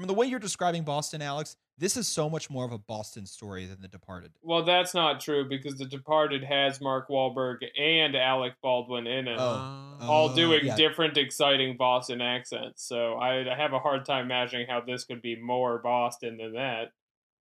From 0.00 0.06
the 0.06 0.14
way 0.14 0.24
you're 0.24 0.38
describing 0.38 0.82
Boston, 0.82 1.20
Alex, 1.20 1.56
this 1.76 1.98
is 1.98 2.08
so 2.08 2.30
much 2.30 2.48
more 2.48 2.64
of 2.64 2.72
a 2.72 2.78
Boston 2.78 3.26
story 3.26 3.66
than 3.66 3.82
The 3.82 3.88
Departed. 3.88 4.32
Well, 4.40 4.64
that's 4.64 4.94
not 4.94 5.20
true 5.20 5.46
because 5.46 5.74
The 5.74 5.84
Departed 5.84 6.42
has 6.42 6.80
Mark 6.80 7.10
Wahlberg 7.10 7.58
and 7.78 8.16
Alec 8.16 8.54
Baldwin 8.62 9.06
in 9.06 9.28
it. 9.28 9.36
Oh. 9.38 9.98
all 10.00 10.30
Uh, 10.30 10.34
doing 10.34 10.64
yeah. 10.64 10.74
different, 10.74 11.18
exciting 11.18 11.76
Boston 11.76 12.22
accents. 12.22 12.82
So 12.82 13.16
I, 13.16 13.52
I 13.52 13.54
have 13.54 13.74
a 13.74 13.78
hard 13.78 14.06
time 14.06 14.24
imagining 14.24 14.66
how 14.66 14.80
this 14.80 15.04
could 15.04 15.20
be 15.20 15.36
more 15.36 15.76
Boston 15.82 16.38
than 16.38 16.54
that. 16.54 16.92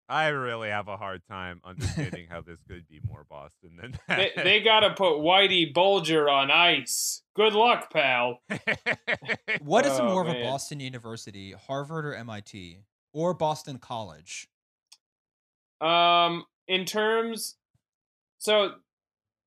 I 0.09 0.29
really 0.29 0.71
have 0.71 0.89
a 0.89 0.97
hard 0.97 1.23
time 1.29 1.61
understanding 1.65 2.27
how 2.31 2.41
this 2.47 2.59
could 2.67 2.89
be 2.89 3.01
more 3.07 3.25
Boston 3.29 3.77
than 3.81 3.93
They, 4.09 4.33
that. 4.35 4.45
they 4.45 4.61
got 4.61 4.81
to 4.81 4.91
put 4.95 5.19
Whitey 5.19 5.73
Bulger 5.73 6.29
on 6.29 6.51
ice. 6.51 7.23
Good 7.35 7.53
luck, 7.53 7.93
pal. 7.93 8.41
What 9.61 9.85
is 9.85 9.99
Oh, 9.99 10.07
more 10.07 10.23
of 10.23 10.29
a. 10.35 10.43
Boston 10.43 10.81
University, 10.81 11.53
Harvard 11.53 12.07
or 12.07 12.15
MIT, 12.15 12.79
or 13.13 13.35
Boston 13.35 13.79
College? 13.79 14.49
Um, 15.81 16.45
in 16.67 16.85
terms, 16.85 17.57
so 18.39 18.73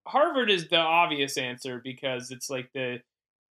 Harvard 0.07 0.49
is 0.51 0.69
the 0.69 0.77
obvious 0.77 1.37
answer 1.37 1.81
because 1.83 2.31
it's 2.31 2.49
like 2.49 2.69
the 2.73 3.01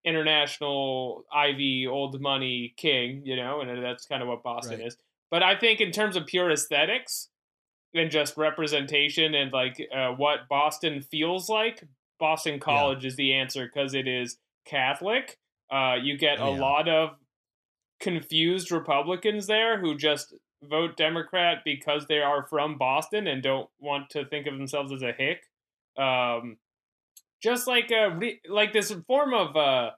international 0.05 1.25
Ivy 1.33 1.87
old 1.87 2.21
money 2.21 2.75
king, 2.77 3.23
you 3.25 3.37
know, 3.37 3.61
and 3.61 3.83
that's 3.83 4.07
kind 4.07 4.23
of 4.23 4.29
what 4.29 4.43
Boston 4.43 4.79
Right. 4.79 4.87
is. 4.89 4.97
But 5.35 5.43
I 5.43 5.57
think 5.57 5.81
in 5.81 5.91
terms 5.91 6.15
of 6.15 6.27
pure 6.27 6.49
aesthetics 6.49 7.29
and 7.93 8.09
just 8.09 8.37
representation 8.37 9.35
and 9.35 9.53
like 9.53 9.77
uh, 9.93 10.11
what 10.11 10.47
Boston 10.49 11.03
feels 11.03 11.49
like, 11.49 11.83
Boston 12.21 12.61
College 12.61 13.05
is 13.05 13.17
the 13.17 13.35
answer 13.35 13.65
because 13.67 13.95
it 13.95 14.07
is 14.07 14.39
Catholic. 14.65 15.37
Uh, 15.73 15.97
you 16.01 16.17
get 16.17 16.39
Oh, 16.39 16.53
a 16.53 16.55
yeah. 16.55 16.61
lot 16.61 16.89
of 16.89 17.11
confused 17.99 18.71
Republicans 18.71 19.49
there 19.49 19.81
who 19.81 19.97
just 19.97 20.33
vote 20.63 20.97
Democrat 20.97 21.63
because 21.65 22.07
they 22.07 22.21
are 22.21 22.47
from 22.47 22.79
Boston 22.79 23.27
and 23.27 23.43
don't 23.43 23.69
want 23.81 24.11
to 24.11 24.25
think 24.27 24.47
of 24.47 24.57
themselves 24.57 24.93
as 24.93 25.03
a 25.03 25.11
hick. 25.19 25.41
Um, 25.99 26.59
just 27.43 27.67
like 27.67 27.91
a 27.91 28.11
re- 28.17 28.41
like 28.49 28.73
this 28.73 28.93
form 29.09 29.35
of 29.35 29.57
uh 29.57 29.91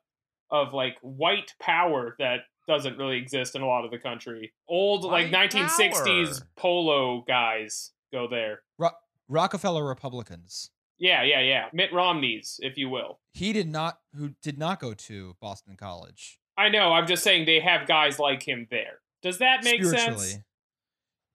of 0.50 0.72
like 0.72 0.96
white 1.02 1.52
power 1.60 2.16
that 2.18 2.38
doesn't 2.66 2.98
really 2.98 3.18
exist 3.18 3.54
in 3.54 3.62
a 3.62 3.66
lot 3.66 3.84
of 3.84 3.90
the 3.90 3.98
country. 3.98 4.52
Old 4.68 5.04
like 5.04 5.28
1960s 5.28 6.40
power. 6.40 6.48
polo 6.56 7.24
guys 7.26 7.92
go 8.12 8.26
there. 8.28 8.62
Ro- 8.78 8.90
Rockefeller 9.28 9.84
Republicans. 9.84 10.70
Yeah, 10.98 11.22
yeah, 11.22 11.40
yeah. 11.40 11.66
Mitt 11.72 11.92
Romney's, 11.92 12.58
if 12.62 12.78
you 12.78 12.88
will. 12.88 13.20
He 13.34 13.52
did 13.52 13.68
not, 13.68 13.98
who 14.16 14.30
did 14.42 14.58
not 14.58 14.80
go 14.80 14.94
to 14.94 15.36
Boston 15.40 15.76
College. 15.76 16.38
I 16.56 16.70
know. 16.70 16.92
I'm 16.92 17.06
just 17.06 17.22
saying 17.22 17.44
they 17.44 17.60
have 17.60 17.86
guys 17.86 18.18
like 18.18 18.42
him 18.42 18.66
there. 18.70 19.00
Does 19.22 19.38
that 19.38 19.62
make 19.62 19.84
sense? 19.84 20.38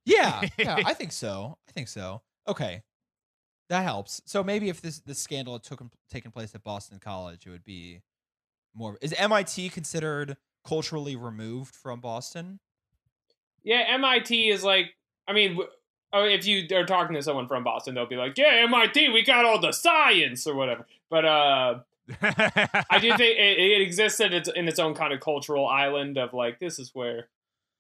Yeah, 0.06 0.42
yeah, 0.58 0.78
I 0.84 0.94
think 0.94 1.12
so. 1.12 1.58
I 1.70 1.72
think 1.72 1.88
so. 1.88 2.22
Okay, 2.48 2.82
that 3.70 3.84
helps. 3.84 4.22
So 4.26 4.44
maybe 4.44 4.70
if 4.70 4.82
this 4.82 5.00
this 5.00 5.20
scandal 5.20 5.54
had 5.54 5.64
took 5.64 5.84
taken 6.10 6.32
place 6.32 6.56
at 6.56 6.64
Boston 6.64 7.00
College, 7.00 7.46
it 7.46 7.52
would 7.52 7.64
be 7.64 8.02
more. 8.74 8.98
Is 9.02 9.14
MIT 9.14 9.70
considered 9.70 10.38
culturally 10.66 11.16
removed 11.16 11.76
from 11.76 12.00
Boston? 12.00 12.60
Yeah, 13.64 13.84
MIT 13.90 14.50
is 14.50 14.64
like. 14.64 14.96
I 15.28 15.34
mean, 15.34 15.60
oh, 16.14 16.24
if 16.24 16.46
you 16.46 16.68
are 16.76 16.86
talking 16.86 17.16
to 17.16 17.22
someone 17.22 17.48
from 17.48 17.64
Boston, 17.64 17.96
they'll 17.96 18.06
be 18.08 18.16
like, 18.16 18.38
"Yeah, 18.38 18.64
MIT, 18.64 19.10
we 19.10 19.24
got 19.24 19.46
all 19.46 19.60
the 19.60 19.72
science 19.72 20.48
or 20.48 20.56
whatever." 20.56 20.86
But 21.10 21.26
uh, 21.26 21.80
I 22.90 23.00
do 23.00 23.10
think 23.10 23.38
it, 23.38 23.60
it 23.60 23.82
exists 23.82 24.20
in 24.20 24.34
its 24.34 24.50
in 24.50 24.68
its 24.68 24.80
own 24.80 24.94
kind 24.94 25.14
of 25.14 25.20
cultural 25.20 25.68
island 25.68 26.18
of 26.18 26.34
like 26.34 26.60
this 26.60 26.80
is 26.80 26.92
where 26.94 27.30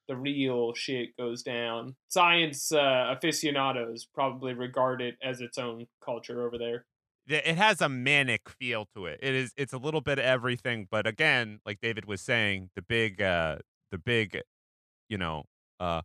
the 0.07 0.15
real 0.15 0.73
shit 0.73 1.15
goes 1.17 1.43
down. 1.43 1.95
Science 2.09 2.71
uh, 2.71 3.13
aficionados 3.15 4.05
probably 4.05 4.53
regard 4.53 5.01
it 5.01 5.17
as 5.23 5.41
its 5.41 5.57
own 5.57 5.87
culture 6.03 6.45
over 6.45 6.57
there. 6.57 6.85
It 7.27 7.57
has 7.57 7.81
a 7.81 7.89
manic 7.89 8.49
feel 8.49 8.87
to 8.95 9.05
it. 9.05 9.19
It 9.21 9.33
is 9.35 9.53
it's 9.57 9.73
a 9.73 9.77
little 9.77 10.01
bit 10.01 10.19
of 10.19 10.25
everything, 10.25 10.87
but 10.89 11.07
again, 11.07 11.59
like 11.65 11.79
David 11.81 12.05
was 12.05 12.21
saying, 12.21 12.69
the 12.75 12.81
big 12.81 13.21
uh 13.21 13.57
the 13.91 13.97
big 13.97 14.41
you 15.09 15.17
know, 15.17 15.43
uh 15.79 16.01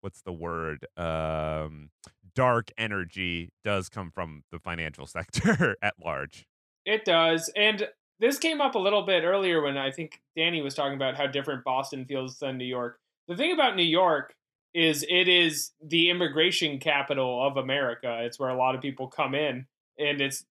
what's 0.00 0.22
the 0.22 0.32
word? 0.32 0.86
Um 0.96 1.90
dark 2.34 2.70
energy 2.76 3.50
does 3.64 3.88
come 3.88 4.10
from 4.10 4.42
the 4.52 4.58
financial 4.58 5.06
sector 5.06 5.76
at 5.82 5.94
large. 6.04 6.46
It 6.84 7.04
does. 7.04 7.50
And 7.56 7.88
this 8.20 8.38
came 8.38 8.60
up 8.60 8.74
a 8.74 8.78
little 8.78 9.02
bit 9.02 9.24
earlier 9.24 9.60
when 9.60 9.76
I 9.76 9.90
think 9.90 10.20
Danny 10.36 10.62
was 10.62 10.74
talking 10.74 10.94
about 10.94 11.16
how 11.16 11.26
different 11.26 11.64
Boston 11.64 12.04
feels 12.06 12.38
than 12.38 12.56
New 12.58 12.64
York. 12.64 12.98
The 13.28 13.36
thing 13.36 13.52
about 13.52 13.76
New 13.76 13.82
York 13.82 14.34
is 14.74 15.04
it 15.08 15.28
is 15.28 15.72
the 15.82 16.10
immigration 16.10 16.78
capital 16.78 17.44
of 17.46 17.56
America. 17.56 18.20
It's 18.22 18.38
where 18.38 18.50
a 18.50 18.56
lot 18.56 18.74
of 18.74 18.80
people 18.82 19.08
come 19.08 19.34
in. 19.34 19.66
and 19.98 20.20
it's 20.20 20.44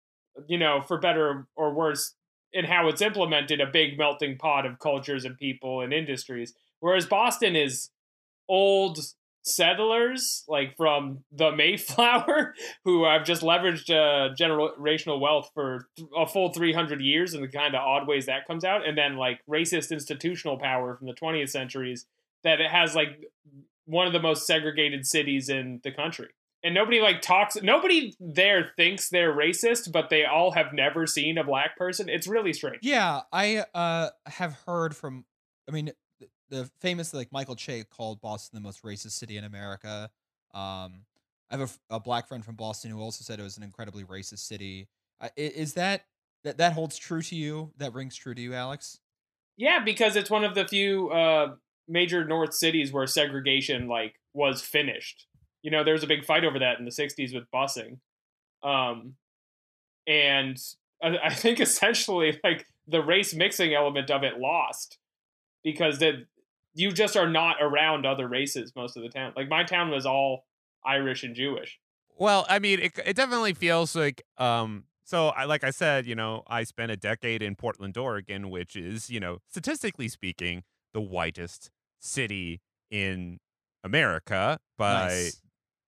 you 0.47 0.57
know 0.57 0.81
for 0.81 0.97
better 0.97 1.47
or 1.55 1.73
worse 1.73 2.13
in 2.53 2.65
how 2.65 2.87
it's 2.87 3.01
implemented 3.01 3.59
a 3.59 3.67
big 3.67 3.97
melting 3.97 4.37
pot 4.37 4.65
of 4.65 4.79
cultures 4.79 5.25
and 5.25 5.37
people 5.37 5.81
and 5.81 5.93
industries. 5.93 6.53
Whereas 6.79 7.05
boston 7.05 7.55
is 7.55 7.89
old 8.47 8.99
settlers 9.45 10.43
like 10.47 10.75
from 10.75 11.23
the 11.31 11.51
mayflower 11.51 12.55
who 12.83 13.05
have 13.05 13.23
just 13.23 13.43
leveraged 13.43 13.89
uh, 13.91 14.33
generational 14.33 15.19
wealth 15.19 15.51
for 15.53 15.87
a 16.17 16.25
full 16.25 16.51
300 16.51 16.99
years 16.99 17.33
in 17.35 17.41
the 17.41 17.47
kind 17.47 17.75
of 17.75 17.81
odd 17.81 18.07
ways 18.07 18.25
that 18.25 18.47
comes 18.47 18.63
out. 18.65 18.87
And 18.87 18.97
then 18.97 19.17
like 19.17 19.41
racist 19.47 19.91
institutional 19.91 20.57
power 20.57 20.95
from 20.95 21.07
the 21.07 21.13
20th 21.13 21.49
centuries 21.49 22.07
that 22.43 22.59
it 22.59 22.71
has 22.71 22.95
like 22.95 23.29
one 23.85 24.07
of 24.07 24.13
the 24.13 24.19
most 24.19 24.47
segregated 24.47 25.05
cities 25.05 25.47
in 25.47 25.79
the 25.83 25.91
country 25.91 26.29
and 26.65 26.73
nobody 26.73 26.99
like 26.99 27.21
talks 27.21 27.55
nobody 27.61 28.13
there 28.19 28.71
thinks 28.75 29.09
they're 29.09 29.33
racist 29.33 29.91
but 29.91 30.09
they 30.09 30.25
all 30.25 30.51
have 30.51 30.73
never 30.73 31.05
seen 31.05 31.37
a 31.37 31.43
black 31.43 31.77
person 31.77 32.09
it's 32.09 32.27
really 32.27 32.51
strange 32.51 32.79
Yeah, 32.81 33.21
I 33.31 33.63
uh 33.73 34.09
have 34.25 34.53
heard 34.65 34.95
from. 34.95 35.25
I 35.69 35.71
mean, 35.71 35.91
the, 36.19 36.27
the 36.49 36.69
famous 36.81 37.13
like 37.13 37.31
Michael 37.31 37.55
Che 37.55 37.83
called 37.83 38.19
Boston 38.21 38.57
the 38.57 38.61
most 38.61 38.83
racist 38.83 39.11
city 39.11 39.37
in 39.37 39.43
America. 39.43 40.09
Um, 40.53 41.05
I 41.49 41.57
have 41.57 41.77
a 41.89 41.99
black 41.99 42.27
friend 42.27 42.43
from 42.43 42.55
Boston 42.55 42.91
who 42.91 42.99
also 42.99 43.23
said 43.23 43.39
it 43.39 43.43
was 43.43 43.57
an 43.57 43.63
incredibly 43.63 44.03
racist 44.03 44.39
city. 44.39 44.87
Uh, 45.21 45.29
is 45.37 45.73
that 45.75 46.05
that 46.43 46.57
that 46.57 46.73
holds 46.73 46.97
true 46.97 47.21
to 47.21 47.35
you? 47.35 47.71
That 47.77 47.93
rings 47.93 48.15
true 48.15 48.33
to 48.33 48.41
you, 48.41 48.53
Alex? 48.53 48.99
yeah 49.57 49.79
because 49.83 50.15
it's 50.15 50.29
one 50.29 50.43
of 50.43 50.55
the 50.55 50.67
few 50.67 51.09
uh 51.09 51.55
major 51.87 52.25
north 52.25 52.53
cities 52.53 52.91
where 52.91 53.07
segregation 53.07 53.87
like 53.87 54.15
was 54.33 54.61
finished 54.61 55.27
you 55.65 55.71
know 55.71 55.83
there 55.83 55.93
was 55.93 56.03
a 56.03 56.07
big 56.07 56.23
fight 56.23 56.45
over 56.45 56.59
that 56.59 56.77
in 56.77 56.85
the 56.85 56.91
60s 56.91 57.33
with 57.33 57.49
busing 57.51 57.97
um 58.63 59.15
and 60.07 60.57
I, 61.03 61.17
I 61.25 61.33
think 61.33 61.59
essentially 61.67 62.39
like 62.43 62.65
the 62.87 63.01
race 63.01 63.33
mixing 63.33 63.73
element 63.73 64.11
of 64.11 64.23
it 64.23 64.37
lost 64.37 64.99
because 65.63 65.97
that 65.99 66.13
you 66.75 66.91
just 66.91 67.17
are 67.17 67.29
not 67.29 67.57
around 67.59 68.05
other 68.05 68.27
races 68.27 68.73
most 68.75 68.95
of 68.95 69.03
the 69.03 69.09
town 69.09 69.33
like 69.35 69.49
my 69.49 69.63
town 69.63 69.89
was 69.89 70.05
all 70.05 70.45
irish 70.85 71.23
and 71.23 71.35
jewish 71.35 71.79
Well, 72.17 72.45
I 72.47 72.59
mean, 72.59 72.79
it 72.79 72.91
it 73.05 73.15
definitely 73.15 73.53
feels 73.53 73.95
like 73.95 74.23
um. 74.37 74.85
So, 75.07 75.27
I 75.27 75.43
like 75.45 75.63
I 75.63 75.69
said, 75.69 76.07
you 76.07 76.15
know, 76.15 76.43
I 76.47 76.63
spent 76.63 76.91
a 76.91 76.97
decade 76.97 77.43
in 77.43 77.55
Portland, 77.55 77.95
Oregon, 77.95 78.49
which 78.49 78.75
is, 78.75 79.07
you 79.07 79.19
know, 79.19 79.37
statistically 79.47 80.07
speaking, 80.07 80.63
the 80.93 81.01
whitest 81.01 81.69
city 81.99 82.61
in 82.89 83.39
America 83.83 84.59
by 84.77 85.07
Nice. 85.09 85.41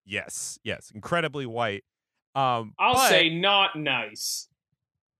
Yes, 0.08 0.58
yes, 0.64 0.90
incredibly 0.94 1.46
white. 1.46 1.84
Um, 2.34 2.74
i'll 2.78 2.94
but- 2.94 3.08
say 3.10 3.28
not 3.30 3.76
nice 3.76 4.48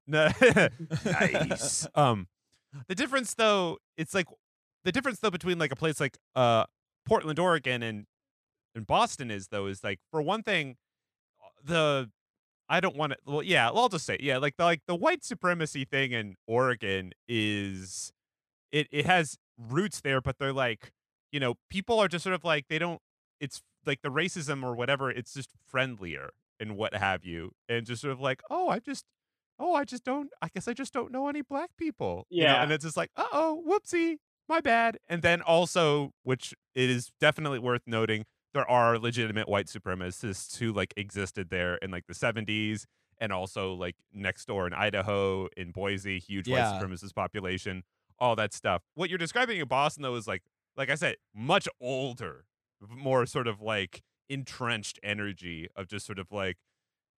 No- 0.06 0.30
nice. 1.04 1.86
um, 1.94 2.26
the 2.88 2.94
difference 2.94 3.34
though, 3.34 3.78
it's 3.96 4.14
like 4.14 4.26
the 4.84 4.92
difference 4.92 5.18
though 5.20 5.30
between 5.30 5.58
like 5.58 5.72
a 5.72 5.76
place 5.76 6.00
like 6.00 6.16
uh 6.34 6.64
Portland, 7.06 7.38
Oregon, 7.38 7.82
and 7.82 8.06
and 8.74 8.86
Boston 8.86 9.30
is 9.30 9.48
though 9.48 9.66
is 9.66 9.82
like 9.84 9.98
for 10.10 10.22
one 10.22 10.42
thing, 10.42 10.76
the 11.64 12.10
I 12.68 12.80
don't 12.80 12.96
want 12.96 13.12
to. 13.12 13.18
Well, 13.24 13.42
yeah, 13.42 13.68
I'll 13.70 13.88
just 13.88 14.04
say 14.04 14.18
yeah, 14.20 14.36
like 14.38 14.56
the 14.58 14.64
like 14.64 14.82
the 14.86 14.94
white 14.94 15.24
supremacy 15.24 15.84
thing 15.86 16.12
in 16.12 16.36
Oregon 16.46 17.12
is 17.26 18.12
it 18.70 18.86
it 18.92 19.06
has 19.06 19.36
roots 19.58 20.00
there, 20.02 20.20
but 20.20 20.36
they're 20.38 20.52
like 20.52 20.92
you 21.32 21.40
know 21.40 21.54
people 21.70 21.98
are 21.98 22.08
just 22.08 22.22
sort 22.22 22.34
of 22.34 22.44
like 22.44 22.66
they 22.68 22.78
don't. 22.78 23.00
It's 23.40 23.62
like 23.86 24.02
the 24.02 24.10
racism 24.10 24.62
or 24.62 24.74
whatever. 24.74 25.10
It's 25.10 25.32
just 25.34 25.50
friendlier 25.66 26.30
and 26.60 26.76
what 26.76 26.94
have 26.94 27.24
you, 27.24 27.52
and 27.68 27.86
just 27.86 28.02
sort 28.02 28.12
of 28.12 28.20
like 28.20 28.40
oh, 28.50 28.68
I 28.68 28.78
just 28.78 29.04
oh, 29.60 29.74
I 29.74 29.84
just 29.84 30.04
don't. 30.04 30.30
I 30.42 30.48
guess 30.54 30.68
I 30.68 30.72
just 30.72 30.92
don't 30.92 31.10
know 31.12 31.28
any 31.28 31.42
black 31.42 31.70
people. 31.78 32.26
you 32.30 32.44
know, 32.44 32.50
Yeah. 32.52 32.62
and 32.62 32.70
it's 32.72 32.84
just 32.84 32.96
like, 32.96 33.10
uh 33.16 33.26
oh, 33.32 33.62
whoopsie, 33.66 34.16
my 34.48 34.60
bad. 34.60 34.98
And 35.08 35.22
then 35.22 35.42
also, 35.42 36.12
which 36.22 36.54
it 36.74 36.88
is 36.90 37.10
definitely 37.20 37.58
worth 37.58 37.82
noting, 37.86 38.24
there 38.54 38.68
are 38.70 38.98
legitimate 38.98 39.48
white 39.48 39.66
supremacists 39.66 40.58
who 40.58 40.72
like 40.72 40.94
existed 40.96 41.50
there 41.50 41.76
in 41.76 41.90
like 41.90 42.06
the 42.06 42.14
seventies, 42.14 42.86
and 43.20 43.32
also 43.32 43.72
like 43.74 43.96
next 44.12 44.46
door 44.46 44.66
in 44.66 44.72
Idaho, 44.72 45.48
in 45.56 45.72
Boise, 45.72 46.18
huge 46.20 46.46
Yeah. 46.48 46.70
white 46.72 46.80
supremacist 46.82 47.14
population, 47.14 47.82
all 48.18 48.36
that 48.36 48.52
stuff. 48.52 48.82
What 48.94 49.10
you're 49.10 49.18
describing 49.18 49.58
in 49.60 49.66
Boston 49.68 50.02
though 50.04 50.14
is 50.14 50.26
like, 50.28 50.42
like 50.76 50.88
I 50.90 50.94
said, 50.94 51.16
much 51.34 51.66
older, 51.80 52.44
more 52.88 53.26
sort 53.26 53.46
of 53.46 53.60
like 53.60 54.02
entrenched 54.28 54.98
energy 55.02 55.68
of 55.74 55.88
just 55.88 56.06
sort 56.06 56.18
of 56.18 56.30
like 56.30 56.58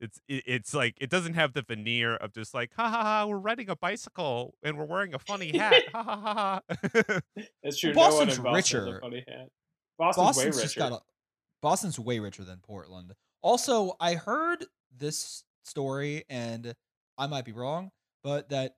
it's 0.01 0.21
it's 0.29 0.73
like 0.73 0.97
it 1.01 1.11
doesn't 1.11 1.35
have 1.35 1.53
the 1.53 1.63
veneer 1.63 2.17
of 2.17 2.33
just 2.33 2.55
like 2.55 2.71
ha 2.75 2.89
ha 2.89 3.03
ha 3.03 3.27
we're 3.27 3.37
riding 3.37 3.69
a 3.69 3.77
bicycle 3.77 4.55
and 4.63 4.79
we're 4.79 4.85
wearing 4.85 5.13
a 5.13 5.19
funny 5.19 5.57
hat 5.57 5.83
ha 5.93 6.03
ha 6.03 6.21
ha 6.21 6.61
ha 6.75 7.21
That's 7.63 7.79
true. 7.79 7.93
Well, 7.95 8.11
no 8.11 8.17
one 8.17 8.27
Boston's 8.27 8.39
in 8.39 8.45
Boston 8.45 8.45
has 8.45 8.55
richer. 8.55 8.99
a 8.99 9.01
funny 9.01 9.25
hat. 9.29 9.49
Boston's, 9.99 10.37
way 10.39 10.47
richer. 10.47 10.61
just 10.63 10.77
got 10.77 10.93
a, 10.93 11.01
Boston's 11.61 11.99
way 11.99 12.19
richer 12.19 12.45
than 12.45 12.59
Portland. 12.59 13.13
Also, 13.43 13.97
I 14.01 14.15
heard 14.15 14.65
this 14.97 15.45
story, 15.65 16.25
and 16.31 16.75
I 17.19 17.27
might 17.27 17.45
be 17.45 17.53
wrong, 17.53 17.91
but 18.23 18.49
that 18.49 18.77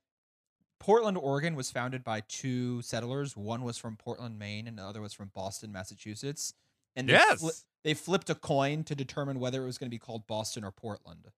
Portland, 0.81 1.17
Oregon, 1.17 1.55
was 1.55 1.71
founded 1.71 2.03
by 2.03 2.23
two 2.29 2.83
settlers. 2.83 3.37
One 3.37 3.63
was 3.63 3.79
from 3.79 3.97
Portland, 3.97 4.39
Maine, 4.39 4.67
and 4.67 4.79
the 4.79 4.83
other 4.83 5.01
was 5.01 5.13
from 5.13 5.31
Boston, 5.33 5.71
Massachusetts. 5.71 6.55
And 6.97 7.09
they, 7.09 7.13
yes 7.15 7.43
fli- 7.43 7.65
they 7.85 7.95
flipped 7.95 8.31
a 8.31 8.35
coin 8.35 8.85
to 8.85 8.95
determine 8.95 9.41
whether 9.41 9.63
it 9.63 9.67
was 9.67 9.79
going 9.79 9.89
to 9.91 9.95
be 9.95 9.99
called 9.99 10.27
Boston 10.27 10.65
or 10.65 10.71
Portland. 10.71 11.29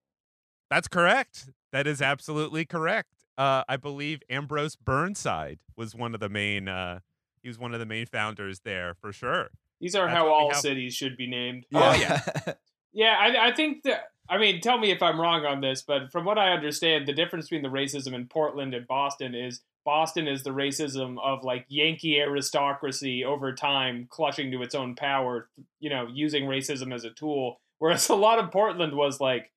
that's 0.69 0.87
correct 0.87 1.49
that 1.71 1.85
is 1.87 2.01
absolutely 2.01 2.65
correct 2.65 3.13
uh 3.37 3.63
i 3.69 3.75
believe 3.77 4.21
ambrose 4.29 4.75
burnside 4.75 5.59
was 5.75 5.93
one 5.95 6.13
of 6.13 6.19
the 6.19 6.29
main 6.29 6.67
uh 6.67 6.99
he 7.41 7.47
was 7.47 7.59
one 7.59 7.73
of 7.73 7.79
the 7.79 7.85
main 7.85 8.05
founders 8.05 8.61
there 8.61 8.93
for 8.95 9.11
sure 9.13 9.49
These 9.79 9.95
are 9.95 10.05
That's 10.07 10.17
how 10.17 10.27
all 10.33 10.51
have. 10.51 10.59
cities 10.61 10.95
should 10.95 11.15
be 11.17 11.27
named. 11.27 11.65
Oh, 11.73 11.93
yeah. 11.93 12.21
Yeah, 12.93 13.17
I, 13.19 13.49
I 13.49 13.53
think 13.53 13.83
that. 13.83 14.05
I 14.29 14.37
mean, 14.37 14.61
tell 14.61 14.77
me 14.77 14.89
if 14.89 15.03
I'm 15.03 15.19
wrong 15.19 15.45
on 15.45 15.59
this, 15.59 15.81
but 15.83 16.13
from 16.13 16.23
what 16.23 16.37
I 16.37 16.53
understand, 16.53 17.05
the 17.05 17.13
difference 17.13 17.49
between 17.49 17.61
the 17.61 17.67
racism 17.77 18.13
in 18.13 18.25
Portland 18.27 18.73
and 18.73 18.87
Boston 18.87 19.35
is 19.35 19.59
Boston 19.85 20.27
is 20.27 20.43
the 20.43 20.49
racism 20.49 21.17
of 21.23 21.43
like 21.43 21.65
Yankee 21.69 22.19
aristocracy 22.19 23.23
over 23.23 23.53
time 23.53 24.07
clutching 24.09 24.51
to 24.51 24.63
its 24.63 24.75
own 24.75 24.95
power, 24.95 25.47
you 25.79 25.89
know, 25.89 26.07
using 26.11 26.45
racism 26.45 26.93
as 26.93 27.05
a 27.05 27.11
tool. 27.11 27.61
Whereas 27.77 28.09
a 28.09 28.15
lot 28.15 28.39
of 28.39 28.51
Portland 28.51 28.95
was 28.95 29.21
like 29.21 29.51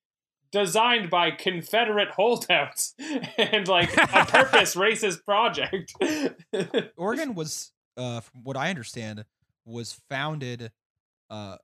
designed 0.53 1.11
by 1.11 1.31
Confederate 1.31 2.11
holdouts 2.11 2.95
and 3.39 3.67
like 3.67 3.97
a 3.97 4.27
purpose 4.27 4.75
racist 4.77 5.25
project. 5.25 5.95
Oregon 6.97 7.35
was, 7.35 7.73
uh, 7.97 8.21
from 8.21 8.45
what 8.45 8.57
I 8.57 8.71
understand, 8.71 9.25
was 9.65 10.01
founded 10.09 10.71
uh, 11.31 11.57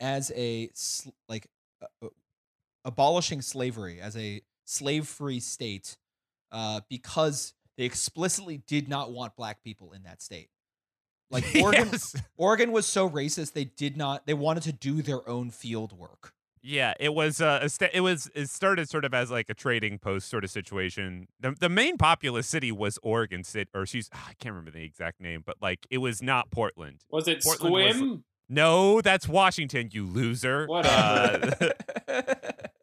as 0.00 0.30
a 0.34 0.70
sl- 0.74 1.10
like 1.28 1.46
uh, 1.82 2.06
uh, 2.06 2.08
abolishing 2.84 3.40
slavery 3.40 4.00
as 4.00 4.16
a 4.16 4.42
slave-free 4.64 5.40
state 5.40 5.96
uh, 6.50 6.80
because 6.88 7.54
they 7.76 7.84
explicitly 7.84 8.58
did 8.66 8.88
not 8.88 9.12
want 9.12 9.36
black 9.36 9.62
people 9.62 9.92
in 9.92 10.02
that 10.04 10.20
state. 10.22 10.48
Like 11.30 11.44
Oregon, 11.62 11.88
Yes. 11.92 12.14
Oregon 12.36 12.72
was 12.72 12.86
so 12.86 13.08
racist 13.08 13.52
they 13.54 13.64
did 13.64 13.96
not. 13.96 14.26
They 14.26 14.34
wanted 14.34 14.62
to 14.64 14.72
do 14.72 15.02
their 15.02 15.26
own 15.28 15.50
field 15.50 15.92
work. 15.98 16.32
Yeah, 16.64 16.94
it 17.00 17.12
was 17.12 17.40
uh, 17.40 17.58
a 17.62 17.68
sta- 17.68 17.88
it 17.92 18.02
was 18.02 18.30
it 18.36 18.48
started 18.48 18.88
sort 18.88 19.04
of 19.04 19.12
as 19.12 19.32
like 19.32 19.46
a 19.48 19.54
trading 19.54 19.98
post 19.98 20.28
sort 20.28 20.44
of 20.44 20.50
situation. 20.50 21.26
The 21.40 21.56
the 21.58 21.68
main 21.68 21.96
populous 21.96 22.46
city 22.46 22.70
was 22.70 23.00
Oregon 23.02 23.42
City, 23.42 23.68
or 23.74 23.84
she's 23.84 24.08
ah, 24.14 24.26
I 24.28 24.34
can't 24.34 24.52
remember 24.54 24.70
the 24.70 24.84
exact 24.84 25.20
name, 25.20 25.42
but 25.44 25.56
like 25.60 25.86
it 25.90 25.98
was 25.98 26.22
not 26.22 26.52
Portland. 26.52 27.00
was 27.10 27.26
it 27.26 27.42
Portland 27.42 27.72
was- 27.74 27.96
Sequim? 27.96 28.22
No, 28.48 29.00
that's 29.00 29.26
Washington, 29.26 29.88
you 29.92 30.04
loser. 30.06 30.66
Whatever. 30.66 31.72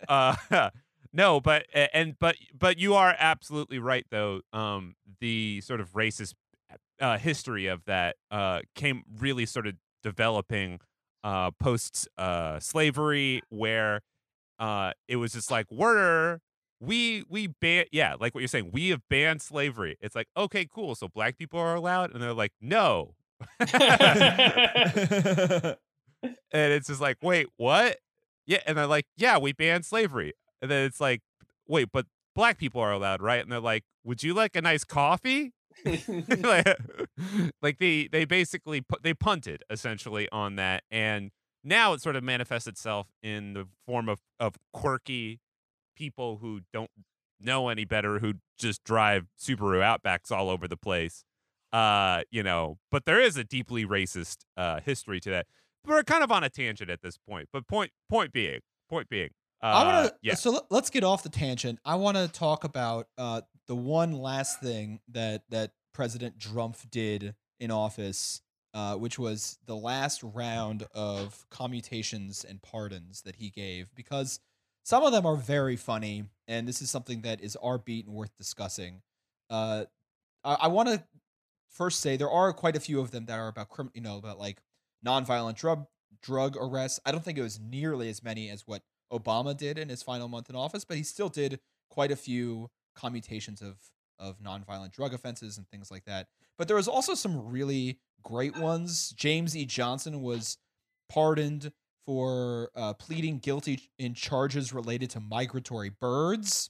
Uh, 0.07 0.35
uh, 0.51 0.69
no, 1.13 1.39
but 1.39 1.65
and 1.73 2.15
but 2.19 2.35
but 2.57 2.77
you 2.77 2.93
are 2.95 3.15
absolutely 3.17 3.79
right 3.79 4.05
though. 4.09 4.41
Um, 4.53 4.95
the 5.19 5.61
sort 5.61 5.79
of 5.81 5.93
racist 5.93 6.33
uh, 6.99 7.17
history 7.17 7.67
of 7.67 7.83
that 7.85 8.17
uh 8.29 8.61
came 8.75 9.03
really 9.19 9.45
sort 9.45 9.65
of 9.67 9.75
developing 10.03 10.79
uh 11.23 11.51
post 11.51 12.07
uh 12.17 12.59
slavery 12.59 13.41
where 13.49 14.01
uh 14.59 14.91
it 15.07 15.15
was 15.17 15.33
just 15.33 15.49
like 15.51 15.65
we're 15.71 16.39
we 16.79 17.23
we 17.29 17.47
ban 17.47 17.85
yeah 17.91 18.15
like 18.19 18.33
what 18.35 18.41
you're 18.41 18.47
saying 18.47 18.69
we 18.71 18.89
have 18.89 19.01
banned 19.09 19.41
slavery 19.41 19.97
it's 20.01 20.15
like 20.15 20.27
okay 20.37 20.65
cool 20.65 20.95
so 20.95 21.07
black 21.07 21.37
people 21.37 21.59
are 21.59 21.75
allowed 21.75 22.13
and 22.13 22.21
they're 22.21 22.33
like 22.33 22.53
no 22.61 23.15
and 26.51 26.73
it's 26.73 26.87
just 26.87 27.01
like, 27.01 27.17
wait, 27.21 27.47
what? 27.57 27.97
Yeah, 28.45 28.59
and 28.65 28.77
they're 28.77 28.87
like, 28.87 29.05
yeah, 29.15 29.37
we 29.37 29.53
banned 29.53 29.85
slavery. 29.85 30.33
And 30.61 30.69
then 30.69 30.85
it's 30.85 30.99
like, 30.99 31.21
wait, 31.67 31.89
but 31.91 32.05
black 32.35 32.57
people 32.57 32.81
are 32.81 32.91
allowed, 32.91 33.21
right? 33.21 33.41
And 33.41 33.51
they're 33.51 33.59
like, 33.59 33.83
would 34.03 34.23
you 34.23 34.33
like 34.33 34.55
a 34.55 34.61
nice 34.61 34.83
coffee? 34.83 35.53
like, 35.85 36.67
like 37.61 37.77
they 37.79 38.07
they 38.11 38.25
basically 38.25 38.81
pu- 38.81 38.97
they 39.01 39.13
punted 39.13 39.63
essentially 39.69 40.27
on 40.31 40.55
that, 40.55 40.83
and 40.91 41.31
now 41.63 41.93
it 41.93 42.01
sort 42.01 42.15
of 42.15 42.23
manifests 42.23 42.67
itself 42.67 43.07
in 43.21 43.53
the 43.53 43.67
form 43.85 44.09
of 44.09 44.19
of 44.39 44.55
quirky 44.73 45.39
people 45.95 46.37
who 46.41 46.61
don't 46.73 46.91
know 47.39 47.69
any 47.69 47.85
better 47.85 48.19
who 48.19 48.33
just 48.57 48.83
drive 48.83 49.27
Subaru 49.39 49.81
Outbacks 49.81 50.31
all 50.31 50.49
over 50.49 50.67
the 50.67 50.77
place. 50.77 51.23
Uh, 51.71 52.23
you 52.31 52.41
know, 52.41 52.79
but 52.89 53.05
there 53.05 53.21
is 53.21 53.37
a 53.37 53.43
deeply 53.43 53.85
racist 53.85 54.37
uh 54.57 54.79
history 54.79 55.19
to 55.21 55.29
that. 55.29 55.47
We're 55.85 56.03
kind 56.03 56.23
of 56.23 56.31
on 56.31 56.43
a 56.43 56.49
tangent 56.49 56.89
at 56.89 57.01
this 57.01 57.17
point, 57.17 57.49
but 57.53 57.67
point 57.67 57.91
point 58.09 58.33
being, 58.33 58.59
point 58.89 59.09
being, 59.09 59.29
uh, 59.61 59.65
I 59.65 59.85
want 59.85 60.07
to. 60.09 60.15
yeah, 60.21 60.35
So 60.35 60.51
let- 60.51 60.71
let's 60.71 60.89
get 60.89 61.03
off 61.03 61.23
the 61.23 61.29
tangent. 61.29 61.79
I 61.85 61.95
want 61.95 62.17
to 62.17 62.27
talk 62.27 62.63
about 62.63 63.07
uh, 63.17 63.41
the 63.67 63.75
one 63.75 64.13
last 64.13 64.59
thing 64.61 64.99
that 65.09 65.43
that 65.49 65.71
President 65.93 66.37
Drumpf 66.37 66.89
did 66.89 67.35
in 67.59 67.71
office, 67.71 68.41
uh, 68.73 68.95
which 68.95 69.19
was 69.19 69.57
the 69.65 69.75
last 69.75 70.23
round 70.23 70.87
of 70.93 71.45
commutations 71.49 72.43
and 72.45 72.61
pardons 72.61 73.21
that 73.23 73.35
he 73.35 73.49
gave, 73.49 73.93
because 73.95 74.39
some 74.83 75.03
of 75.03 75.11
them 75.11 75.25
are 75.25 75.35
very 75.35 75.75
funny, 75.75 76.23
and 76.47 76.67
this 76.67 76.81
is 76.81 76.89
something 76.89 77.21
that 77.23 77.41
is 77.41 77.55
our 77.57 77.77
beat 77.77 78.05
and 78.05 78.15
worth 78.15 78.35
discussing. 78.37 79.01
Uh, 79.49 79.85
I, 80.43 80.53
I 80.61 80.67
want 80.67 80.87
to 80.89 81.03
first 81.69 81.99
say 81.99 82.15
there 82.17 82.29
are 82.29 82.53
quite 82.53 82.75
a 82.75 82.79
few 82.79 82.99
of 82.99 83.11
them 83.11 83.25
that 83.25 83.37
are 83.37 83.49
about 83.49 83.69
crim- 83.69 83.91
you 83.93 84.01
know, 84.01 84.17
about 84.17 84.39
like 84.39 84.61
nonviolent 85.05 85.55
drug 85.55 85.85
drug 86.21 86.55
arrests. 86.59 86.99
I 87.05 87.11
don't 87.11 87.23
think 87.23 87.37
it 87.37 87.41
was 87.43 87.59
nearly 87.59 88.09
as 88.09 88.23
many 88.23 88.49
as 88.49 88.65
what 88.65 88.81
Obama 89.11 89.55
did 89.55 89.77
in 89.77 89.89
his 89.89 90.03
final 90.03 90.27
month 90.27 90.49
in 90.49 90.55
office, 90.55 90.83
but 90.85 90.97
he 90.97 91.03
still 91.03 91.29
did 91.29 91.59
quite 91.89 92.11
a 92.11 92.15
few 92.15 92.69
commutations 92.95 93.61
of 93.61 93.77
of 94.19 94.37
nonviolent 94.41 94.91
drug 94.91 95.13
offenses 95.13 95.57
and 95.57 95.65
things 95.69 95.89
like 95.89 96.03
that. 96.05 96.27
But 96.57 96.67
there 96.67 96.75
was 96.75 96.89
also 96.89 97.13
some 97.13 97.47
really 97.49 97.99
great 98.21 98.57
ones. 98.57 99.11
James 99.11 99.55
E. 99.55 99.65
Johnson 99.65 100.21
was 100.21 100.57
pardoned 101.07 101.71
for 102.05 102.69
uh, 102.75 102.93
pleading 102.95 103.39
guilty 103.39 103.89
in 103.97 104.13
charges 104.13 104.73
related 104.73 105.09
to 105.11 105.21
migratory 105.21 105.89
birds. 105.89 106.69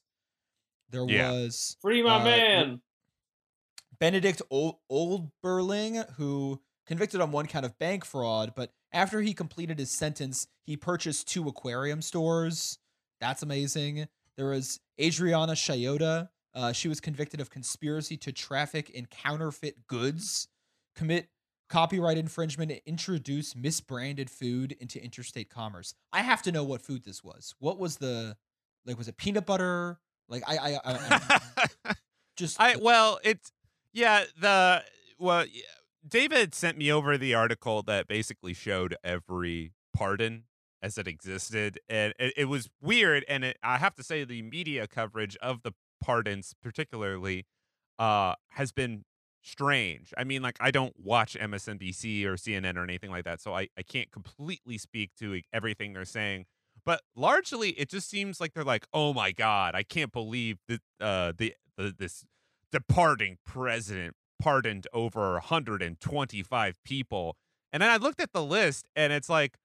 There 0.92 1.10
Yeah. 1.10 1.32
was 1.32 1.76
Free 1.82 2.04
my 2.04 2.18
Uh, 2.22 2.24
man. 2.24 2.82
Benedict 4.00 4.42
Old 4.52 4.78
Olberding, 4.92 6.08
who 6.14 6.62
convicted 6.90 7.22
on 7.22 7.32
one 7.32 7.46
count 7.46 7.68
of 7.68 7.78
bank 7.78 8.04
fraud, 8.04 8.54
but 8.56 8.72
after 8.92 9.22
he 9.22 9.32
completed 9.32 9.78
his 9.78 9.92
sentence, 9.92 10.48
he 10.64 10.76
purchased 10.76 11.28
two 11.28 11.48
aquarium 11.48 12.02
stores. 12.02 12.80
That's 13.22 13.44
amazing. 13.44 14.08
There 14.38 14.48
was 14.48 14.80
Adriana 15.00 15.54
Shayota. 15.54 16.30
Uh, 16.56 16.74
she 16.74 16.88
was 16.88 17.00
convicted 17.00 17.42
of 17.42 17.52
conspiracy 17.52 18.18
to 18.18 18.32
traffic 18.32 18.90
in 18.90 19.06
counterfeit 19.06 19.86
goods, 19.86 20.48
commit 20.96 21.30
copyright 21.70 22.18
infringement, 22.18 22.72
and 22.72 22.82
introduce 22.88 23.54
misbranded 23.54 24.28
food 24.28 24.76
into 24.80 25.02
interstate 25.02 25.52
commerce. 25.52 25.94
I 26.12 26.24
have 26.24 26.42
to 26.42 26.52
know 26.52 26.64
what 26.64 26.82
food 26.82 27.04
this 27.04 27.24
was. 27.24 27.54
What 27.60 27.78
was 27.78 27.98
the 27.98 28.36
like? 28.88 28.98
Was 28.98 29.08
it 29.08 29.16
peanut 29.16 29.46
butter? 29.46 30.00
Like 30.28 30.42
I, 30.48 30.58
I, 30.58 30.80
I, 30.84 31.22
I 31.86 31.94
just 32.36 32.60
I 32.60 32.78
well, 32.78 33.20
it's 33.24 33.52
yeah. 33.94 34.24
The 34.42 34.84
well, 35.20 35.46
yeah, 35.46 35.62
David 36.08 36.56
sent 36.56 36.78
me 36.78 36.92
over 36.92 37.18
the 37.18 37.34
article 37.34 37.82
that 37.84 38.08
basically 38.08 38.54
showed 38.54 38.96
every 39.04 39.74
pardon 39.94 40.44
as 40.82 40.98
it 40.98 41.08
existed, 41.08 41.80
and 41.90 42.14
it, 42.18 42.34
it 42.38 42.46
was 42.46 42.70
weird. 42.82 43.26
And 43.28 43.44
it, 43.44 43.58
I 43.62 43.78
have 43.78 43.96
to 43.96 44.04
say, 44.04 44.24
the 44.24 44.42
media 44.42 44.88
coverage 44.88 45.36
of 45.38 45.62
the 45.64 45.74
pardons, 46.02 46.56
particularly, 46.64 47.46
uh, 47.98 48.36
has 48.52 48.72
been 48.72 49.04
strange. 49.42 50.14
I 50.18 50.24
mean, 50.24 50.42
like 50.42 50.58
I 50.60 50.72
don't 50.72 50.94
watch 50.98 51.38
MSNBC 51.40 52.26
or 52.26 52.36
CNN 52.36 52.78
or 52.78 52.84
anything 52.84 53.12
like 53.12 53.26
that, 53.26 53.42
so 53.42 53.54
I 53.54 53.68
I 53.78 53.84
can't 53.84 54.12
completely 54.12 54.78
speak 54.78 55.12
to 55.20 55.42
everything 55.54 55.94
they're 55.94 56.06
saying. 56.06 56.46
But 56.86 57.02
largely, 57.16 57.72
it 57.72 57.90
just 57.90 58.10
seems 58.10 58.40
like 58.40 58.54
they're 58.54 58.64
like, 58.64 58.88
"Oh 58.94 59.14
my 59.14 59.32
God, 59.32 59.76
I 59.76 59.84
can't 59.84 60.14
believe 60.14 60.60
that 60.68 60.82
uh, 61.02 61.34
the, 61.38 61.54
the 61.78 61.94
this 61.98 62.24
departing 62.72 63.38
president 63.46 64.16
pardoned 64.40 64.88
over 64.94 65.34
125 65.34 66.84
people." 66.84 67.36
And 67.72 67.84
then 67.84 67.90
I 67.90 67.98
looked 67.98 68.20
at 68.20 68.34
the 68.34 68.44
list, 68.44 68.88
and 68.96 69.14
it's 69.14 69.30
like, 69.30 69.58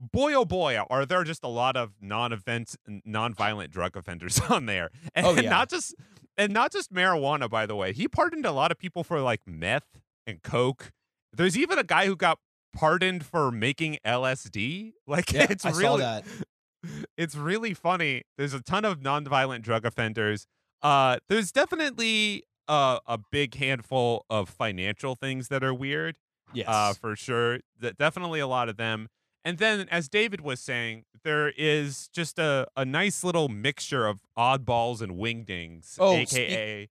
boy, 0.00 0.34
oh 0.34 0.44
boy, 0.44 0.78
are 0.90 1.06
there 1.06 1.24
just 1.24 1.42
a 1.44 1.48
lot 1.48 1.76
of 1.76 1.92
non-event, 2.00 2.76
non-violent 3.04 3.70
drug 3.72 3.96
offenders 3.96 4.38
on 4.50 4.66
there, 4.66 4.90
and 5.14 5.26
Oh, 5.26 5.34
yeah. 5.34 5.48
not 5.48 5.70
just 5.70 5.94
and 6.36 6.52
not 6.52 6.72
just 6.72 6.92
marijuana. 6.92 7.48
By 7.48 7.66
the 7.66 7.76
way, 7.76 7.92
he 7.92 8.08
pardoned 8.08 8.44
a 8.46 8.52
lot 8.52 8.70
of 8.70 8.78
people 8.78 9.04
for 9.04 9.20
like 9.20 9.40
meth 9.46 9.98
and 10.26 10.42
coke. 10.42 10.90
There's 11.32 11.56
even 11.56 11.78
a 11.78 11.84
guy 11.84 12.06
who 12.06 12.16
got 12.16 12.38
pardoned 12.74 13.24
for 13.24 13.50
making 13.50 13.98
LSD. 14.04 14.92
Like 15.06 15.32
yeah, 15.32 15.46
it's 15.50 15.64
I 15.64 15.70
really 15.70 15.82
saw 15.82 15.96
that. 15.98 16.24
it's 17.16 17.34
really 17.36 17.74
funny. 17.74 18.22
There's 18.38 18.54
a 18.54 18.60
ton 18.62 18.84
of 18.84 19.02
non-violent 19.02 19.64
drug 19.64 19.84
offenders. 19.84 20.46
Uh, 20.82 21.18
there's 21.28 21.52
definitely 21.52 22.42
uh, 22.68 22.98
a 23.06 23.18
big 23.18 23.54
handful 23.56 24.24
of 24.30 24.48
financial 24.48 25.14
things 25.14 25.48
that 25.48 25.62
are 25.62 25.74
weird. 25.74 26.16
Yes. 26.52 26.68
Uh, 26.68 26.92
for 26.94 27.16
sure. 27.16 27.60
That 27.80 27.96
definitely 27.96 28.40
a 28.40 28.46
lot 28.46 28.68
of 28.68 28.76
them. 28.76 29.08
And 29.44 29.58
then, 29.58 29.88
as 29.90 30.08
David 30.08 30.40
was 30.40 30.60
saying, 30.60 31.04
there 31.24 31.52
is 31.56 32.08
just 32.08 32.38
a, 32.38 32.68
a 32.76 32.84
nice 32.84 33.24
little 33.24 33.48
mixture 33.48 34.06
of 34.06 34.20
oddballs 34.38 35.00
and 35.00 35.12
wingdings, 35.12 35.96
Oh, 35.98 36.14
aka 36.14 36.88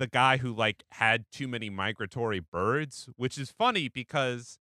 the 0.00 0.06
guy 0.06 0.38
who 0.38 0.52
like 0.52 0.82
had 0.92 1.26
too 1.30 1.46
many 1.46 1.68
migratory 1.68 2.40
birds, 2.40 3.08
which 3.16 3.36
is 3.36 3.50
funny 3.50 3.86
because 3.88 4.58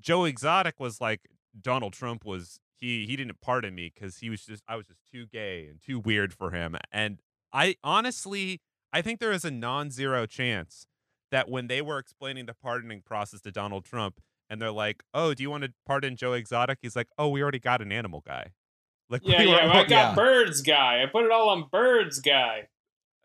Joe 0.00 0.24
Exotic 0.24 0.80
was 0.80 0.98
like 0.98 1.28
Donald 1.60 1.92
Trump 1.92 2.24
was 2.24 2.58
he 2.74 3.04
he 3.06 3.14
didn't 3.14 3.40
pardon 3.40 3.74
me 3.74 3.92
because 3.94 4.18
he 4.18 4.30
was 4.30 4.46
just 4.46 4.62
I 4.66 4.76
was 4.76 4.86
just 4.86 5.00
too 5.12 5.26
gay 5.26 5.66
and 5.66 5.80
too 5.80 5.98
weird 5.98 6.32
for 6.32 6.52
him. 6.52 6.74
And 6.90 7.20
I 7.52 7.76
honestly 7.84 8.62
I 8.92 9.02
think 9.02 9.20
there 9.20 9.32
is 9.32 9.44
a 9.44 9.50
non-zero 9.50 10.26
chance 10.26 10.86
that 11.30 11.48
when 11.48 11.66
they 11.66 11.82
were 11.82 11.98
explaining 11.98 12.46
the 12.46 12.54
pardoning 12.54 13.02
process 13.02 13.40
to 13.42 13.50
Donald 13.52 13.84
Trump 13.84 14.20
and 14.48 14.62
they're 14.62 14.70
like, 14.72 15.02
"Oh, 15.12 15.34
do 15.34 15.42
you 15.42 15.50
want 15.50 15.64
to 15.64 15.72
pardon 15.86 16.16
Joe 16.16 16.32
Exotic?" 16.32 16.78
He's 16.80 16.96
like, 16.96 17.08
"Oh, 17.18 17.28
we 17.28 17.42
already 17.42 17.58
got 17.58 17.82
an 17.82 17.92
animal 17.92 18.22
guy." 18.26 18.52
Like 19.10 19.22
Yeah, 19.24 19.40
we 19.40 19.46
were- 19.48 19.52
yeah. 19.56 19.70
I 19.72 19.80
got 19.84 19.90
yeah. 19.90 20.14
birds 20.14 20.62
guy. 20.62 21.02
I 21.02 21.06
put 21.06 21.24
it 21.24 21.30
all 21.30 21.48
on 21.50 21.66
birds 21.70 22.20
guy. 22.20 22.68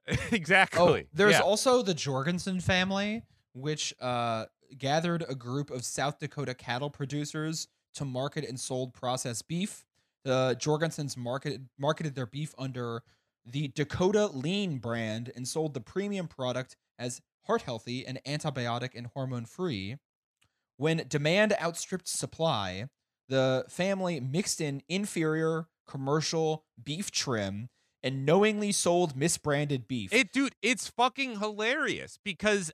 exactly. 0.32 1.04
Oh, 1.06 1.08
there's 1.14 1.34
Yeah. 1.34 1.40
also 1.42 1.82
the 1.82 1.94
Jorgensen 1.94 2.60
family, 2.60 3.24
which 3.54 3.94
uh, 4.02 4.46
gathered 4.78 5.24
a 5.30 5.36
group 5.36 5.70
of 5.72 5.86
South 5.86 6.20
Dakota 6.20 6.54
cattle 6.54 6.90
producers 6.90 7.68
to 7.96 8.04
market 8.06 8.44
and 8.44 8.60
sold 8.60 8.94
processed 8.94 9.48
beef. 9.48 9.86
The 10.26 10.58
Jorgensens 10.60 11.16
marketed 11.16 11.68
marketed 11.78 12.16
their 12.16 12.26
beef 12.26 12.54
under 12.58 13.04
the 13.46 13.70
Dakota 13.70 14.28
Lean 14.28 14.78
brand 14.78 15.32
and 15.36 15.48
sold 15.48 15.74
the 15.74 15.82
premium 15.82 16.28
product 16.28 16.76
as 16.98 17.22
heart 17.46 17.64
healthy 17.64 18.06
and 18.06 18.22
antibiotic 18.26 18.92
and 18.96 19.08
hormone 19.14 19.46
free. 19.46 19.98
When 20.78 21.06
demand 21.08 21.54
outstripped 21.62 22.08
supply, 22.08 22.88
the 23.30 23.66
family 23.70 24.20
mixed 24.20 24.62
in 24.62 24.82
inferior 24.88 25.68
commercial 25.88 26.66
beef 26.82 27.12
trim 27.12 27.70
and 28.02 28.26
knowingly 28.26 28.72
sold 28.72 29.16
misbranded 29.16 29.88
beef. 29.88 30.14
It, 30.14 30.32
dude, 30.32 30.56
it's 30.62 30.88
fucking 30.90 31.40
hilarious 31.40 32.20
because 32.24 32.72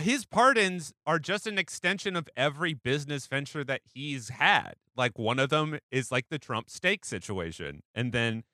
his 0.00 0.24
pardons 0.24 0.92
are 1.06 1.18
just 1.18 1.46
an 1.46 1.58
extension 1.58 2.16
of 2.16 2.28
every 2.36 2.74
business 2.74 3.26
venture 3.26 3.64
that 3.64 3.82
he's 3.94 4.28
had. 4.30 4.74
Like 4.96 5.18
one 5.18 5.38
of 5.38 5.50
them 5.50 5.78
is 5.90 6.10
like 6.10 6.28
the 6.30 6.38
Trump 6.38 6.68
steak 6.70 7.04
situation, 7.04 7.82
and 7.94 8.12
then 8.12 8.44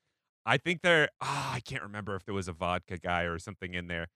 I 0.44 0.56
think 0.56 0.82
there. 0.82 1.08
ah, 1.20 1.54
I 1.54 1.60
can't 1.60 1.82
remember 1.82 2.16
if 2.16 2.24
there 2.24 2.34
was 2.34 2.48
a 2.48 2.52
vodka 2.52 2.98
guy 2.98 3.22
or 3.22 3.38
something 3.38 3.74
in 3.74 3.86
there. 3.86 4.08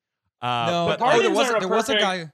Uh, 0.42 0.66
no, 0.68 0.86
but 0.86 1.00
oh, 1.02 1.20
there 1.20 1.30
pardons 1.30 1.38
was 1.38 1.50
are 1.50 1.56
a 1.64 1.68
was 1.68 1.88
a 1.88 1.92
perfect- 1.92 2.00
guy. 2.00 2.30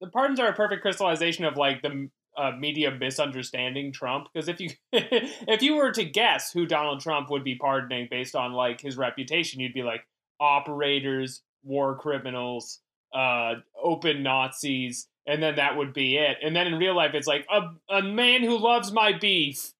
The 0.00 0.08
pardons 0.08 0.38
are 0.38 0.46
a 0.48 0.52
perfect 0.52 0.82
crystallization 0.82 1.44
of 1.44 1.56
like 1.56 1.82
the 1.82 2.08
uh, 2.36 2.52
media 2.52 2.90
misunderstanding 2.92 3.92
Trump. 3.92 4.28
Because 4.32 4.48
if 4.48 4.60
you 4.60 4.70
if 4.92 5.62
you 5.62 5.74
were 5.74 5.90
to 5.92 6.04
guess 6.04 6.52
who 6.52 6.66
Donald 6.66 7.00
Trump 7.00 7.30
would 7.30 7.44
be 7.44 7.56
pardoning 7.56 8.06
based 8.10 8.36
on 8.36 8.52
like 8.52 8.80
his 8.80 8.96
reputation, 8.96 9.60
you'd 9.60 9.74
be 9.74 9.82
like 9.82 10.06
operators, 10.40 11.42
war 11.64 11.96
criminals, 11.96 12.80
uh, 13.12 13.54
open 13.82 14.22
Nazis, 14.22 15.08
and 15.26 15.42
then 15.42 15.56
that 15.56 15.76
would 15.76 15.92
be 15.92 16.16
it. 16.16 16.36
And 16.42 16.54
then 16.54 16.68
in 16.68 16.78
real 16.78 16.94
life, 16.94 17.14
it's 17.14 17.26
like 17.26 17.46
a 17.50 17.72
a 17.92 18.02
man 18.02 18.42
who 18.42 18.56
loves 18.58 18.92
my 18.92 19.12
beef. 19.18 19.72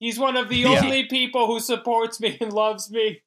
He's 0.00 0.18
one 0.18 0.36
of 0.36 0.48
the 0.48 0.56
Yeah. 0.56 0.80
only 0.82 1.04
people 1.04 1.46
who 1.46 1.60
supports 1.60 2.18
me 2.20 2.36
and 2.40 2.52
loves 2.52 2.90
me. 2.90 3.22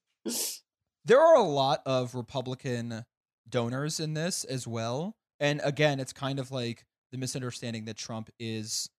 There 1.05 1.19
are 1.21 1.35
a 1.35 1.43
lot 1.43 1.81
of 1.85 2.15
Republican 2.15 3.05
donors 3.47 3.99
in 3.99 4.13
this 4.13 4.43
as 4.43 4.67
well. 4.67 5.15
And 5.39 5.61
again, 5.63 5.99
it's 5.99 6.13
kind 6.13 6.39
of 6.39 6.51
like 6.51 6.85
the 7.11 7.17
misunderstanding 7.17 7.85
that 7.85 7.97
Trump 7.97 8.29
is 8.39 8.89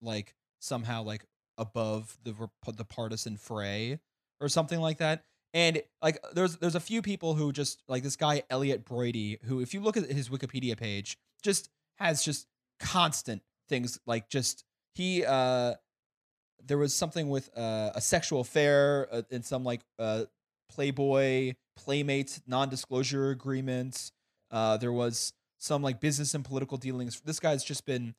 like 0.00 0.34
somehow 0.60 1.02
like 1.02 1.24
above 1.58 2.16
the 2.22 2.34
the 2.72 2.84
partisan 2.84 3.36
fray 3.36 4.00
or 4.40 4.48
something 4.48 4.80
like 4.80 4.98
that. 4.98 5.24
And 5.52 5.82
like 6.02 6.18
there's 6.32 6.56
there's 6.56 6.74
a 6.74 6.80
few 6.80 7.02
people 7.02 7.34
who 7.34 7.52
just 7.52 7.82
like 7.88 8.02
this 8.02 8.16
guy 8.16 8.42
Elliott 8.50 8.84
Broidy 8.84 9.42
who 9.44 9.60
if 9.60 9.74
you 9.74 9.80
look 9.80 9.96
at 9.96 10.06
his 10.10 10.28
Wikipedia 10.28 10.76
page 10.76 11.16
just 11.42 11.68
has 11.98 12.24
just 12.24 12.46
constant 12.80 13.42
things 13.68 13.98
like 14.06 14.28
just 14.28 14.64
he 14.94 15.24
uh 15.24 15.74
there 16.66 16.78
was 16.78 16.94
something 16.94 17.28
with 17.28 17.50
uh, 17.56 17.90
a 17.94 18.00
sexual 18.00 18.40
affair 18.40 19.08
uh, 19.12 19.22
in 19.30 19.42
some 19.42 19.64
like 19.64 19.80
uh, 19.98 20.24
Playboy 20.70 21.54
Playmate 21.76 22.40
non-disclosure 22.46 23.30
agreement. 23.30 24.10
Uh, 24.50 24.76
there 24.76 24.92
was 24.92 25.32
some 25.58 25.82
like 25.82 26.00
business 26.00 26.34
and 26.34 26.44
political 26.44 26.76
dealings. 26.78 27.20
This 27.20 27.40
guy's 27.40 27.64
just 27.64 27.84
been 27.86 28.14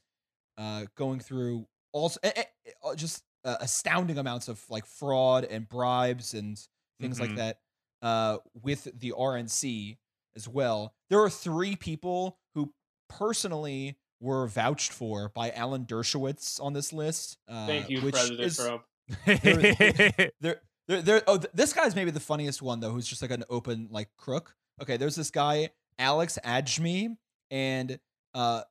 uh, 0.58 0.86
going 0.96 1.20
through 1.20 1.68
also 1.92 2.20
eh, 2.24 2.32
eh, 2.36 2.44
eh, 2.66 2.96
just 2.96 3.24
uh, 3.44 3.58
astounding 3.60 4.18
amounts 4.18 4.48
of 4.48 4.64
like 4.70 4.86
fraud 4.86 5.46
and 5.46 5.68
bribes 5.70 6.34
and 6.34 6.60
things 7.00 7.20
like 7.20 7.32
Mhm. 7.32 7.36
that 7.36 7.60
uh, 8.02 8.38
with 8.62 8.88
the 9.00 9.12
RNC 9.12 9.98
as 10.36 10.48
well. 10.48 10.94
There 11.10 11.20
are 11.22 11.30
three 11.30 11.76
people 11.76 12.38
who 12.54 12.74
personally 13.10 13.98
were 14.20 14.48
vouched 14.48 14.92
for 14.92 15.30
by 15.30 15.52
Alan 15.52 15.86
Dershowitz 15.86 16.62
on 16.62 16.74
this 16.74 16.94
list. 16.94 17.38
Uh, 17.48 17.68
Thank 17.68 17.90
you, 17.90 18.02
which 18.02 18.14
President 18.16 18.42
is- 18.42 18.58
Trump. 18.58 18.84
there, 19.26 20.62
there, 20.88 21.02
there. 21.02 21.22
Oh, 21.28 21.38
th- 21.38 21.52
this 21.54 21.74
guy's 21.74 21.96
maybe 21.96 22.12
the 22.12 22.20
funniest 22.20 22.62
one 22.62 22.80
though, 22.80 22.92
who's 22.92 23.08
just 23.08 23.22
like 23.22 23.32
an 23.32 23.44
open 23.50 23.88
like 23.92 24.10
crook. 24.18 24.56
Okay, 24.82 24.98
there's 24.98 25.16
this 25.16 25.32
guy 25.32 25.70
Alex 26.00 26.40
Adjmi, 26.44 27.16
and 27.52 28.00
uh, 28.34 28.62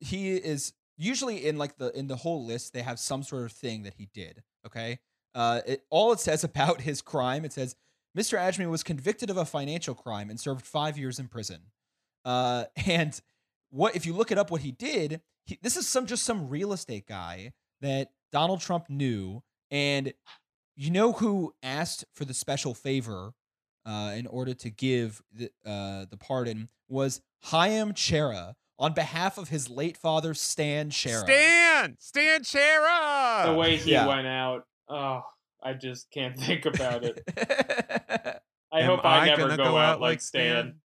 he 0.00 0.36
is 0.36 0.72
usually 0.96 1.44
in 1.46 1.58
like 1.58 1.76
the 1.76 1.90
in 1.98 2.06
the 2.06 2.16
whole 2.16 2.44
list. 2.46 2.72
They 2.72 2.82
have 2.82 2.98
some 3.00 3.22
sort 3.22 3.44
of 3.44 3.52
thing 3.52 3.82
that 3.82 3.94
he 3.94 4.08
did. 4.14 4.42
Okay, 4.66 5.00
uh, 5.34 5.60
it, 5.66 5.84
all 5.90 6.12
it 6.12 6.20
says 6.20 6.44
about 6.44 6.82
his 6.82 7.02
crime, 7.02 7.44
it 7.44 7.52
says 7.52 7.74
Mr. 8.16 8.38
Adjmi 8.38 8.70
was 8.70 8.82
convicted 8.84 9.28
of 9.28 9.36
a 9.36 9.44
financial 9.44 9.94
crime 9.94 10.30
and 10.30 10.38
served 10.38 10.64
five 10.64 10.96
years 10.96 11.18
in 11.18 11.26
prison. 11.26 11.62
Uh, 12.24 12.64
and 12.86 13.20
what 13.74 13.96
if 13.96 14.06
you 14.06 14.12
look 14.14 14.30
it 14.30 14.38
up? 14.38 14.50
What 14.52 14.60
he 14.60 14.70
did? 14.70 15.20
He, 15.44 15.58
this 15.60 15.76
is 15.76 15.88
some 15.88 16.06
just 16.06 16.22
some 16.22 16.48
real 16.48 16.72
estate 16.72 17.06
guy 17.08 17.52
that 17.80 18.10
Donald 18.30 18.60
Trump 18.60 18.88
knew, 18.88 19.42
and 19.70 20.14
you 20.76 20.90
know 20.92 21.12
who 21.12 21.52
asked 21.62 22.04
for 22.14 22.24
the 22.24 22.34
special 22.34 22.72
favor 22.72 23.32
uh, 23.84 24.12
in 24.14 24.28
order 24.28 24.54
to 24.54 24.70
give 24.70 25.20
the 25.32 25.50
uh, 25.66 26.04
the 26.08 26.16
pardon 26.16 26.68
was 26.88 27.20
Chaim 27.42 27.92
Chera 27.92 28.54
on 28.78 28.92
behalf 28.92 29.38
of 29.38 29.48
his 29.48 29.68
late 29.68 29.96
father 29.96 30.34
Stan 30.34 30.90
Chera. 30.90 31.22
Stan, 31.24 31.96
Stan 31.98 32.42
Chera. 32.42 33.46
The 33.46 33.54
way 33.54 33.76
he 33.76 33.90
Yeah. 33.92 34.06
went 34.06 34.26
out. 34.28 34.62
Oh, 34.88 35.22
I 35.62 35.72
just 35.74 36.10
can't 36.12 36.38
think 36.38 36.64
about 36.64 37.02
it. 37.04 37.22
I 38.72 38.80
Am 38.80 38.86
hope 38.86 39.04
I, 39.04 39.26
never 39.26 39.42
gonna 39.48 39.56
go, 39.56 39.76
out 39.76 40.00
like 40.00 40.20
Stan. 40.20 40.76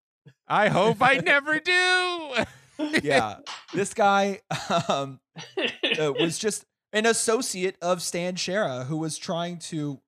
I 0.48 0.70
hope 0.70 0.98
I 1.02 1.18
never 1.18 1.60
do. 1.60 2.32
yeah, 3.04 3.38
this 3.74 3.94
guy 3.94 4.42
um, 4.90 5.20
uh, 6.00 6.14
was 6.14 6.38
just 6.40 6.66
an 6.94 7.06
associate 7.06 7.78
of 7.82 8.02
Stan 8.02 8.36
Chera 8.36 8.86
who 8.86 8.98
was 8.98 9.18
trying 9.18 9.60
to 9.60 10.02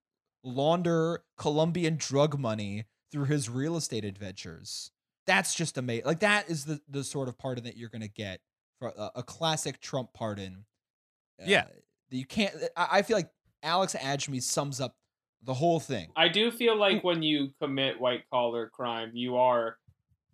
launder 0.43 1.23
Colombian 1.37 1.97
drug 1.97 2.39
money 2.39 2.85
through 3.11 3.25
his 3.25 3.49
real 3.49 3.75
estate 3.75 4.05
adventures. 4.05 4.91
That's 5.27 5.53
just 5.53 5.77
amazing. 5.77 6.05
Like 6.05 6.21
that 6.21 6.49
is 6.49 6.65
the 6.65 6.81
the 6.89 7.03
sort 7.03 7.27
of 7.27 7.37
pardon 7.37 7.63
that 7.65 7.77
you're 7.77 7.89
going 7.89 8.01
to 8.01 8.09
get 8.09 8.41
for 8.79 8.89
a, 8.89 9.11
a 9.17 9.23
classic 9.23 9.79
Trump 9.79 10.13
pardon. 10.13 10.65
Yeah. 11.43 11.65
you 12.09 12.25
can't. 12.25 12.53
I, 12.75 12.87
I 12.91 13.01
feel 13.01 13.17
like 13.17 13.29
Alex 13.63 13.95
Adjmi 13.99 14.41
sums 14.41 14.79
up 14.79 14.95
the 15.43 15.53
whole 15.53 15.79
thing. 15.79 16.09
I 16.15 16.27
do 16.27 16.51
feel 16.51 16.77
like 16.77 17.03
when 17.03 17.23
you 17.23 17.49
commit 17.61 17.99
white 17.99 18.23
collar 18.31 18.69
crime, 18.69 19.11
you 19.13 19.37
are, 19.37 19.77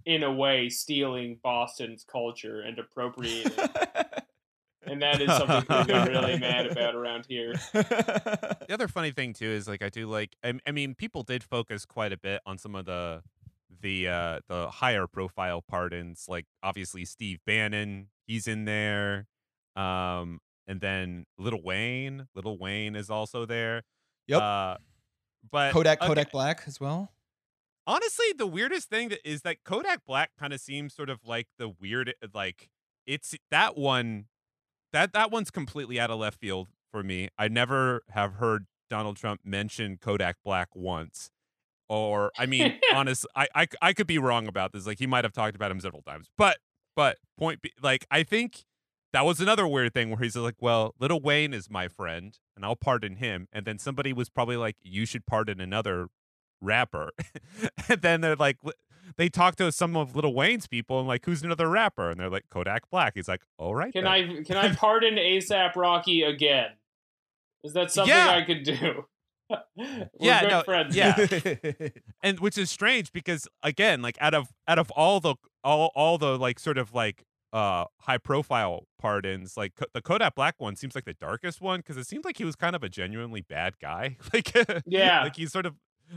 in 0.07 0.23
a 0.23 0.31
way, 0.31 0.69
stealing 0.69 1.37
Boston's 1.43 2.05
culture 2.05 2.61
and 2.61 2.79
appropriating 2.79 3.51
it. 3.55 4.23
And 4.89 5.01
that 5.01 5.19
is 5.19 5.27
something 5.27 5.65
we 5.79 5.83
get 5.83 6.07
really 6.07 6.39
mad 6.39 6.67
about 6.67 6.95
around 6.95 7.25
here. 7.27 7.55
The 7.73 8.67
other 8.69 8.87
funny 8.87 9.11
thing 9.11 9.33
too 9.33 9.47
is 9.47 9.67
like 9.67 9.81
I 9.81 9.89
do 9.89 10.07
like 10.07 10.37
I, 10.41 10.53
I 10.65 10.71
mean 10.71 10.95
people 10.95 11.23
did 11.23 11.43
focus 11.43 11.85
quite 11.85 12.13
a 12.13 12.17
bit 12.17 12.39
on 12.45 12.57
some 12.57 12.73
of 12.73 12.85
the 12.85 13.21
the 13.81 14.07
uh 14.07 14.39
the 14.47 14.69
higher 14.69 15.05
profile 15.05 15.61
pardons 15.61 16.27
like 16.29 16.45
obviously 16.63 17.03
Steve 17.03 17.39
Bannon 17.45 18.07
he's 18.27 18.47
in 18.47 18.63
there 18.63 19.27
um 19.75 20.39
and 20.67 20.79
then 20.79 21.25
Little 21.37 21.61
Wayne 21.61 22.29
Little 22.33 22.57
Wayne 22.57 22.95
is 22.95 23.09
also 23.09 23.45
there 23.45 23.83
Yep. 24.27 24.41
uh 24.41 24.77
but 25.51 25.73
Kodak 25.73 25.99
okay, 25.99 26.07
Kodak 26.07 26.31
Black 26.31 26.63
as 26.65 26.79
well. 26.79 27.11
Honestly 27.87 28.25
the 28.37 28.45
weirdest 28.45 28.89
thing 28.89 29.09
that 29.09 29.27
is 29.27 29.41
that 29.41 29.63
Kodak 29.63 30.05
Black 30.05 30.31
kind 30.37 30.53
of 30.53 30.59
seems 30.59 30.93
sort 30.93 31.09
of 31.09 31.21
like 31.25 31.47
the 31.57 31.69
weird 31.69 32.13
uh, 32.21 32.27
like 32.33 32.69
it's 33.07 33.33
that 33.49 33.77
one 33.77 34.25
that 34.93 35.13
that 35.13 35.31
one's 35.31 35.49
completely 35.49 35.99
out 35.99 36.11
of 36.11 36.19
left 36.19 36.39
field 36.39 36.67
for 36.91 37.01
me. 37.01 37.29
I 37.37 37.47
never 37.47 38.03
have 38.09 38.33
heard 38.33 38.65
Donald 38.89 39.17
Trump 39.17 39.41
mention 39.43 39.97
Kodak 39.97 40.37
Black 40.43 40.69
once. 40.75 41.31
Or 41.89 42.31
I 42.37 42.45
mean, 42.45 42.79
honest, 42.93 43.25
I, 43.35 43.47
I 43.55 43.67
I 43.81 43.93
could 43.93 44.07
be 44.07 44.17
wrong 44.17 44.47
about 44.47 44.73
this. 44.73 44.85
Like 44.85 44.99
he 44.99 45.07
might 45.07 45.23
have 45.23 45.33
talked 45.33 45.55
about 45.55 45.71
him 45.71 45.79
several 45.79 46.01
times. 46.01 46.29
But 46.37 46.57
but 46.95 47.17
point 47.37 47.61
like 47.81 48.05
I 48.11 48.23
think 48.23 48.65
that 49.13 49.25
was 49.25 49.39
another 49.39 49.65
weird 49.65 49.93
thing 49.93 50.09
where 50.09 50.19
he's 50.19 50.35
like, 50.35 50.55
"Well, 50.59 50.93
Little 50.99 51.21
Wayne 51.21 51.53
is 51.53 51.69
my 51.69 51.87
friend, 51.87 52.37
and 52.55 52.65
I'll 52.65 52.75
pardon 52.75 53.15
him." 53.15 53.47
And 53.53 53.65
then 53.65 53.79
somebody 53.79 54.11
was 54.11 54.29
probably 54.29 54.57
like, 54.57 54.75
"You 54.81 55.05
should 55.05 55.25
pardon 55.25 55.61
another 55.61 56.09
rapper." 56.61 57.11
and 57.89 58.01
then 58.01 58.21
they're 58.21 58.35
like, 58.35 58.57
they 59.17 59.29
talk 59.29 59.55
to 59.57 59.71
some 59.71 59.95
of 59.95 60.15
Little 60.15 60.33
Wayne's 60.33 60.67
people 60.67 60.99
and 60.99 61.07
like, 61.07 61.25
"Who's 61.25 61.43
another 61.43 61.69
rapper?" 61.69 62.09
And 62.11 62.19
they're 62.19 62.29
like, 62.29 62.45
"Kodak 62.49 62.89
Black." 62.89 63.13
He's 63.15 63.27
like, 63.27 63.41
"All 63.57 63.75
right." 63.75 63.91
Can 63.93 64.03
then." 64.03 64.11
I 64.13 64.43
can 64.43 64.57
I 64.57 64.73
pardon 64.75 65.15
ASAP 65.15 65.75
Rocky 65.75 66.23
again? 66.23 66.71
Is 67.63 67.73
that 67.73 67.91
something 67.91 68.13
Yeah. 68.15 68.29
I 68.29 68.43
could 68.43 68.63
do? 68.63 69.05
We're 69.75 70.09
Yeah, 70.19 70.41
good 70.41 70.49
no, 70.49 70.61
friends. 70.63 70.95
yeah. 70.95 71.15
and 72.21 72.39
which 72.39 72.57
is 72.57 72.69
strange 72.69 73.11
because 73.11 73.47
again 73.63 74.01
like 74.01 74.17
out 74.19 74.33
of 74.33 74.49
out 74.67 74.77
of 74.79 74.91
all 74.91 75.19
the 75.19 75.35
all 75.63 75.91
all 75.95 76.17
the 76.17 76.37
like 76.37 76.59
sort 76.59 76.77
of 76.77 76.93
like 76.93 77.23
uh 77.53 77.85
high 78.01 78.17
profile 78.17 78.87
pardons 78.99 79.55
like 79.55 79.71
the 79.93 80.01
Kodak 80.01 80.35
Black 80.35 80.55
one 80.57 80.75
seems 80.75 80.95
like 80.95 81.05
the 81.05 81.13
darkest 81.13 81.61
one 81.61 81.79
because 81.79 81.95
it 81.95 82.05
seems 82.05 82.25
like 82.25 82.37
he 82.37 82.43
was 82.43 82.55
kind 82.57 82.75
of 82.75 82.83
a 82.83 82.89
genuinely 82.89 83.39
bad 83.41 83.79
guy 83.79 84.17
like 84.33 84.51
Yeah. 84.85 85.23
like 85.23 85.37
he's 85.37 85.51
sort 85.53 85.65
of 85.65 85.75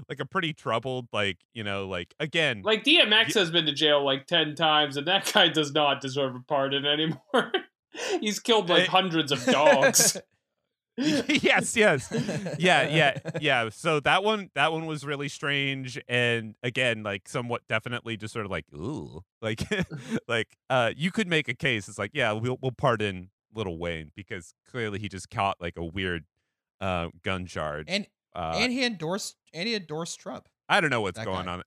like 0.09 0.20
a 0.20 0.24
pretty 0.26 0.53
troubled 0.53 1.09
like 1.12 1.38
you 1.55 1.64
know 1.64 1.86
like 1.88 2.14
again 2.20 2.62
Like 2.62 2.84
DMX 2.84 3.34
has 3.34 3.51
been 3.51 3.66
to 3.66 3.72
jail 3.72 4.05
like 4.05 4.26
ten 4.26 4.55
times, 4.55 4.97
and 4.97 5.07
that 5.07 5.30
guy 5.34 5.49
does 5.49 5.72
not 5.72 6.01
deserve 6.01 6.34
a 6.34 6.41
pardon 6.41 6.84
anymore. 6.86 7.53
He's 8.20 8.38
killed 8.38 8.68
like 8.68 8.84
Eh. 8.84 8.86
hundreds 8.91 9.32
of 9.32 9.45
dogs. 9.47 10.16
yes 10.97 11.76
yes 11.76 12.12
yeah 12.59 12.86
yeah 12.86 13.16
yeah 13.41 13.70
so 13.70 14.01
that 14.01 14.22
one 14.22 14.51
that 14.55 14.70
one 14.70 14.84
was 14.84 15.03
really 15.07 15.28
strange 15.28 15.99
and 16.09 16.55
again 16.62 17.03
like 17.03 17.26
somewhat 17.26 17.62
definitely 17.68 18.18
just 18.18 18.34
sort 18.34 18.45
of 18.45 18.51
like 18.51 18.66
ooh 18.74 19.22
like 19.41 19.62
like 20.28 20.49
uh 20.68 20.91
you 20.95 21.11
could 21.11 21.26
make 21.26 21.49
a 21.49 21.55
case 21.55 21.88
it's 21.88 21.99
like 21.99 22.11
yeah 22.12 22.32
we'll 22.32 22.59
we'll 22.61 22.72
pardon 22.72 23.30
little 23.55 23.78
wayne 23.78 24.11
because 24.14 24.53
clearly 24.70 24.99
he 24.99 25.09
just 25.09 25.30
caught 25.30 25.57
like 25.59 25.74
a 25.78 25.84
weird 25.84 26.24
uh 26.82 27.09
gun 27.22 27.47
charge 27.47 27.86
and 27.88 28.07
uh 28.35 28.55
and 28.57 28.72
he 28.72 28.85
endorsed 28.85 29.37
and 29.55 29.68
he 29.68 29.74
endorsed 29.74 30.20
Trump. 30.20 30.49
i 30.68 30.81
don't 30.81 30.91
know 30.91 31.01
what's 31.01 31.18
that 31.18 31.24
going 31.26 31.47
guy. 31.47 31.53
on 31.53 31.62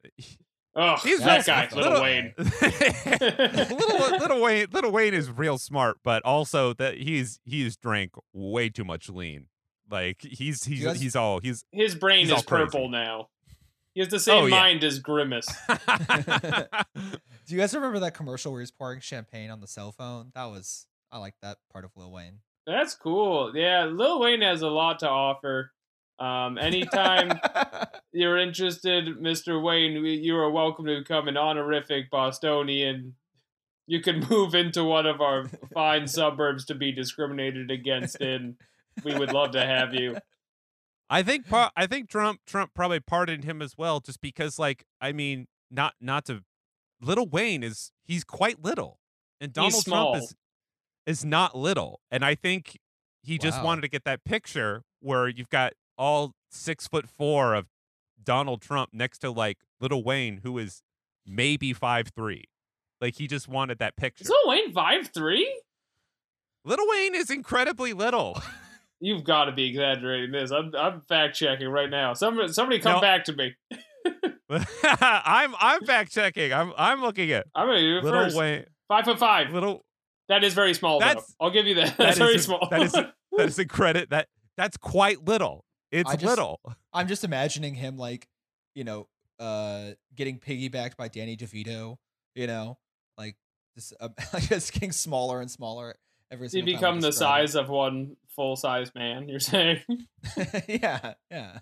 Oh, 0.76 0.96
He's 1.04 1.20
that 1.20 1.46
guy, 1.46 1.62
that's 1.68 1.76
Little 1.76 1.92
little- 1.92 2.04
Wayne. 2.04 2.34
little 2.38 4.18
little 4.18 4.42
Wayne 4.42 4.68
little 4.72 4.92
Wayne 4.92 5.14
is 5.14 5.30
real 5.30 5.60
smart, 5.60 5.98
but 6.04 6.24
also 6.26 6.74
that 6.74 6.96
he's 6.98 7.40
he's 7.46 7.78
drank 7.78 8.14
way 8.34 8.70
too 8.70 8.84
much 8.84 9.08
lean. 9.08 9.46
Like 9.90 10.22
he's 10.22 10.64
he's 10.64 10.80
You 10.80 10.86
guys- 10.88 11.00
he's 11.00 11.16
all 11.16 11.40
he's 11.42 11.64
His 11.72 11.94
brain 11.94 12.22
He's 12.22 12.30
is 12.30 12.34
all 12.38 12.42
crazy. 12.44 12.66
purple 12.66 12.90
now. 12.90 13.30
He 13.94 14.00
has 14.00 14.10
the 14.10 14.20
same 14.20 14.44
Oh, 14.44 14.46
yeah. 14.48 14.56
mind 14.60 14.84
as 14.84 14.98
Grimace. 14.98 15.46
Do 16.96 17.56
you 17.56 17.58
guys 17.60 17.76
remember 17.76 18.00
that 18.00 18.16
commercial 18.16 18.52
where 18.52 18.62
he's 18.62 18.72
pouring 18.72 19.00
champagne 19.02 19.52
on 19.52 19.60
the 19.62 19.68
cell 19.68 19.92
phone? 19.92 20.32
That 20.34 20.46
was 20.46 20.88
I 21.12 21.20
like 21.20 21.36
that 21.44 21.58
part 21.72 21.86
of 21.86 21.92
Lil 21.96 22.12
Wayne. 22.12 22.40
That's 22.66 22.96
cool. 22.96 23.56
Yeah, 23.56 23.86
Lil 23.86 24.20
Wayne 24.22 24.42
has 24.42 24.64
a 24.64 24.70
lot 24.70 25.00
to 25.00 25.10
offer. 25.10 25.72
Um, 26.20 26.58
anytime 26.62 27.40
you're 28.12 28.38
interested, 28.38 29.18
Mr. 29.20 29.62
Wayne, 29.62 30.04
you 30.06 30.36
are 30.36 30.50
welcome 30.50 30.86
to 30.86 31.00
become 31.00 31.28
an 31.28 31.38
honorific 31.38 32.10
Bostonian. 32.10 33.16
You 33.88 34.02
can 34.02 34.26
move 34.30 34.56
into 34.56 34.84
one 34.84 35.06
of 35.06 35.22
our 35.22 35.46
fine 35.74 36.08
suburbs 36.08 36.66
to 36.66 36.76
be 36.76 36.92
discriminated 36.92 37.70
against 37.70 38.22
in. 38.22 38.56
We 39.04 39.18
would 39.18 39.34
love 39.34 39.52
to 39.52 39.66
have 39.66 39.94
you. 39.94 40.18
I 41.10 41.22
think 41.22 41.46
I 41.52 41.86
think 41.86 42.10
Trump 42.10 42.40
Trump 42.48 42.72
probably 42.74 43.00
pardoned 43.00 43.44
him 43.44 43.62
as 43.62 43.78
well, 43.78 44.00
just 44.00 44.22
because 44.22 44.58
like 44.58 44.86
I 45.02 45.12
mean 45.12 45.48
not 45.70 45.96
not 46.00 46.26
to 46.26 46.44
little 47.02 47.28
Wayne 47.28 47.64
is 47.64 47.92
he's 48.04 48.24
quite 48.24 48.64
little, 48.64 49.00
and 49.42 49.52
Donald. 49.52 49.84
Trump 49.84 50.18
is 50.18 50.36
is 51.06 51.26
not 51.26 51.56
little, 51.56 52.00
and 52.10 52.24
I 52.24 52.36
think 52.36 52.80
he 53.22 53.38
just 53.38 53.64
wanted 53.64 53.82
to 53.82 53.88
get 53.88 54.06
that 54.06 54.24
picture 54.24 54.84
where 55.02 55.28
you've 55.28 55.50
got 55.50 55.74
all 55.98 56.34
six 56.50 56.88
foot 56.88 57.08
four 57.10 57.54
of 57.56 57.68
Donald 58.24 58.62
Trump 58.62 58.92
next 58.94 59.20
to 59.20 59.32
like 59.32 59.58
little 59.82 60.04
Wayne, 60.04 60.42
who 60.44 60.58
is 60.58 60.82
maybe 61.26 61.74
five 61.74 62.10
three. 62.16 62.46
Like 63.02 63.16
he 63.16 63.28
just 63.28 63.48
wanted 63.48 63.80
that 63.80 63.96
picture. 63.98 64.24
Is 64.24 64.30
Lil 64.30 64.38
Wayne 64.50 64.72
five 64.74 65.10
three? 65.14 65.62
little 66.66 66.88
Wayne 66.90 67.14
is 67.16 67.30
incredibly 67.30 67.92
little. 67.94 68.42
You've 69.02 69.26
got 69.26 69.46
to 69.46 69.52
be 69.52 69.66
exaggerating 69.68 70.32
this. 70.32 70.52
I'm 70.52 70.74
I'm 70.76 71.02
fact 71.10 71.36
checking 71.36 71.68
right 71.68 71.90
now. 71.90 72.14
Somebody 72.14 72.54
somebody 72.54 72.80
come 72.80 72.94
No. 72.96 73.02
back 73.02 73.26
to 73.26 73.34
me. 73.34 73.54
I'm 74.50 75.54
I'm 75.60 75.84
fact 75.86 76.12
checking. 76.14 76.54
I'm 76.54 76.72
I'm 76.78 77.02
looking 77.02 77.32
at 77.32 77.48
I'm 77.56 77.68
gonna 77.68 77.80
do 77.82 77.98
it 77.98 78.04
little 78.04 78.24
first. 78.24 78.38
Wayne. 78.38 78.66
Five 78.88 79.06
foot 79.06 79.20
five. 79.20 79.52
Little 79.52 79.84
That 80.30 80.44
is 80.44 80.54
very 80.54 80.74
small. 80.74 81.00
That's- 81.00 81.26
though. 81.40 81.46
I'll 81.48 81.52
give 81.52 81.66
you 81.68 81.76
that. 81.76 81.88
that 81.98 81.98
That's 81.98 82.12
is 82.14 82.20
very 82.20 82.36
a- 82.36 82.40
small. 82.40 82.68
that 82.72 82.82
is 82.82 82.94
a- 82.96 83.14
that 83.38 83.48
is 83.50 83.60
a 83.60 83.66
credit. 83.66 84.10
That 84.12 84.28
that's 84.56 84.78
quite 84.78 85.26
little. 85.26 85.66
It's 85.94 86.10
I 86.10 86.16
just- 86.16 86.26
little. 86.26 86.60
I'm 86.94 87.08
just 87.08 87.24
imagining 87.24 87.76
him 87.76 87.98
like, 87.98 88.28
you 88.76 88.84
know, 88.84 89.08
uh, 89.40 89.92
getting 90.16 90.40
piggybacked 90.40 90.98
by 90.98 91.08
Danny 91.08 91.38
DeVito. 91.38 91.98
You 92.36 92.48
know, 92.48 92.78
like 93.18 93.36
just 93.76 93.94
uh, 94.00 94.10
just 94.40 94.74
getting 94.74 94.92
smaller 94.92 95.40
and 95.42 95.50
smaller 95.52 95.96
every 96.32 96.46
you 96.46 96.50
single. 96.50 96.74
time 96.74 96.76
I 96.76 96.80
become 96.80 97.02
the 97.02 97.08
describe 97.10 97.44
it. 97.44 97.48
size 97.50 97.56
of 97.56 97.70
one 97.70 98.16
full 98.36 98.56
size 98.56 98.92
man. 98.96 99.30
You're 99.30 99.40
saying 99.40 99.82
yeah, 100.68 101.14
yeah. 101.30 101.60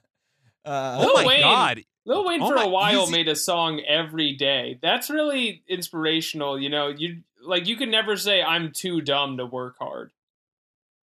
Uh, 0.64 0.98
Oh 1.00 1.06
Lil 1.06 1.14
my 1.16 1.26
Wayne- 1.28 1.42
god. 1.42 1.82
Lil 2.06 2.26
Wayne 2.26 2.42
Oh 2.42 2.50
for 2.50 2.56
my- 2.56 2.64
a 2.64 2.70
while 2.70 3.10
made 3.10 3.28
a 3.28 3.36
song 3.36 3.82
every 3.88 4.34
day. 4.36 4.80
That's 4.82 5.10
really 5.10 5.64
inspirational. 5.68 6.60
You 6.60 6.70
know, 6.70 6.88
you 6.88 7.24
like 7.44 7.68
you 7.68 7.76
can 7.76 7.92
never 7.92 8.16
say 8.16 8.42
I'm 8.42 8.72
too 8.72 9.02
dumb 9.02 9.38
to 9.38 9.46
work 9.46 9.76
hard. 9.80 10.12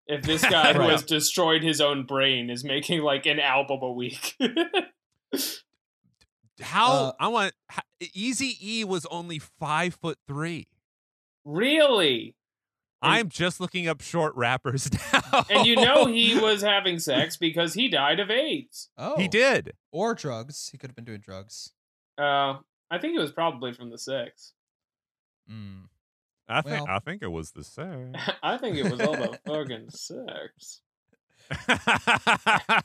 If 0.08 0.24
this 0.24 0.42
guy 0.42 0.74
who 0.74 0.82
has 0.82 1.04
destroyed 1.04 1.64
his 1.64 1.82
own 1.82 2.06
brain 2.06 2.50
is 2.50 2.64
making 2.64 3.02
like 3.02 3.26
an 3.26 3.40
album 3.40 3.80
a 3.82 3.92
week. 3.92 4.36
How 6.62 6.92
Uh, 6.92 7.12
I 7.20 7.28
want 7.28 7.54
Easy 8.14 8.58
E 8.62 8.84
was 8.84 9.06
only 9.08 9.40
five 9.40 9.96
foot 9.96 10.18
three. 10.28 10.68
really? 11.46 12.34
I'm 13.00 13.30
just 13.30 13.60
looking 13.60 13.88
up 13.88 14.02
short 14.02 14.36
rappers 14.36 14.90
now. 15.14 15.46
And 15.52 15.68
you 15.68 15.76
know 15.76 16.08
he 16.08 16.40
was 16.42 16.64
having 16.64 16.98
sex 16.98 17.38
because 17.38 17.76
he 17.76 17.90
died 17.90 18.20
of 18.20 18.32
AIDS. 18.32 18.90
oh, 18.98 19.18
he 19.18 19.28
did. 19.28 19.74
or 19.92 20.16
drugs. 20.16 20.70
He 20.72 20.80
could 20.80 20.90
have 20.90 20.96
been 20.96 21.06
doing 21.06 21.20
drugs. 21.20 21.74
Uh, 22.18 22.56
I 22.90 22.98
think 23.00 23.16
it 23.16 23.20
was 23.20 23.32
probably 23.32 23.72
from 23.72 23.92
the 23.92 24.00
sex. 24.00 24.54
Mm. 25.52 25.84
I 26.50 26.62
think 26.62 26.86
Well- 26.88 26.96
I 26.96 27.00
think 27.00 27.22
it 27.22 27.28
was 27.32 27.52
the 27.52 27.64
same. 27.64 28.16
I 28.44 28.58
think 28.58 28.78
it 28.78 28.90
was 28.92 29.00
all 29.02 29.16
the 29.16 29.40
fucking 29.46 29.90
sex. 29.90 30.82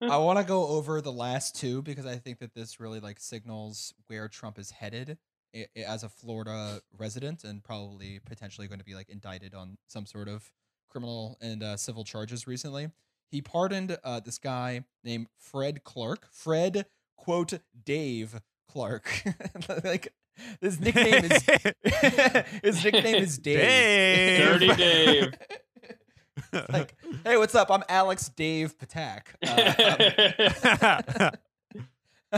I 0.00 0.18
want 0.18 0.38
to 0.38 0.44
go 0.44 0.66
over 0.68 1.00
the 1.00 1.12
last 1.12 1.56
two 1.56 1.80
because 1.82 2.06
I 2.06 2.16
think 2.16 2.38
that 2.40 2.54
this 2.54 2.78
really 2.80 3.00
like 3.00 3.18
signals 3.20 3.94
where 4.08 4.28
Trump 4.28 4.58
is 4.58 4.70
headed 4.70 5.16
i- 5.54 5.66
i- 5.76 5.80
as 5.80 6.02
a 6.02 6.08
Florida 6.08 6.80
resident 6.98 7.44
and 7.44 7.62
probably 7.64 8.20
potentially 8.24 8.66
going 8.68 8.80
to 8.80 8.84
be 8.84 8.94
like 8.94 9.08
indicted 9.08 9.54
on 9.54 9.78
some 9.88 10.04
sort 10.06 10.28
of 10.28 10.50
criminal 10.90 11.38
and 11.40 11.62
uh, 11.62 11.76
civil 11.76 12.04
charges 12.04 12.46
recently. 12.46 12.88
He 13.30 13.40
pardoned 13.40 13.96
uh, 14.04 14.20
this 14.20 14.38
guy 14.38 14.84
named 15.02 15.28
Fred 15.38 15.84
Clark. 15.84 16.28
Fred 16.30 16.86
quote 17.16 17.54
Dave 17.84 18.40
Clark. 18.68 19.22
like 19.84 20.12
his 20.60 20.80
nickname 20.80 21.24
is 21.24 21.42
his 22.62 22.84
nickname 22.84 23.16
is 23.16 23.38
Dave. 23.38 23.58
Dave. 23.58 24.38
Dirty 24.38 24.74
Dave. 24.74 25.32
like, 26.68 26.94
hey, 27.24 27.36
what's 27.36 27.54
up? 27.54 27.70
I'm 27.70 27.82
Alex 27.88 28.28
Dave 28.28 28.74
Ptak. 28.78 29.22
Uh, 29.42 31.30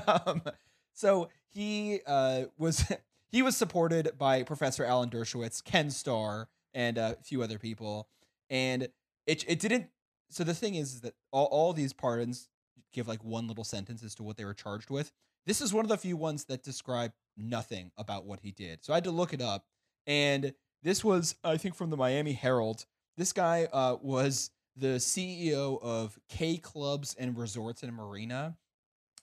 um, 0.06 0.42
so 0.94 1.28
he 1.50 2.00
uh, 2.06 2.44
was 2.58 2.84
he 3.30 3.42
was 3.42 3.56
supported 3.56 4.12
by 4.18 4.42
Professor 4.42 4.84
Alan 4.84 5.10
Dershowitz, 5.10 5.62
Ken 5.62 5.90
Starr, 5.90 6.48
and 6.74 6.98
a 6.98 7.16
few 7.22 7.42
other 7.42 7.58
people, 7.58 8.08
and 8.50 8.88
it 9.26 9.44
it 9.48 9.60
didn't. 9.60 9.88
So 10.28 10.44
the 10.44 10.54
thing 10.54 10.74
is 10.74 11.00
that 11.02 11.14
all, 11.30 11.46
all 11.46 11.72
these 11.72 11.92
pardons 11.92 12.48
give 12.92 13.06
like 13.06 13.22
one 13.22 13.46
little 13.46 13.64
sentence 13.64 14.02
as 14.02 14.14
to 14.16 14.22
what 14.22 14.36
they 14.36 14.44
were 14.44 14.54
charged 14.54 14.90
with. 14.90 15.12
This 15.46 15.60
is 15.60 15.72
one 15.72 15.84
of 15.84 15.88
the 15.88 15.96
few 15.96 16.16
ones 16.16 16.44
that 16.46 16.64
describe 16.64 17.12
nothing 17.36 17.92
about 17.96 18.26
what 18.26 18.40
he 18.40 18.50
did. 18.50 18.84
So 18.84 18.92
I 18.92 18.96
had 18.96 19.04
to 19.04 19.10
look 19.10 19.32
it 19.32 19.40
up, 19.40 19.64
and 20.06 20.52
this 20.82 21.04
was 21.04 21.36
I 21.44 21.56
think 21.56 21.74
from 21.74 21.90
the 21.90 21.96
Miami 21.96 22.32
Herald. 22.32 22.84
This 23.16 23.32
guy 23.32 23.68
uh, 23.72 23.96
was 24.02 24.50
the 24.76 24.96
CEO 24.96 25.80
of 25.82 26.18
Cay 26.28 26.58
Clubs 26.58 27.14
and 27.18 27.38
Resorts 27.38 27.82
and 27.82 27.94
Marina, 27.94 28.56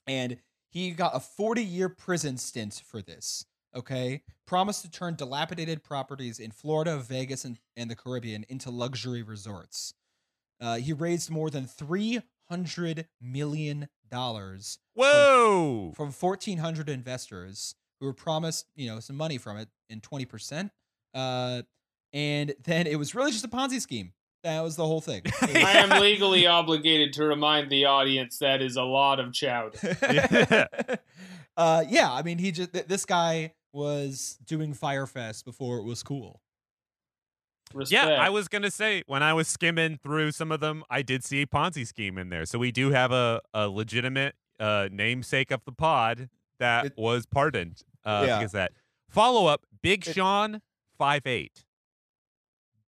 and 0.08 0.38
he 0.70 0.92
got 0.92 1.16
a 1.16 1.20
40 1.20 1.64
year 1.64 1.90
prison 1.90 2.38
stint 2.38 2.82
for 2.86 3.02
this. 3.02 3.46
Okay, 3.76 4.22
promised 4.46 4.84
to 4.84 4.92
turn 4.92 5.16
dilapidated 5.16 5.84
properties 5.84 6.40
in 6.40 6.52
Florida, 6.52 6.98
Vegas, 6.98 7.44
and, 7.44 7.60
and 7.76 7.90
the 7.90 7.96
Caribbean 7.96 8.46
into 8.48 8.70
luxury 8.70 9.24
resorts. 9.24 9.96
Uh, 10.62 10.76
he 10.76 10.94
raised 10.94 11.32
more 11.32 11.50
than 11.50 11.66
300 11.66 13.08
million 13.20 13.90
dollars 14.14 14.78
Whoa! 14.94 15.92
from 15.96 16.12
1,400 16.12 16.88
investors 16.88 17.76
who 18.00 18.06
were 18.06 18.14
promised, 18.14 18.68
you 18.76 18.88
know, 18.88 19.00
some 19.00 19.18
money 19.18 19.38
from 19.38 19.58
it 19.58 19.70
in 19.90 20.02
20%. 20.02 20.70
Uh, 21.14 21.64
and 22.14 22.54
then 22.64 22.86
it 22.86 22.98
was 22.98 23.16
really 23.16 23.32
just 23.32 23.44
a 23.44 23.48
Ponzi 23.48 23.82
scheme. 23.82 24.14
That 24.44 24.62
was 24.62 24.76
the 24.76 24.86
whole 24.86 25.02
thing. 25.02 25.24
I 25.42 25.78
am 25.78 25.90
legally 26.02 26.46
obligated 26.46 27.14
to 27.14 27.24
remind 27.24 27.72
the 27.72 27.86
audience 27.86 28.38
that 28.40 28.62
is 28.62 28.76
a 28.76 28.84
lot 28.84 29.20
of 29.20 29.34
chowder. 29.34 29.80
uh, 31.58 31.84
yeah, 31.88 32.12
I 32.12 32.22
mean, 32.22 32.38
he 32.38 32.52
just 32.52 32.74
th- 32.74 32.86
this 32.86 33.06
guy 33.06 33.54
was 33.72 34.38
doing 34.46 34.74
Fyre 34.74 35.08
Fest 35.08 35.46
before 35.46 35.78
it 35.78 35.84
was 35.84 36.04
cool. 36.04 36.42
Respect. 37.74 38.08
Yeah, 38.08 38.22
I 38.22 38.30
was 38.30 38.48
gonna 38.48 38.72
say 38.72 39.04
when 39.08 39.24
I 39.24 39.34
was 39.34 39.48
skimming 39.48 39.98
through 40.02 40.32
some 40.32 40.52
of 40.52 40.60
them, 40.60 40.84
I 40.90 41.02
did 41.02 41.24
see 41.24 41.42
a 41.42 41.46
Ponzi 41.48 41.86
scheme 41.88 42.18
in 42.18 42.30
there. 42.30 42.46
So 42.46 42.60
we 42.60 42.72
do 42.72 42.92
have 42.92 43.12
a, 43.12 43.42
a 43.54 43.68
legitimate 43.68 44.36
uh, 44.60 44.88
namesake 44.92 45.52
of 45.52 45.64
the 45.66 45.72
pod 45.72 46.30
that 46.60 46.86
It- 46.88 46.94
was 46.98 47.26
pardoned. 47.26 47.82
Uh, 48.06 48.24
Yeah. 48.28 48.40
Because 48.40 48.52
that 48.54 48.72
follow 49.10 49.48
up, 49.48 49.66
Big 49.82 50.08
It- 50.08 50.14
Sean 50.14 50.62
five 50.98 51.26
eight. 51.26 51.66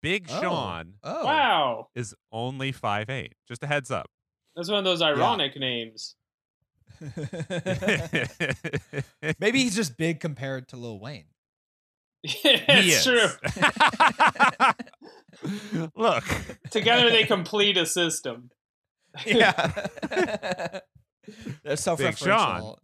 Big 0.03 0.27
Oh. 0.31 0.41
Sean 0.43 0.95
Oh, 1.03 1.25
Wow. 1.25 1.89
is 1.95 2.15
only 2.31 2.73
five 2.73 3.09
eight. 3.09 3.35
Just 3.49 3.63
a 3.63 3.67
heads 3.67 3.91
up. 3.91 4.11
That's 4.55 4.69
one 4.69 4.79
of 4.79 4.85
those 4.85 5.01
ironic 5.03 5.59
names. 5.59 6.15
Maybe 9.41 9.61
he's 9.63 9.75
just 9.75 9.97
big 9.97 10.21
compared 10.21 10.69
to 10.69 10.77
Lil 10.77 11.01
Wayne. 11.01 11.25
it's 12.45 13.05
He 13.05 13.11
true. 13.11 13.29
Look, 15.97 16.25
Together 16.71 17.11
they 17.11 17.25
complete 17.25 17.77
a 17.77 17.87
system. 17.87 18.51
Yeah, 19.27 19.53
they're 21.63 21.77
self-referential. 21.77 22.79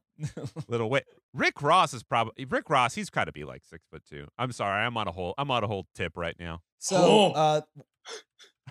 little 0.69 0.89
wait. 0.89 1.03
Rick 1.35 1.61
Ross 1.61 1.93
is 1.93 2.05
probably 2.05 2.45
Rick 2.45 2.71
Ross. 2.71 2.95
He's 2.95 3.11
got 3.11 3.25
to 3.25 3.33
be 3.33 3.43
like 3.43 3.65
six 3.65 3.85
foot 3.91 4.03
two. 4.09 4.29
I'm 4.39 4.53
sorry, 4.53 4.85
I'm 4.85 4.97
on 4.97 5.09
a 5.09 5.13
whole. 5.13 5.35
I'm 5.39 5.51
on 5.51 5.65
a 5.65 5.67
whole 5.67 5.87
tip 5.97 6.13
right 6.17 6.37
now. 6.39 6.61
So, 6.79 6.97
Oh. 6.99 7.33
uh, 7.33 7.61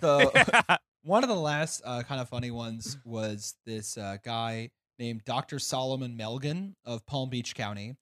the 0.00 0.78
one 1.02 1.22
of 1.22 1.28
the 1.28 1.36
last 1.36 1.82
uh, 1.84 2.02
kind 2.02 2.18
of 2.22 2.30
funny 2.30 2.50
ones 2.50 2.96
was 3.04 3.54
this 3.66 3.98
uh, 3.98 4.16
guy 4.24 4.70
named 4.98 5.20
Dr. 5.26 5.58
Salomon 5.58 6.16
Melgen 6.16 6.72
of 6.86 7.04
Palm 7.04 7.28
Beach 7.28 7.54
County, 7.54 7.96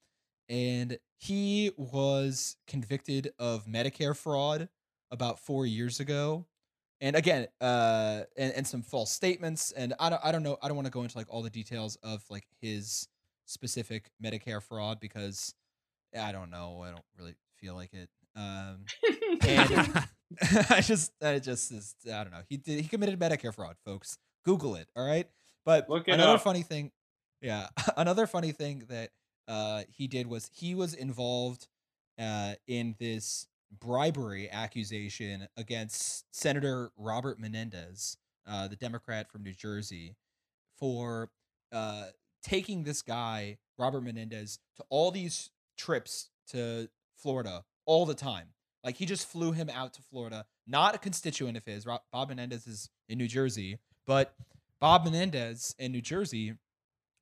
and 0.48 0.98
he 1.18 1.72
was 1.76 2.56
convicted 2.66 3.32
of 3.38 3.66
Medicare 3.66 4.16
fraud 4.16 4.68
about 5.10 5.38
four 5.38 5.66
years 5.66 6.00
ago. 6.00 6.46
And 7.00 7.14
again, 7.14 7.46
uh, 7.60 8.22
and, 8.36 8.52
and 8.54 8.66
some 8.66 8.82
false 8.82 9.12
statements, 9.12 9.70
and 9.72 9.94
I 10.00 10.10
don't, 10.10 10.20
I 10.24 10.32
don't 10.32 10.42
know, 10.42 10.58
I 10.62 10.68
don't 10.68 10.76
want 10.76 10.86
to 10.86 10.92
go 10.92 11.02
into 11.02 11.16
like 11.16 11.28
all 11.30 11.42
the 11.42 11.50
details 11.50 11.96
of 12.02 12.24
like 12.28 12.46
his 12.60 13.08
specific 13.46 14.10
Medicare 14.22 14.62
fraud 14.62 14.98
because 15.00 15.54
I 16.18 16.32
don't 16.32 16.50
know, 16.50 16.82
I 16.84 16.90
don't 16.90 17.04
really 17.16 17.34
feel 17.60 17.74
like 17.74 17.92
it. 17.94 18.08
Um, 18.34 18.84
and 19.46 20.04
I 20.70 20.80
just, 20.80 21.12
I 21.22 21.38
just 21.38 21.70
is, 21.72 21.94
I 22.06 22.22
don't 22.24 22.32
know. 22.32 22.42
He 22.48 22.56
did, 22.56 22.80
he 22.80 22.88
committed 22.88 23.18
Medicare 23.18 23.54
fraud, 23.54 23.76
folks. 23.84 24.18
Google 24.44 24.76
it, 24.76 24.88
all 24.96 25.06
right. 25.06 25.28
But 25.64 25.88
Look 25.88 26.08
it 26.08 26.12
another 26.12 26.34
up. 26.34 26.42
funny 26.42 26.62
thing, 26.62 26.90
yeah, 27.42 27.68
another 27.96 28.26
funny 28.26 28.52
thing 28.52 28.84
that 28.88 29.10
uh, 29.48 29.82
he 29.88 30.06
did 30.06 30.26
was 30.26 30.50
he 30.52 30.74
was 30.74 30.94
involved 30.94 31.66
uh, 32.20 32.54
in 32.66 32.94
this 32.98 33.46
bribery 33.80 34.50
accusation 34.50 35.48
against 35.56 36.24
Senator 36.34 36.90
Robert 36.96 37.40
Menendez, 37.40 38.16
uh, 38.46 38.68
the 38.68 38.76
Democrat 38.76 39.30
from 39.30 39.42
New 39.42 39.54
Jersey, 39.54 40.16
for 40.78 41.30
uh, 41.72 42.06
taking 42.42 42.84
this 42.84 43.02
guy 43.02 43.58
Robert 43.78 44.02
Menendez 44.02 44.58
to 44.76 44.84
all 44.90 45.10
these 45.10 45.50
trips 45.76 46.30
to 46.50 46.88
Florida 47.16 47.64
all 47.86 48.06
the 48.06 48.14
time. 48.14 48.48
Like 48.84 48.96
he 48.96 49.06
just 49.06 49.28
flew 49.28 49.52
him 49.52 49.70
out 49.70 49.94
to 49.94 50.02
Florida, 50.02 50.46
not 50.66 50.94
a 50.94 50.98
constituent 50.98 51.56
of 51.56 51.64
his. 51.64 51.84
Bob 51.84 52.28
Menendez 52.28 52.66
is 52.66 52.90
in 53.08 53.18
New 53.18 53.28
Jersey, 53.28 53.78
but 54.06 54.34
Bob 54.80 55.04
Menendez 55.04 55.74
in 55.78 55.92
New 55.92 56.00
Jersey, 56.00 56.54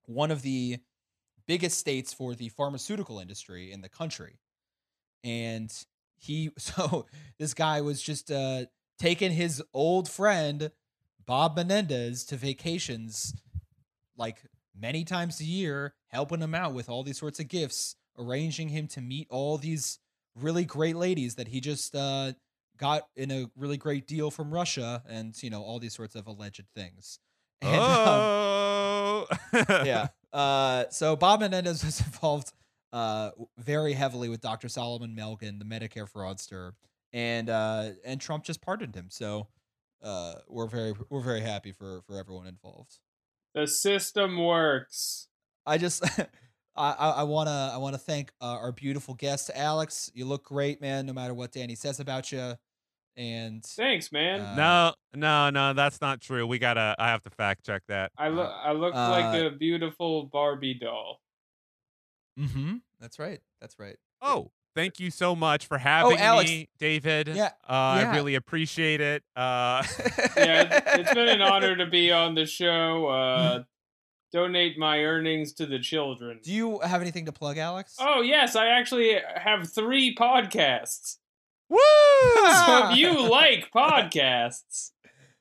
one 0.05 0.31
of 0.31 0.43
the 0.43 0.79
biggest 1.47 1.79
states 1.79 2.13
for 2.13 2.35
the 2.35 2.49
pharmaceutical 2.51 3.19
industry 3.19 3.73
in 3.73 3.81
the 3.81 3.89
country. 3.89 4.39
And 5.25 5.73
he, 6.17 6.51
so 6.59 7.07
this 7.39 7.55
guy 7.55 7.81
was 7.81 8.03
just 8.03 8.31
uh, 8.31 8.67
taking 8.99 9.33
his 9.33 9.63
old 9.73 10.09
friend, 10.09 10.71
Bob 11.25 11.57
Menendez 11.57 12.25
to 12.27 12.37
vacations 12.37 13.35
like 14.17 14.39
many 14.79 15.05
times 15.05 15.41
a 15.41 15.45
year, 15.45 15.95
helping 16.09 16.41
him 16.41 16.55
out 16.55 16.75
with 16.75 16.89
all 16.89 17.03
these 17.03 17.19
sorts 17.19 17.41
of 17.41 17.49
gifts, 17.49 17.97
arranging 18.19 18.69
him 18.69 18.87
to 18.89 19.01
meet 19.01 19.27
all 19.31 19.59
these 19.59 19.99
really 20.35 20.65
great 20.65 20.97
ladies 20.97 21.35
that 21.37 21.49
he 21.49 21.61
just 21.61 21.95
uh, 21.95 22.33
got 22.77 23.09
in 23.17 23.31
a 23.31 23.47
really 23.57 23.77
great 23.77 24.07
deal 24.07 24.31
from 24.31 24.53
Russia, 24.53 25.03
and 25.09 25.41
you 25.43 25.51
know 25.51 25.63
all 25.63 25.79
these 25.79 25.95
sorts 25.95 26.15
of 26.15 26.27
alleged 26.27 26.65
things. 26.75 27.19
And, 27.63 27.75
um, 27.75 27.83
oh, 27.83 29.27
yeah. 29.69 30.09
Uh, 30.33 30.85
so 30.91 31.17
Bob 31.17 31.41
Menendez 31.41 31.85
was 31.85 32.01
involved 32.01 32.53
uh, 32.93 33.31
very 33.59 33.93
heavily 33.93 34.29
with 34.29 34.41
Dr. 34.41 34.69
Salomon 34.69 35.15
Melgen, 35.17 35.59
the 35.59 35.65
Medicare 35.65 36.11
fraudster, 36.11 36.73
and 37.13 37.51
uh, 37.51 37.91
and 38.05 38.21
Trump 38.21 38.45
just 38.45 38.63
pardoned 38.63 38.95
him. 38.95 39.07
So 39.11 39.49
uh, 40.03 40.35
we're 40.49 40.67
very 40.67 40.95
we're 41.11 41.21
very 41.23 41.41
happy 41.41 41.73
for 41.73 42.03
for 42.07 42.19
everyone 42.19 42.47
involved. 42.47 42.99
The 43.55 43.67
system 43.67 44.39
works. 44.39 45.29
I 45.65 45.79
just 45.79 46.05
I 46.77 46.93
I 46.93 47.11
I 47.11 47.23
wanna 47.25 47.71
I 47.73 47.77
wanna 47.79 47.99
thank 47.99 48.33
uh, 48.41 48.59
our 48.61 48.73
beautiful 48.73 49.15
guest 49.15 49.51
Alex. 49.55 50.11
You 50.15 50.27
look 50.27 50.45
great, 50.45 50.81
man. 50.81 51.07
No 51.07 51.13
matter 51.13 51.35
what 51.35 51.53
Danny 51.53 51.75
says 51.75 52.01
about 52.01 52.31
you, 52.33 52.55
and 53.17 53.65
Thanks, 53.65 54.13
man. 54.13 54.41
Uh, 54.41 54.55
no, 54.55 54.95
no, 55.15 55.51
no, 55.51 55.73
that's 55.73 56.01
not 56.01 56.21
true. 56.21 56.47
We 56.47 56.59
gotta. 56.59 56.95
I 56.99 57.09
have 57.09 57.23
to 57.23 57.31
fact 57.31 57.65
check 57.65 57.83
that. 57.89 58.13
I 58.17 58.29
look 58.29 58.51
I 58.51 58.73
look 58.73 58.95
uh, 58.95 59.11
like 59.11 59.43
a 59.43 59.51
beautiful 59.55 60.25
Barbie 60.25 60.75
doll. 60.75 61.21
mm-hmm, 62.39 62.77
that's 63.01 63.19
right, 63.19 63.41
that's 63.61 63.79
right. 63.79 63.97
Oh, 64.21 64.51
thank 64.75 65.01
you 65.01 65.11
so 65.11 65.35
much 65.35 65.67
for 65.67 65.79
having 65.79 66.19
Alex. 66.19 66.51
me, 66.51 66.69
David. 66.79 67.29
Yeah, 67.29 67.47
uh, 67.69 67.99
yeah. 68.01 68.11
I 68.11 68.15
really 68.15 68.35
appreciate 68.35 69.01
it. 69.01 69.23
Uh, 69.35 69.83
Yeah, 70.37 70.63
it's- 70.63 70.83
it's 71.01 71.15
been 71.15 71.29
an 71.29 71.43
honor 71.43 71.77
to 71.77 71.87
be 71.87 72.13
on 72.13 72.35
the 72.35 72.47
show. 72.47 73.07
Uh, 73.07 73.63
donate 74.33 74.77
my 74.79 74.99
earnings 75.05 75.53
to 75.55 75.67
the 75.67 75.79
children. 75.79 76.41
Do 76.43 76.53
you 76.53 76.81
have 76.81 77.01
anything 77.01 77.25
to 77.27 77.33
plug, 77.33 77.57
Alex? 77.57 77.97
Oh 77.99 78.21
yes, 78.21 78.55
I 78.57 78.67
actually 78.67 79.19
have 79.37 79.73
three 79.73 80.15
podcasts. 80.15 81.17
Woo! 81.69 81.79
So 81.79 82.91
if 82.91 82.97
you 82.97 83.29
like 83.31 83.71
podcasts, 83.75 84.93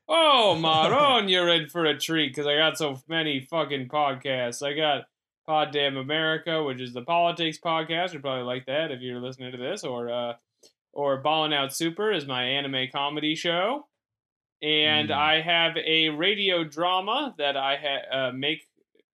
oh 0.08 0.56
Maron, 0.56 1.30
you're 1.30 1.50
in 1.50 1.68
for 1.70 1.86
a 1.86 1.98
treat 1.98 2.30
because 2.30 2.48
I 2.48 2.56
got 2.58 2.78
so 2.78 3.00
many 3.08 3.42
fucking 3.50 3.88
podcasts. 3.90 4.66
I 4.66 4.74
got 4.74 5.06
Pod 5.46 5.72
Damn 5.72 5.98
America, 5.98 6.64
which 6.64 6.82
is 6.82 6.94
the 6.94 7.04
politics 7.04 7.60
podcast. 7.64 8.14
You'd 8.14 8.24
probably 8.24 8.44
like 8.44 8.66
that 8.66 8.92
if 8.92 9.02
you're 9.02 9.20
listening 9.22 9.52
to 9.52 9.58
this, 9.58 9.84
or 9.84 10.10
uh, 10.10 10.34
or 10.94 11.18
Ballin' 11.18 11.54
Out 11.54 11.74
Super 11.76 12.12
is 12.12 12.26
my 12.26 12.44
anime 12.44 12.88
comedy 12.92 13.36
show, 13.36 13.88
and 14.62 15.10
Mm. 15.10 15.14
I 15.16 15.42
have 15.42 15.78
a 15.78 16.10
radio 16.10 16.64
drama 16.64 17.36
that 17.38 17.56
I 17.58 17.76
ha- 17.76 18.18
uh, 18.18 18.32
make, 18.32 18.68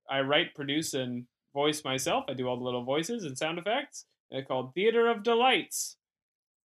I 0.09 0.21
write, 0.21 0.55
produce, 0.55 0.93
and 0.93 1.25
voice 1.53 1.83
myself. 1.83 2.25
I 2.29 2.33
do 2.33 2.47
all 2.47 2.55
the 2.57 2.63
little 2.63 2.83
voices 2.85 3.25
and 3.25 3.37
sound 3.37 3.57
effects. 3.59 4.05
They're 4.29 4.43
called 4.45 4.73
Theater 4.73 5.09
of 5.09 5.23
Delights. 5.23 5.97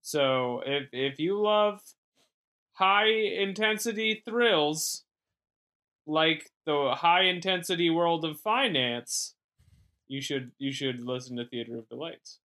So 0.06 0.62
if 0.64 0.90
if 0.92 1.18
you 1.18 1.42
love 1.42 1.80
high 2.74 3.08
intensity 3.08 4.22
thrills 4.24 5.02
like 6.06 6.52
the 6.64 6.94
high 6.94 7.22
intensity 7.22 7.90
world 7.90 8.24
of 8.24 8.38
finance, 8.38 9.34
you 10.06 10.20
should 10.20 10.52
you 10.58 10.70
should 10.70 11.00
listen 11.00 11.34
to 11.38 11.44
Theater 11.44 11.76
of 11.76 11.88
Delights. 11.88 12.38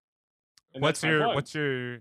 And 0.74 0.82
what's 0.82 1.04
your 1.04 1.20
plug. 1.20 1.36
what's 1.36 1.54
your 1.54 2.00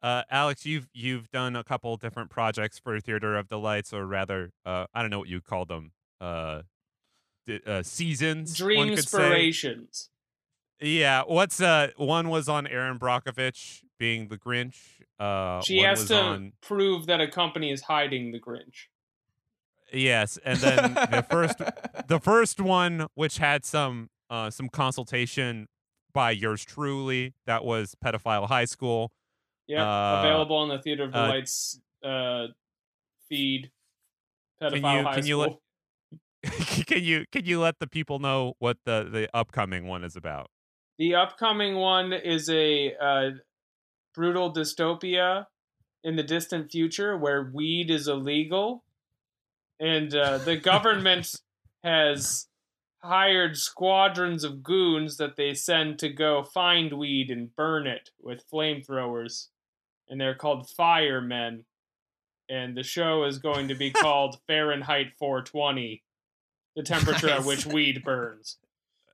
uh, 0.00 0.22
Alex? 0.30 0.64
You've 0.64 0.88
you've 0.94 1.28
done 1.32 1.56
a 1.56 1.64
couple 1.64 1.96
different 1.96 2.30
projects 2.30 2.78
for 2.78 3.00
Theater 3.00 3.36
of 3.36 3.48
Delights, 3.48 3.92
or 3.92 4.06
rather, 4.06 4.52
uh, 4.64 4.86
I 4.94 5.02
don't 5.02 5.10
know 5.10 5.18
what 5.18 5.28
you 5.28 5.40
call 5.40 5.64
them. 5.64 5.90
Uh, 6.20 6.62
uh, 7.66 7.82
seasons. 7.82 8.56
dream 8.56 8.90
inspirations? 8.90 10.10
Yeah. 10.80 11.22
What's 11.26 11.60
uh? 11.60 11.88
One 11.96 12.28
was 12.28 12.48
on 12.48 12.66
Erin 12.66 12.98
Brockovich 12.98 13.82
being 13.98 14.28
the 14.28 14.36
Grinch. 14.36 14.76
Uh, 15.18 15.60
She 15.62 15.78
has 15.80 16.06
to 16.08 16.20
on 16.20 16.52
prove 16.60 17.06
that 17.06 17.20
a 17.20 17.28
company 17.28 17.70
is 17.70 17.82
hiding 17.82 18.32
the 18.32 18.40
Grinch. 18.40 18.88
yes, 19.92 20.38
and 20.44 20.58
then 20.58 20.94
the 20.94 21.24
first 21.30 21.58
the 22.08 22.18
first 22.20 22.60
one, 22.60 23.06
which 23.14 23.38
had 23.38 23.64
some 23.64 24.10
uh 24.30 24.50
some 24.50 24.68
consultation 24.68 25.68
by 26.12 26.30
yours 26.32 26.64
truly, 26.64 27.34
that 27.46 27.64
was 27.64 27.94
pedophile 28.04 28.48
high 28.48 28.64
school. 28.64 29.12
Yeah, 29.66 29.82
Uh, 29.84 30.20
available 30.20 30.56
on 30.56 30.68
the 30.68 30.78
Theater 30.78 31.04
of 31.04 31.14
uh, 31.14 31.26
Delights 31.26 31.80
uh, 32.04 32.48
feed. 33.28 33.70
Pedophile 34.60 34.98
you- 34.98 35.04
high 35.04 35.14
can 35.14 35.26
you 35.26 35.38
let- 35.38 35.50
school. 35.50 35.60
can 36.86 37.02
you 37.02 37.24
can 37.32 37.44
you 37.46 37.58
let 37.60 37.78
the 37.78 37.86
people 37.86 38.18
know 38.18 38.54
what 38.58 38.76
the 38.84 39.08
the 39.10 39.28
upcoming 39.32 39.86
one 39.86 40.04
is 40.04 40.14
about? 40.16 40.50
The 40.98 41.16
upcoming 41.16 41.74
one 41.76 42.12
is 42.12 42.48
a 42.48 42.94
uh, 42.94 43.30
brutal 44.14 44.52
dystopia 44.52 45.46
in 46.04 46.14
the 46.16 46.22
distant 46.22 46.70
future 46.70 47.16
where 47.16 47.50
weed 47.52 47.90
is 47.90 48.06
illegal, 48.06 48.84
and 49.80 50.14
uh, 50.14 50.38
the 50.38 50.56
government 50.72 51.34
has 51.82 52.46
hired 53.02 53.56
squadrons 53.56 54.44
of 54.44 54.62
goons 54.62 55.16
that 55.16 55.36
they 55.36 55.52
send 55.52 55.98
to 55.98 56.08
go 56.08 56.44
find 56.44 56.92
weed 56.92 57.30
and 57.30 57.54
burn 57.56 57.86
it 57.86 58.10
with 58.22 58.48
flamethrowers, 58.50 59.48
and 60.08 60.20
they're 60.20 60.34
called 60.34 60.70
firemen. 60.70 61.64
And 62.48 62.76
the 62.76 62.82
show 62.82 63.24
is 63.24 63.38
going 63.38 63.68
to 63.68 63.74
be 63.74 63.90
called 64.02 64.38
Fahrenheit 64.46 65.12
420, 65.18 66.04
the 66.76 66.82
temperature 66.82 67.30
at 67.30 67.44
which 67.44 67.66
weed 67.66 68.04
burns. 68.04 68.58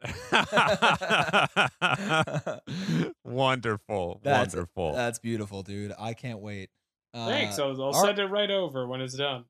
wonderful, 3.24 4.20
That's- 4.22 4.54
wonderful. 4.54 4.92
That's 4.94 5.18
beautiful, 5.18 5.62
dude. 5.62 5.92
I 5.98 6.14
can't 6.14 6.40
wait. 6.40 6.70
Uh, 7.12 7.26
Thanks. 7.26 7.58
I'll, 7.58 7.70
I'll 7.82 7.94
our- 7.94 8.04
send 8.04 8.18
it 8.18 8.26
right 8.26 8.50
over 8.50 8.86
when 8.86 9.00
it's 9.00 9.16
done. 9.16 9.44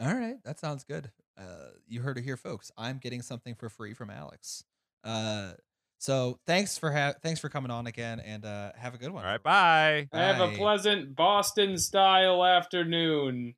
All 0.00 0.14
right, 0.14 0.36
that 0.44 0.60
sounds 0.60 0.84
good. 0.84 1.10
Uh, 1.36 1.70
you 1.88 2.00
heard 2.02 2.18
it 2.18 2.24
here, 2.24 2.36
folks. 2.36 2.70
I'm 2.76 2.98
getting 2.98 3.20
something 3.22 3.54
for 3.56 3.68
free 3.68 3.94
from 3.94 4.10
Alex. 4.10 4.62
Uh, 5.02 5.52
so 5.98 6.38
thanks 6.46 6.78
for 6.78 6.92
ha- 6.92 7.14
thanks 7.22 7.40
for 7.40 7.48
coming 7.48 7.72
on 7.72 7.88
again, 7.88 8.20
and 8.20 8.44
uh, 8.44 8.70
have 8.76 8.94
a 8.94 8.98
good 8.98 9.10
one. 9.10 9.24
All 9.24 9.30
right, 9.30 9.42
bye. 9.42 10.08
Have 10.12 10.40
a 10.40 10.56
pleasant 10.56 11.16
Boston 11.16 11.76
style 11.78 12.44
afternoon. 12.44 13.54